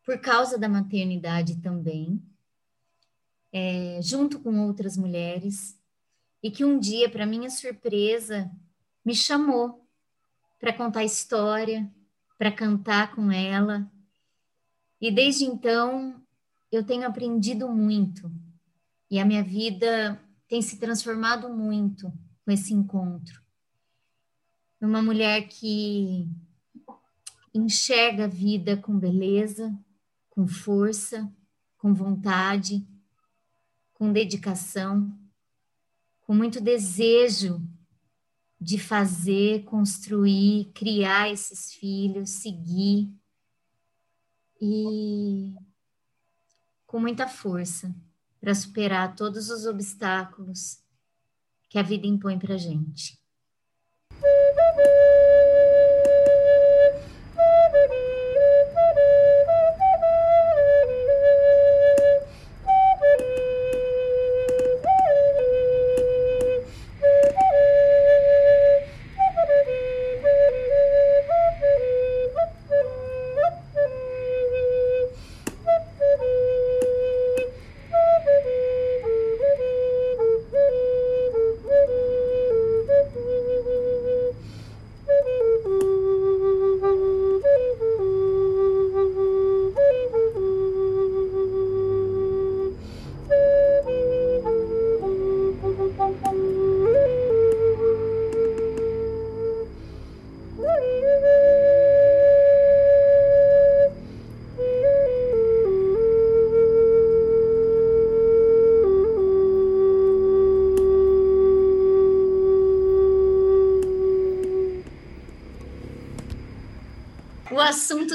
por 0.06 0.18
causa 0.22 0.56
da 0.56 0.70
maternidade 0.70 1.60
também, 1.60 2.18
é, 3.52 4.00
junto 4.02 4.40
com 4.40 4.66
outras 4.66 4.96
mulheres, 4.96 5.78
e 6.44 6.50
que 6.50 6.62
um 6.62 6.78
dia, 6.78 7.08
para 7.08 7.24
minha 7.24 7.48
surpresa, 7.48 8.50
me 9.02 9.14
chamou 9.14 9.82
para 10.60 10.74
contar 10.74 11.02
história, 11.02 11.90
para 12.36 12.52
cantar 12.52 13.14
com 13.14 13.32
ela. 13.32 13.90
E 15.00 15.10
desde 15.10 15.46
então 15.46 16.22
eu 16.70 16.84
tenho 16.84 17.06
aprendido 17.06 17.66
muito 17.70 18.30
e 19.10 19.18
a 19.18 19.24
minha 19.24 19.42
vida 19.42 20.20
tem 20.46 20.60
se 20.60 20.78
transformado 20.78 21.48
muito 21.48 22.12
com 22.44 22.50
esse 22.50 22.74
encontro. 22.74 23.42
Uma 24.78 25.00
mulher 25.00 25.48
que 25.48 26.28
enxerga 27.54 28.24
a 28.24 28.28
vida 28.28 28.76
com 28.76 28.98
beleza, 28.98 29.74
com 30.28 30.46
força, 30.46 31.26
com 31.78 31.94
vontade, 31.94 32.86
com 33.94 34.12
dedicação, 34.12 35.23
com 36.24 36.34
muito 36.34 36.60
desejo 36.60 37.62
de 38.60 38.78
fazer, 38.78 39.64
construir, 39.64 40.72
criar 40.74 41.30
esses 41.30 41.72
filhos, 41.74 42.30
seguir 42.30 43.14
e 44.60 45.54
com 46.86 46.98
muita 46.98 47.28
força 47.28 47.94
para 48.40 48.54
superar 48.54 49.14
todos 49.14 49.50
os 49.50 49.66
obstáculos 49.66 50.82
que 51.68 51.78
a 51.78 51.82
vida 51.82 52.06
impõe 52.06 52.38
para 52.38 52.56
gente. 52.56 53.22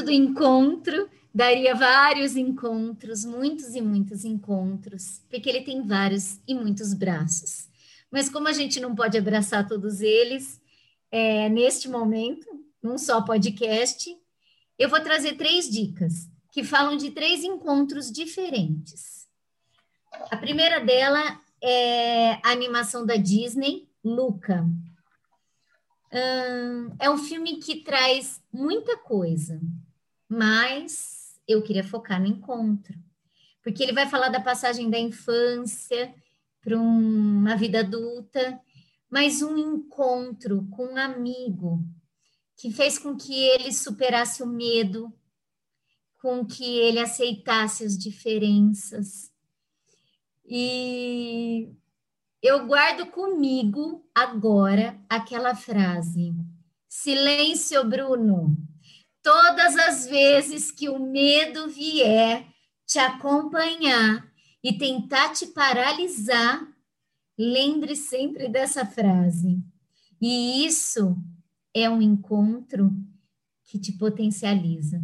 Do 0.10 0.14
encontro 0.14 1.07
daria 1.32 1.76
vários 1.76 2.36
encontros, 2.36 3.24
muitos 3.24 3.76
e 3.76 3.82
muitos 3.82 4.26
encontros, 4.26 5.22
porque 5.30 5.47
ele 5.47 5.62
tem 5.62 5.86
vários 5.86 6.39
e 6.47 6.55
muitos 6.55 6.95
braços. 6.95 7.70
Mas 8.10 8.28
como 8.28 8.47
a 8.47 8.51
gente 8.51 8.80
não 8.80 8.95
pode 8.95 9.16
abraçar 9.20 9.68
todos 9.68 10.01
eles, 10.01 10.60
é, 11.12 11.47
neste 11.49 11.88
momento, 11.88 12.47
num 12.82 12.97
só 12.97 13.22
podcast, 13.22 14.18
eu 14.80 14.89
vou 14.89 14.99
trazer 14.99 15.38
três 15.38 15.70
dicas 15.70 16.28
que 16.51 16.64
falam 16.64 16.97
de 16.97 17.12
três 17.12 17.43
encontros 17.43 18.12
diferentes. 18.12 19.28
A 20.32 20.38
primeira 20.38 20.80
dela 20.80 21.39
é 21.62 22.32
a 22.43 22.49
animação 22.49 23.05
da 23.05 23.16
Disney, 23.16 23.88
Luca. 24.03 24.68
Hum, 26.12 26.95
é 26.99 27.07
um 27.12 27.18
filme 27.20 27.57
que 27.57 27.84
traz 27.84 28.41
muita 28.51 28.97
coisa, 28.97 29.62
mas 30.30 31.39
eu 31.47 31.63
queria 31.63 31.84
focar 31.84 32.21
no 32.21 32.27
encontro, 32.27 32.95
porque 33.63 33.82
ele 33.82 33.93
vai 33.93 34.07
falar 34.07 34.30
da 34.30 34.39
passagem 34.39 34.89
da 34.89 34.99
infância 34.99 36.13
para 36.61 36.77
uma 36.77 37.55
vida 37.55 37.80
adulta, 37.80 38.61
mas 39.09 39.41
um 39.41 39.57
encontro 39.57 40.67
com 40.69 40.93
um 40.93 40.97
amigo 40.97 41.84
que 42.55 42.71
fez 42.71 42.99
com 42.99 43.15
que 43.15 43.34
ele 43.34 43.73
superasse 43.73 44.43
o 44.43 44.47
medo, 44.47 45.11
com 46.21 46.45
que 46.45 46.77
ele 46.77 46.99
aceitasse 46.99 47.84
as 47.84 47.97
diferenças. 47.97 49.32
E 50.45 51.73
eu 52.41 52.67
guardo 52.67 53.07
comigo 53.07 54.05
agora 54.13 54.99
aquela 55.09 55.55
frase: 55.55 56.36
Silêncio, 56.88 57.84
Bruno. 57.88 58.57
Todas 59.22 59.76
as 59.78 60.07
vezes 60.07 60.72
que 60.72 60.89
o 60.89 60.99
medo 60.99 61.67
vier 61.70 62.47
te 62.86 62.99
acompanhar 62.99 64.28
e 64.63 64.78
tentar 64.78 65.34
te 65.34 65.47
paralisar, 65.47 66.67
lembre 67.38 67.95
sempre 67.95 68.47
dessa 68.47 68.86
frase. 68.86 69.61
E 70.22 70.65
isso 70.65 71.15
é 71.74 71.89
um 71.89 72.01
encontro 72.01 72.91
que 73.65 73.78
te 73.78 73.91
potencializa 73.93 75.01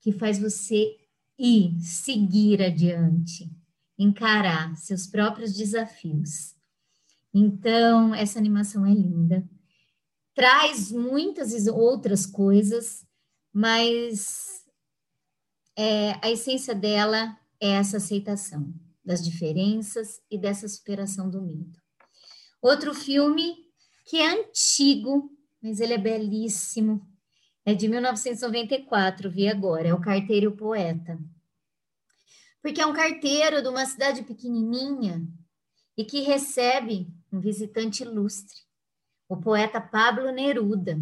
que 0.00 0.12
faz 0.12 0.38
você 0.38 0.96
ir, 1.38 1.78
seguir 1.80 2.62
adiante, 2.62 3.50
encarar 3.98 4.74
seus 4.76 5.06
próprios 5.06 5.54
desafios. 5.54 6.54
Então, 7.32 8.14
essa 8.14 8.38
animação 8.38 8.84
é 8.84 8.92
linda. 8.92 9.48
Traz 10.34 10.90
muitas 10.90 11.66
outras 11.66 12.24
coisas, 12.24 13.06
mas 13.52 14.64
é, 15.76 16.12
a 16.22 16.30
essência 16.30 16.74
dela 16.74 17.38
é 17.60 17.70
essa 17.70 17.98
aceitação 17.98 18.72
das 19.04 19.24
diferenças 19.24 20.20
e 20.30 20.38
dessa 20.38 20.68
superação 20.68 21.28
do 21.28 21.42
medo. 21.42 21.78
Outro 22.62 22.94
filme 22.94 23.56
que 24.04 24.18
é 24.18 24.28
antigo, 24.28 25.30
mas 25.62 25.80
ele 25.80 25.94
é 25.94 25.98
belíssimo, 25.98 27.06
é 27.64 27.74
de 27.74 27.88
1994, 27.88 29.30
vi 29.30 29.48
agora, 29.48 29.88
é 29.88 29.94
o 29.94 30.00
Carteiro 30.00 30.46
e 30.46 30.48
o 30.48 30.56
Poeta. 30.56 31.18
Porque 32.62 32.80
é 32.80 32.86
um 32.86 32.92
carteiro 32.92 33.62
de 33.62 33.68
uma 33.68 33.86
cidade 33.86 34.22
pequenininha 34.22 35.26
e 35.96 36.04
que 36.04 36.20
recebe 36.20 37.08
um 37.32 37.40
visitante 37.40 38.02
ilustre, 38.02 38.56
o 39.28 39.36
poeta 39.36 39.80
Pablo 39.80 40.30
Neruda. 40.30 41.00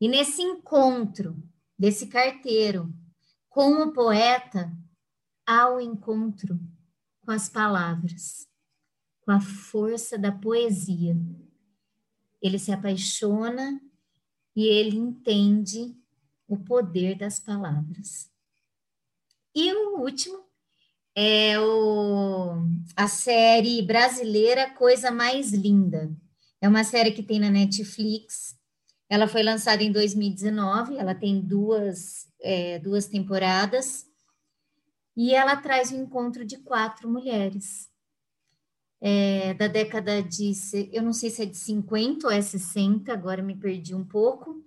E 0.00 0.08
nesse 0.08 0.40
encontro 0.40 1.36
desse 1.78 2.06
carteiro 2.06 2.92
com 3.48 3.82
o 3.82 3.92
poeta, 3.92 4.72
há 5.46 5.68
o 5.68 5.80
encontro 5.80 6.58
com 7.20 7.30
as 7.30 7.48
palavras, 7.48 8.48
com 9.20 9.30
a 9.30 9.40
força 9.40 10.16
da 10.16 10.32
poesia. 10.32 11.16
Ele 12.40 12.58
se 12.58 12.72
apaixona 12.72 13.80
e 14.56 14.66
ele 14.66 14.96
entende 14.96 15.96
o 16.48 16.56
poder 16.56 17.16
das 17.16 17.38
palavras. 17.38 18.30
E 19.54 19.72
o 19.72 19.98
último 19.98 20.44
é 21.14 21.58
o, 21.58 22.62
a 22.96 23.08
série 23.08 23.82
brasileira 23.82 24.70
Coisa 24.70 25.10
Mais 25.10 25.52
Linda. 25.52 26.10
É 26.60 26.68
uma 26.68 26.84
série 26.84 27.12
que 27.12 27.22
tem 27.22 27.40
na 27.40 27.50
Netflix. 27.50 28.59
Ela 29.10 29.26
foi 29.26 29.42
lançada 29.42 29.82
em 29.82 29.90
2019, 29.90 30.96
ela 30.96 31.16
tem 31.16 31.40
duas, 31.40 32.28
é, 32.40 32.78
duas 32.78 33.08
temporadas. 33.08 34.06
E 35.16 35.34
ela 35.34 35.56
traz 35.56 35.90
o 35.90 35.96
encontro 35.96 36.44
de 36.44 36.58
quatro 36.58 37.10
mulheres. 37.10 37.90
É, 39.00 39.52
da 39.54 39.66
década 39.66 40.22
de, 40.22 40.52
eu 40.92 41.02
não 41.02 41.12
sei 41.12 41.28
se 41.28 41.42
é 41.42 41.46
de 41.46 41.56
50 41.56 42.28
ou 42.28 42.32
é 42.32 42.40
60, 42.40 43.12
agora 43.12 43.42
me 43.42 43.56
perdi 43.56 43.94
um 43.94 44.04
pouco, 44.04 44.62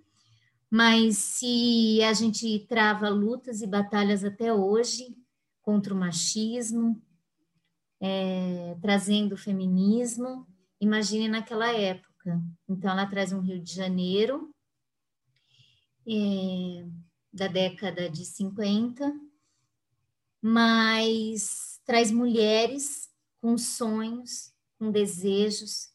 mas 0.68 1.16
se 1.16 2.02
a 2.02 2.12
gente 2.12 2.66
trava 2.68 3.08
lutas 3.08 3.62
e 3.62 3.66
batalhas 3.66 4.24
até 4.24 4.52
hoje 4.52 5.16
contra 5.62 5.94
o 5.94 5.96
machismo, 5.96 7.00
é, 7.98 8.76
trazendo 8.82 9.32
o 9.32 9.38
feminismo, 9.38 10.46
imagine 10.78 11.28
naquela 11.28 11.72
época. 11.72 12.13
Então, 12.68 12.90
ela 12.90 13.06
traz 13.06 13.32
um 13.32 13.40
Rio 13.40 13.60
de 13.60 13.74
Janeiro 13.74 14.54
é, 16.06 16.86
da 17.32 17.48
década 17.48 18.08
de 18.08 18.24
50, 18.24 19.12
mas 20.40 21.80
traz 21.84 22.10
mulheres 22.10 23.10
com 23.40 23.58
sonhos, 23.58 24.54
com 24.78 24.90
desejos, 24.90 25.92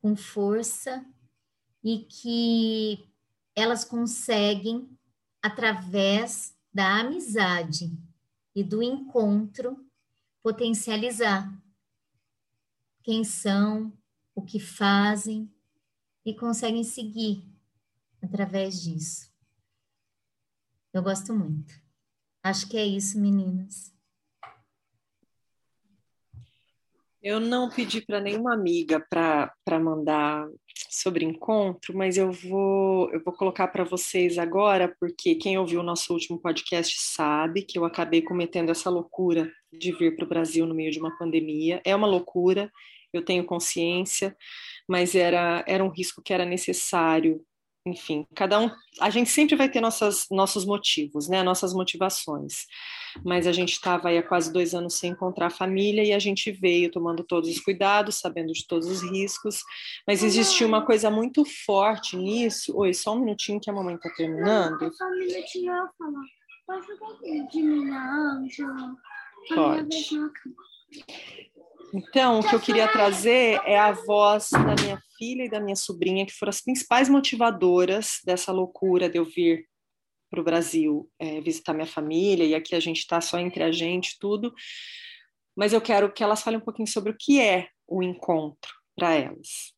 com 0.00 0.16
força 0.16 1.04
e 1.82 1.98
que 2.00 3.08
elas 3.54 3.84
conseguem, 3.84 4.88
através 5.40 6.56
da 6.72 7.00
amizade 7.00 7.92
e 8.54 8.64
do 8.64 8.82
encontro, 8.82 9.84
potencializar 10.42 11.52
quem 13.02 13.24
são, 13.24 13.92
o 14.34 14.42
que 14.42 14.58
fazem 14.58 15.51
e 16.24 16.34
conseguem 16.34 16.84
seguir 16.84 17.44
através 18.22 18.82
disso. 18.82 19.30
Eu 20.92 21.02
gosto 21.02 21.34
muito. 21.34 21.74
Acho 22.42 22.68
que 22.68 22.76
é 22.76 22.84
isso, 22.84 23.20
meninas. 23.20 23.92
Eu 27.22 27.38
não 27.38 27.70
pedi 27.70 28.00
para 28.00 28.20
nenhuma 28.20 28.52
amiga 28.52 28.98
para 28.98 29.78
mandar 29.78 30.48
sobre 30.90 31.24
encontro, 31.24 31.96
mas 31.96 32.16
eu 32.16 32.32
vou 32.32 33.10
eu 33.12 33.22
vou 33.22 33.32
colocar 33.32 33.68
para 33.68 33.84
vocês 33.84 34.38
agora, 34.38 34.94
porque 34.98 35.36
quem 35.36 35.56
ouviu 35.56 35.80
o 35.80 35.84
nosso 35.84 36.12
último 36.12 36.38
podcast 36.40 36.96
sabe 37.00 37.62
que 37.62 37.78
eu 37.78 37.84
acabei 37.84 38.22
cometendo 38.22 38.70
essa 38.70 38.90
loucura 38.90 39.50
de 39.72 39.92
vir 39.92 40.16
para 40.16 40.24
o 40.24 40.28
Brasil 40.28 40.66
no 40.66 40.74
meio 40.74 40.90
de 40.90 40.98
uma 40.98 41.16
pandemia. 41.16 41.80
É 41.84 41.94
uma 41.94 42.08
loucura, 42.08 42.70
eu 43.12 43.24
tenho 43.24 43.44
consciência, 43.44 44.36
mas 44.92 45.14
era 45.14 45.64
era 45.66 45.82
um 45.82 45.88
risco 45.88 46.20
que 46.22 46.34
era 46.34 46.44
necessário 46.44 47.42
enfim, 47.84 48.24
cada 48.36 48.60
um, 48.60 48.70
a 49.00 49.10
gente 49.10 49.28
sempre 49.28 49.56
vai 49.56 49.68
ter 49.68 49.80
nossas, 49.80 50.26
nossos 50.30 50.64
motivos, 50.64 51.28
né, 51.28 51.42
nossas 51.42 51.74
motivações. 51.74 52.66
Mas 53.24 53.44
a 53.44 53.50
gente 53.50 53.72
estava 53.72 54.08
aí 54.08 54.18
há 54.18 54.22
quase 54.22 54.52
dois 54.52 54.72
anos 54.72 54.94
sem 54.94 55.10
encontrar 55.10 55.48
a 55.48 55.50
família 55.50 56.04
e 56.04 56.12
a 56.12 56.18
gente 56.20 56.52
veio 56.52 56.92
tomando 56.92 57.24
todos 57.24 57.50
os 57.50 57.58
cuidados, 57.58 58.20
sabendo 58.20 58.52
de 58.52 58.64
todos 58.68 58.86
os 58.86 59.02
riscos. 59.02 59.62
Mas 60.06 60.22
existiu 60.22 60.68
uma 60.68 60.86
coisa 60.86 61.10
muito 61.10 61.44
forte 61.44 62.16
nisso. 62.16 62.72
Oi, 62.76 62.94
só 62.94 63.16
um 63.16 63.20
minutinho 63.20 63.60
que 63.60 63.68
a 63.68 63.72
mamãe 63.72 63.96
está 63.96 64.08
terminando. 64.10 64.94
Só 64.94 65.04
um 65.04 65.18
minutinho 65.18 65.72
eu 65.72 65.88
falar. 65.98 66.24
Pode 66.64 66.86
ficar 66.86 67.48
de 67.50 67.62
mim, 67.62 67.90
Ângela? 67.90 68.96
Pode. 69.52 69.88
Então, 71.94 72.40
o 72.40 72.48
que 72.48 72.54
eu 72.54 72.60
queria 72.60 72.88
trazer 72.88 73.60
é 73.66 73.78
a 73.78 73.92
voz 73.92 74.48
da 74.50 74.74
minha 74.82 74.98
filha 75.18 75.44
e 75.44 75.50
da 75.50 75.60
minha 75.60 75.76
sobrinha, 75.76 76.24
que 76.24 76.32
foram 76.32 76.50
as 76.50 76.60
principais 76.60 77.08
motivadoras 77.08 78.18
dessa 78.24 78.50
loucura 78.50 79.08
de 79.08 79.18
eu 79.18 79.24
vir 79.24 79.66
para 80.30 80.40
o 80.40 80.44
Brasil 80.44 81.10
é, 81.18 81.40
visitar 81.42 81.74
minha 81.74 81.86
família, 81.86 82.44
e 82.44 82.54
aqui 82.54 82.74
a 82.74 82.80
gente 82.80 82.98
está 82.98 83.20
só 83.20 83.38
entre 83.38 83.62
a 83.62 83.70
gente, 83.70 84.18
tudo. 84.18 84.54
Mas 85.54 85.74
eu 85.74 85.80
quero 85.80 86.10
que 86.10 86.24
elas 86.24 86.42
falem 86.42 86.58
um 86.58 86.64
pouquinho 86.64 86.88
sobre 86.88 87.12
o 87.12 87.16
que 87.18 87.38
é 87.38 87.68
o 87.86 88.02
encontro 88.02 88.72
para 88.96 89.14
elas. 89.14 89.74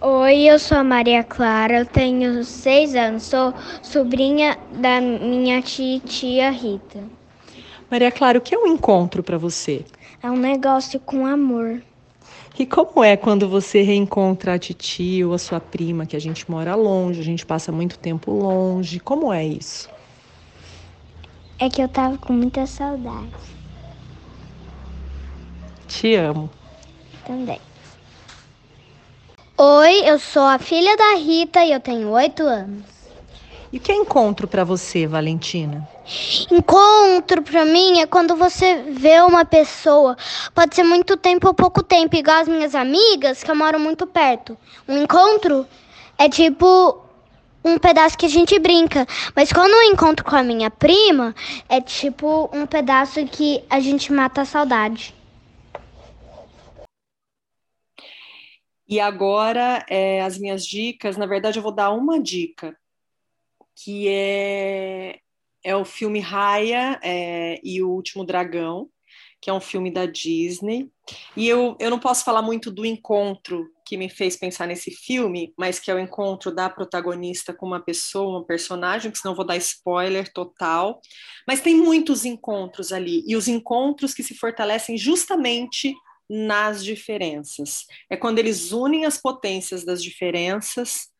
Oi, 0.00 0.50
eu 0.50 0.58
sou 0.58 0.78
a 0.78 0.82
Maria 0.82 1.22
Clara, 1.22 1.78
eu 1.78 1.86
tenho 1.86 2.42
seis 2.42 2.96
anos, 2.96 3.22
sou 3.22 3.54
sobrinha 3.80 4.56
da 4.80 5.00
minha 5.00 5.62
tia 5.62 6.50
Rita. 6.50 7.21
Maria 7.92 8.10
Clara, 8.10 8.38
o 8.38 8.40
que 8.40 8.54
é 8.54 8.58
um 8.58 8.66
encontro 8.66 9.22
para 9.22 9.36
você? 9.36 9.84
É 10.22 10.30
um 10.30 10.36
negócio 10.38 10.98
com 10.98 11.26
amor. 11.26 11.82
E 12.58 12.64
como 12.64 13.04
é 13.04 13.18
quando 13.18 13.46
você 13.46 13.82
reencontra 13.82 14.54
a 14.54 14.58
titi 14.58 15.22
ou 15.22 15.34
a 15.34 15.38
sua 15.38 15.60
prima, 15.60 16.06
que 16.06 16.16
a 16.16 16.18
gente 16.18 16.50
mora 16.50 16.74
longe, 16.74 17.20
a 17.20 17.22
gente 17.22 17.44
passa 17.44 17.70
muito 17.70 17.98
tempo 17.98 18.30
longe? 18.30 18.98
Como 18.98 19.30
é 19.30 19.44
isso? 19.44 19.90
É 21.58 21.68
que 21.68 21.82
eu 21.82 21.88
tava 21.88 22.16
com 22.16 22.32
muita 22.32 22.64
saudade. 22.66 23.28
Te 25.86 26.14
amo. 26.14 26.48
Também. 27.26 27.60
Oi, 29.58 30.08
eu 30.08 30.18
sou 30.18 30.44
a 30.44 30.58
filha 30.58 30.96
da 30.96 31.16
Rita 31.16 31.62
e 31.62 31.72
eu 31.72 31.80
tenho 31.80 32.08
oito 32.08 32.42
anos. 32.42 33.01
E 33.72 33.78
o 33.78 33.80
que 33.80 33.90
é 33.90 33.94
encontro 33.94 34.46
para 34.46 34.64
você, 34.64 35.06
Valentina? 35.06 35.88
Encontro 36.50 37.40
para 37.40 37.64
mim 37.64 38.00
é 38.00 38.06
quando 38.06 38.36
você 38.36 38.82
vê 38.82 39.18
uma 39.22 39.46
pessoa, 39.46 40.14
pode 40.54 40.74
ser 40.74 40.82
muito 40.82 41.16
tempo 41.16 41.48
ou 41.48 41.54
pouco 41.54 41.82
tempo, 41.82 42.14
igual 42.14 42.36
as 42.36 42.48
minhas 42.48 42.74
amigas 42.74 43.42
que 43.42 43.50
eu 43.50 43.56
moro 43.56 43.80
muito 43.80 44.06
perto. 44.06 44.58
Um 44.86 45.02
encontro 45.02 45.66
é 46.18 46.28
tipo 46.28 47.02
um 47.64 47.78
pedaço 47.78 48.18
que 48.18 48.26
a 48.26 48.28
gente 48.28 48.58
brinca, 48.58 49.06
mas 49.34 49.50
quando 49.50 49.72
eu 49.72 49.90
encontro 49.90 50.22
com 50.22 50.36
a 50.36 50.42
minha 50.42 50.70
prima, 50.70 51.34
é 51.66 51.80
tipo 51.80 52.50
um 52.52 52.66
pedaço 52.66 53.24
que 53.26 53.64
a 53.70 53.80
gente 53.80 54.12
mata 54.12 54.42
a 54.42 54.44
saudade. 54.44 55.14
E 58.86 59.00
agora, 59.00 59.82
é, 59.88 60.20
as 60.20 60.36
minhas 60.36 60.66
dicas, 60.66 61.16
na 61.16 61.24
verdade, 61.24 61.58
eu 61.58 61.62
vou 61.62 61.72
dar 61.72 61.92
uma 61.92 62.20
dica, 62.20 62.76
que 63.76 64.08
é, 64.08 65.18
é 65.64 65.76
o 65.76 65.84
filme 65.84 66.20
Raya 66.20 66.98
é, 67.02 67.60
e 67.62 67.82
o 67.82 67.90
Último 67.90 68.24
Dragão, 68.24 68.88
que 69.40 69.50
é 69.50 69.52
um 69.52 69.60
filme 69.60 69.90
da 69.90 70.06
Disney. 70.06 70.88
E 71.36 71.48
eu, 71.48 71.76
eu 71.80 71.90
não 71.90 71.98
posso 71.98 72.24
falar 72.24 72.42
muito 72.42 72.70
do 72.70 72.86
encontro 72.86 73.68
que 73.84 73.96
me 73.96 74.08
fez 74.08 74.36
pensar 74.36 74.66
nesse 74.66 74.90
filme, 74.90 75.52
mas 75.58 75.78
que 75.78 75.90
é 75.90 75.94
o 75.94 75.98
encontro 75.98 76.54
da 76.54 76.70
protagonista 76.70 77.52
com 77.52 77.66
uma 77.66 77.80
pessoa, 77.80 78.40
um 78.40 78.44
personagem, 78.44 79.10
que 79.10 79.18
senão 79.18 79.34
vou 79.34 79.44
dar 79.44 79.56
spoiler 79.56 80.32
total. 80.32 81.00
Mas 81.46 81.60
tem 81.60 81.74
muitos 81.74 82.24
encontros 82.24 82.92
ali, 82.92 83.24
e 83.26 83.36
os 83.36 83.48
encontros 83.48 84.14
que 84.14 84.22
se 84.22 84.34
fortalecem 84.34 84.96
justamente 84.96 85.92
nas 86.30 86.82
diferenças. 86.82 87.84
É 88.08 88.16
quando 88.16 88.38
eles 88.38 88.72
unem 88.72 89.04
as 89.04 89.18
potências 89.18 89.84
das 89.84 90.02
diferenças 90.02 91.11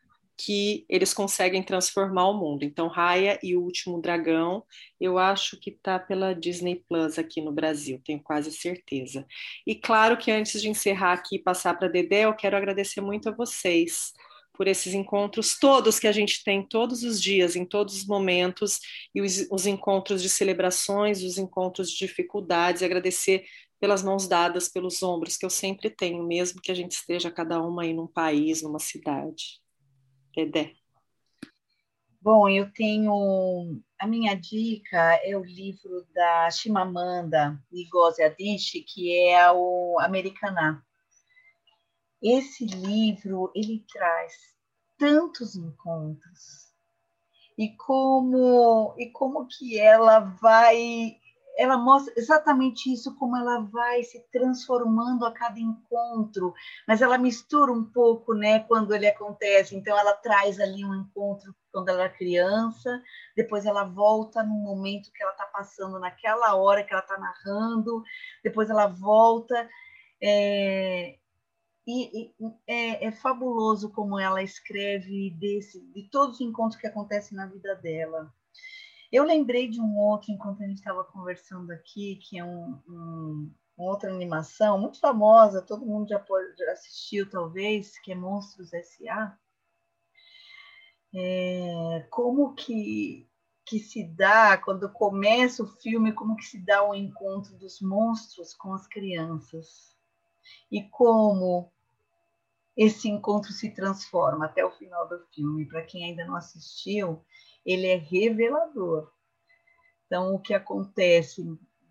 que 0.45 0.84
eles 0.88 1.14
conseguem 1.14 1.62
transformar 1.62 2.28
o 2.28 2.34
mundo. 2.34 2.64
Então, 2.64 2.88
Raya 2.88 3.38
e 3.43 3.57
o 3.57 3.62
Último 3.62 4.01
Dragão, 4.01 4.64
eu 5.01 5.16
acho 5.16 5.57
que 5.61 5.70
está 5.70 5.99
pela 5.99 6.34
Disney 6.34 6.82
Plus 6.88 7.16
aqui 7.18 7.40
no 7.40 7.53
Brasil, 7.53 8.01
tenho 8.05 8.20
quase 8.20 8.51
certeza. 8.51 9.24
E 9.64 9.74
claro 9.76 10.16
que 10.16 10.32
antes 10.32 10.61
de 10.61 10.68
encerrar 10.68 11.12
aqui 11.12 11.36
e 11.36 11.43
passar 11.43 11.74
para 11.78 11.88
Dedé, 11.88 12.24
eu 12.24 12.34
quero 12.34 12.57
agradecer 12.57 13.01
muito 13.01 13.28
a 13.28 13.32
vocês 13.32 14.12
por 14.53 14.66
esses 14.66 14.93
encontros 14.95 15.59
todos 15.59 15.99
que 15.99 16.09
a 16.09 16.12
gente 16.12 16.43
tem 16.45 16.66
todos 16.66 17.05
os 17.05 17.22
dias, 17.22 17.57
em 17.57 17.64
todos 17.64 17.97
os 17.97 18.07
momentos, 18.07 18.80
e 19.14 19.20
os, 19.20 19.47
os 19.51 19.66
encontros 19.66 20.20
de 20.20 20.28
celebrações, 20.28 21.22
os 21.22 21.38
encontros 21.38 21.90
de 21.90 21.99
dificuldades, 21.99 22.82
agradecer 22.82 23.45
pelas 23.80 24.03
mãos 24.03 24.28
dadas, 24.28 24.68
pelos 24.68 25.03
ombros, 25.03 25.36
que 25.36 25.47
eu 25.47 25.51
sempre 25.51 25.88
tenho, 25.88 26.22
mesmo 26.24 26.61
que 26.61 26.70
a 26.70 26.74
gente 26.74 26.93
esteja 26.93 27.30
cada 27.30 27.62
uma 27.62 27.82
aí 27.82 27.95
num 27.95 28.07
país, 28.07 28.61
numa 28.62 28.78
cidade. 28.78 29.62
Dedé. 30.35 30.74
Bom, 32.20 32.49
eu 32.49 32.72
tenho. 32.72 33.83
A 33.99 34.07
minha 34.07 34.35
dica 34.35 35.20
é 35.24 35.37
o 35.37 35.45
livro 35.45 36.07
da 36.14 36.51
Chimamanda 36.51 37.61
Ngozi 37.72 38.22
Adichie, 38.22 38.83
que 38.83 39.28
é 39.28 39.51
o 39.51 39.99
Americaná. 40.01 40.83
Esse 42.22 42.64
livro, 42.64 43.51
ele 43.55 43.85
traz 43.93 44.33
tantos 44.97 45.57
encontros 45.57 46.72
e 47.59 47.70
como 47.76 48.95
e 48.97 49.11
como 49.11 49.47
que 49.47 49.78
ela 49.78 50.20
vai 50.20 51.16
ela 51.57 51.77
mostra 51.77 52.13
exatamente 52.17 52.93
isso, 52.93 53.15
como 53.17 53.37
ela 53.37 53.61
vai 53.61 54.03
se 54.03 54.21
transformando 54.31 55.25
a 55.27 55.33
cada 55.33 55.59
encontro, 55.59 56.55
mas 56.87 57.03
ela 57.03 57.19
mistura 57.19 57.73
um 57.73 57.85
pouco, 57.85 58.35
né, 58.35 58.61
quando 58.61 58.95
ele 58.95 59.07
acontece. 59.07 59.77
Então, 59.77 59.99
ela 59.99 60.15
traz 60.15 60.59
ali 60.59 60.85
um 60.85 60.95
encontro 60.95 61.55
quando 61.73 61.89
ela 61.89 62.05
é 62.05 62.09
criança, 62.09 63.03
depois 63.37 63.65
ela 63.65 63.85
volta 63.85 64.43
no 64.43 64.55
momento 64.55 65.11
que 65.13 65.23
ela 65.23 65.33
está 65.33 65.47
passando, 65.47 65.99
naquela 65.99 66.55
hora 66.55 66.85
que 66.85 66.93
ela 66.93 67.03
está 67.03 67.19
narrando, 67.19 68.03
depois 68.45 68.69
ela 68.71 68.87
volta. 68.87 69.69
É, 70.23 71.17
e, 71.87 72.27
e 72.27 72.35
é, 72.67 73.07
é, 73.07 73.13
fabuloso 73.13 73.91
como 73.91 74.19
ela 74.19 74.43
escreve 74.43 75.31
desse, 75.31 75.81
de 75.93 76.09
todos 76.11 76.37
os 76.37 76.41
encontros 76.41 76.81
que 76.81 76.87
acontecem 76.87 77.37
na 77.37 77.47
vida 77.47 77.75
dela. 77.77 78.33
Eu 79.13 79.25
lembrei 79.25 79.69
de 79.69 79.79
um 79.79 79.99
outro 79.99 80.33
enquanto 80.33 80.63
a 80.63 80.67
gente 80.67 80.79
estava 80.79 81.05
conversando 81.05 81.71
aqui, 81.71 82.17
que 82.17 82.39
é 82.39 82.45
um, 82.45 82.81
um, 82.89 83.55
uma 83.77 83.91
outra 83.91 84.11
animação 84.11 84.81
muito 84.81 84.99
famosa, 84.99 85.61
todo 85.61 85.85
mundo 85.85 86.09
já, 86.09 86.25
já 86.59 86.73
assistiu 86.73 87.29
talvez, 87.29 87.99
que 87.99 88.11
é 88.11 88.15
Monstros 88.15 88.73
S.A. 88.73 89.37
É, 91.15 92.07
como 92.09 92.55
que, 92.55 93.29
que 93.67 93.79
se 93.79 94.03
dá, 94.03 94.57
quando 94.57 94.91
começa 94.91 95.63
o 95.63 95.67
filme, 95.67 96.15
como 96.15 96.35
que 96.35 96.47
se 96.47 96.59
dá 96.59 96.83
o 96.83 96.95
encontro 96.95 97.55
dos 97.59 97.83
monstros 97.83 98.55
com 98.55 98.73
as 98.73 98.87
crianças. 98.87 99.95
E 100.71 100.83
como 100.85 101.71
esse 102.75 103.11
encontro 103.11 103.53
se 103.53 103.71
transforma 103.71 104.47
até 104.47 104.65
o 104.65 104.71
final 104.71 105.07
do 105.07 105.19
filme. 105.35 105.67
Para 105.67 105.83
quem 105.83 106.05
ainda 106.05 106.25
não 106.25 106.35
assistiu, 106.35 107.23
ele 107.65 107.87
é 107.87 107.97
revelador. 107.97 109.11
Então, 110.07 110.35
o 110.35 110.39
que 110.39 110.53
acontece 110.53 111.43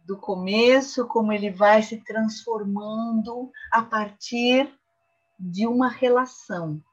do 0.05 0.17
começo, 0.17 1.07
como 1.07 1.31
ele 1.31 1.49
vai 1.49 1.81
se 1.81 1.97
transformando 2.03 3.51
a 3.71 3.81
partir 3.81 4.71
de 5.39 5.65
uma 5.65 5.89
relação, 5.89 6.83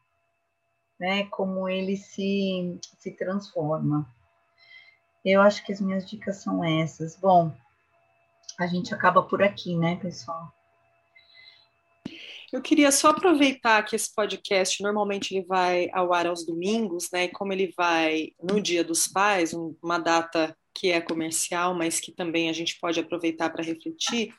né? 0.99 1.27
Como 1.27 1.69
ele 1.69 1.97
se, 1.97 2.79
se 2.99 3.13
transforma. 3.13 4.09
Eu 5.25 5.43
acho 5.43 5.65
que 5.65 5.73
as 5.73 5.81
minhas 5.81 6.09
dicas 6.09 6.37
são 6.37 6.65
essas. 6.65 7.17
Bom, 7.17 7.53
a 8.59 8.67
gente 8.67 8.95
acaba 8.95 9.23
por 9.23 9.43
aqui, 9.43 9.77
né, 9.77 9.97
pessoal? 9.97 10.53
Eu 12.51 12.63
queria 12.63 12.91
só 12.91 13.11
aproveitar 13.11 13.83
que 13.85 13.95
esse 13.95 14.15
podcast 14.15 14.83
normalmente 14.83 15.35
ele 15.35 15.45
vai 15.45 15.91
ao 15.93 16.15
ar 16.15 16.27
aos 16.27 16.47
domingos, 16.47 17.11
né? 17.13 17.25
E 17.25 17.29
como 17.29 17.53
ele 17.53 17.73
vai 17.77 18.33
no 18.43 18.61
Dia 18.61 18.83
dos 18.83 19.07
Pais, 19.07 19.53
uma 19.53 19.99
data 19.99 20.57
que 20.75 20.91
é 20.91 21.01
comercial, 21.01 21.75
mas 21.75 22.01
que 22.01 22.11
também 22.11 22.49
a 22.49 22.53
gente 22.53 22.79
pode 22.81 22.99
aproveitar 23.01 23.51
para 23.51 23.65
refletir. 23.65 24.35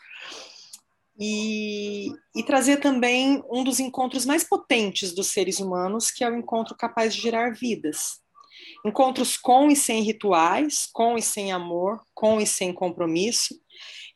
E, 1.20 2.08
e, 2.34 2.44
trazer 2.44 2.78
também 2.78 3.44
um 3.52 3.64
dos 3.64 3.80
encontros 3.80 4.26
mais 4.26 4.44
potentes 4.44 5.14
dos 5.14 5.28
seres 5.28 5.60
humanos, 5.60 6.10
que 6.10 6.24
é 6.24 6.30
o 6.30 6.38
encontro 6.38 6.76
capaz 6.78 7.14
de 7.14 7.22
gerar 7.22 7.54
vidas. 7.54 8.22
Encontros 8.86 9.36
com 9.36 9.70
e 9.70 9.76
sem 9.76 10.02
rituais, 10.02 10.88
com 10.94 11.18
e 11.18 11.22
sem 11.22 11.52
amor, 11.52 12.02
com 12.14 12.40
e 12.40 12.48
sem 12.48 12.74
compromisso. 12.74 13.60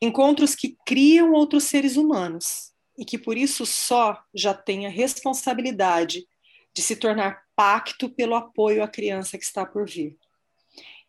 Encontros 0.02 0.56
que 0.56 0.78
criam 0.86 1.34
outros 1.34 1.66
seres 1.66 1.98
humanos, 1.98 2.73
e 2.98 3.06
que 3.06 3.18
por 3.18 3.38
isso 3.38 3.66
só 3.66 4.22
já 4.34 4.54
tem 4.54 4.86
a 4.86 4.90
responsabilidade 4.90 6.28
de 6.74 6.82
se 6.82 6.96
tornar 6.96 7.44
pacto 7.56 8.10
pelo 8.10 8.36
apoio 8.36 8.84
à 8.84 8.88
criança 8.88 9.38
que 9.38 9.44
está 9.44 9.66
por 9.66 9.88
vir. 9.88 10.18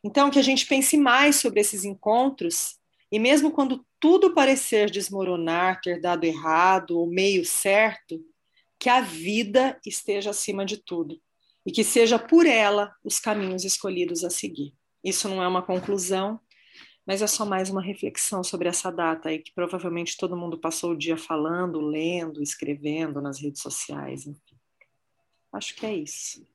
Então, 0.03 0.31
que 0.31 0.39
a 0.39 0.43
gente 0.43 0.67
pense 0.67 0.97
mais 0.97 1.37
sobre 1.37 1.61
esses 1.61 1.85
encontros 1.85 2.77
e 3.11 3.19
mesmo 3.19 3.51
quando 3.51 3.87
tudo 3.99 4.35
parecer 4.35 4.91
desmoronar, 4.91 5.81
ter 5.81 6.01
dado 6.01 6.25
errado 6.25 6.99
ou 6.99 7.07
meio 7.07 7.45
certo, 7.45 8.21
que 8.79 8.91
a 8.91 9.01
vida 9.01 9.79
esteja 9.87 10.31
acima 10.31 10.67
de 10.67 10.77
tudo 10.77 11.19
e 11.65 11.73
que 11.73 11.83
seja 11.83 12.19
por 12.19 12.45
ela 12.45 12.95
os 13.03 13.19
caminhos 13.19 13.65
escolhidos 13.65 14.25
a 14.25 14.31
seguir. 14.31 14.75
Isso 15.03 15.29
não 15.29 15.43
é 15.43 15.49
uma 15.49 15.63
conclusão, 15.63 16.41
mas 17.07 17.21
é 17.21 17.27
só 17.27 17.45
mais 17.45 17.69
uma 17.69 17.83
reflexão 17.83 18.43
sobre 18.43 18.69
essa 18.69 18.91
data 18.91 19.29
aí 19.29 19.39
que 19.39 19.53
provavelmente 19.53 20.17
todo 20.17 20.37
mundo 20.37 20.59
passou 20.59 20.93
o 20.93 20.97
dia 20.97 21.17
falando, 21.17 21.81
lendo, 21.81 22.43
escrevendo 22.43 23.21
nas 23.21 23.41
redes 23.41 23.61
sociais. 23.61 24.27
Acho 25.53 25.75
que 25.75 25.87
é 25.87 25.95
isso. 25.95 26.47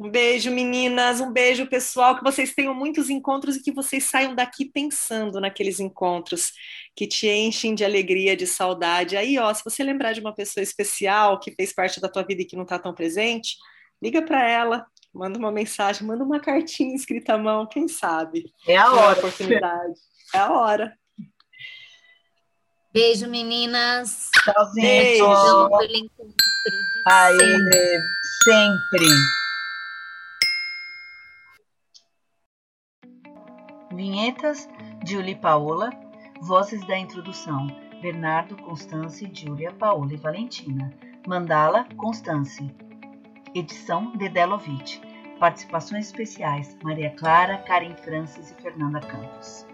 Um 0.00 0.10
beijo, 0.10 0.52
meninas, 0.52 1.20
um 1.20 1.32
beijo, 1.32 1.66
pessoal, 1.66 2.16
que 2.16 2.22
vocês 2.22 2.54
tenham 2.54 2.72
muitos 2.72 3.10
encontros 3.10 3.56
e 3.56 3.62
que 3.62 3.72
vocês 3.72 4.04
saiam 4.04 4.32
daqui 4.32 4.64
pensando 4.64 5.40
naqueles 5.40 5.80
encontros 5.80 6.52
que 6.94 7.04
te 7.04 7.26
enchem 7.26 7.74
de 7.74 7.84
alegria, 7.84 8.36
de 8.36 8.46
saudade. 8.46 9.16
Aí, 9.16 9.36
ó, 9.38 9.52
se 9.52 9.64
você 9.64 9.82
lembrar 9.82 10.12
de 10.12 10.20
uma 10.20 10.32
pessoa 10.32 10.62
especial 10.62 11.40
que 11.40 11.50
fez 11.50 11.72
parte 11.72 12.00
da 12.00 12.08
tua 12.08 12.22
vida 12.22 12.42
e 12.42 12.44
que 12.44 12.54
não 12.54 12.62
está 12.62 12.78
tão 12.78 12.94
presente, 12.94 13.56
liga 14.00 14.22
para 14.22 14.48
ela, 14.48 14.86
manda 15.12 15.38
uma 15.38 15.50
mensagem, 15.50 16.06
manda 16.06 16.24
uma 16.24 16.40
cartinha 16.40 16.94
escrita 16.94 17.34
à 17.34 17.38
mão, 17.38 17.66
quem 17.66 17.88
sabe? 17.88 18.52
É 18.66 18.76
a 18.76 18.90
hora. 18.92 19.00
É 19.00 19.08
a 19.08 19.12
oportunidade. 19.12 19.94
É 20.34 20.38
a 20.38 20.52
hora. 20.52 20.98
Beijo, 22.92 23.28
meninas. 23.28 24.30
Tchauzinho. 24.32 24.86
Beijo. 24.86 25.24
Gratidão 25.26 25.68
pelo 25.78 25.96
encontro 25.96 26.34
de 26.34 27.02
Aê, 27.06 27.38
sempre. 27.38 28.00
sempre. 28.44 29.06
Vinhetas, 33.94 34.68
Julie 35.06 35.36
Paola. 35.36 35.90
Vozes 36.40 36.86
da 36.86 36.96
introdução, 36.96 37.66
Bernardo, 38.00 38.56
Constance, 38.58 39.28
Júlia, 39.34 39.72
Paola 39.72 40.12
e 40.14 40.16
Valentina. 40.16 40.92
Mandala, 41.26 41.84
Constance. 41.96 42.62
Edição, 43.54 44.12
Dedelovitch. 44.16 45.00
Participações 45.38 46.06
especiais, 46.06 46.76
Maria 46.82 47.10
Clara, 47.10 47.58
Karen 47.58 47.94
Francis 47.96 48.50
e 48.50 48.62
Fernanda 48.62 49.00
Campos. 49.00 49.66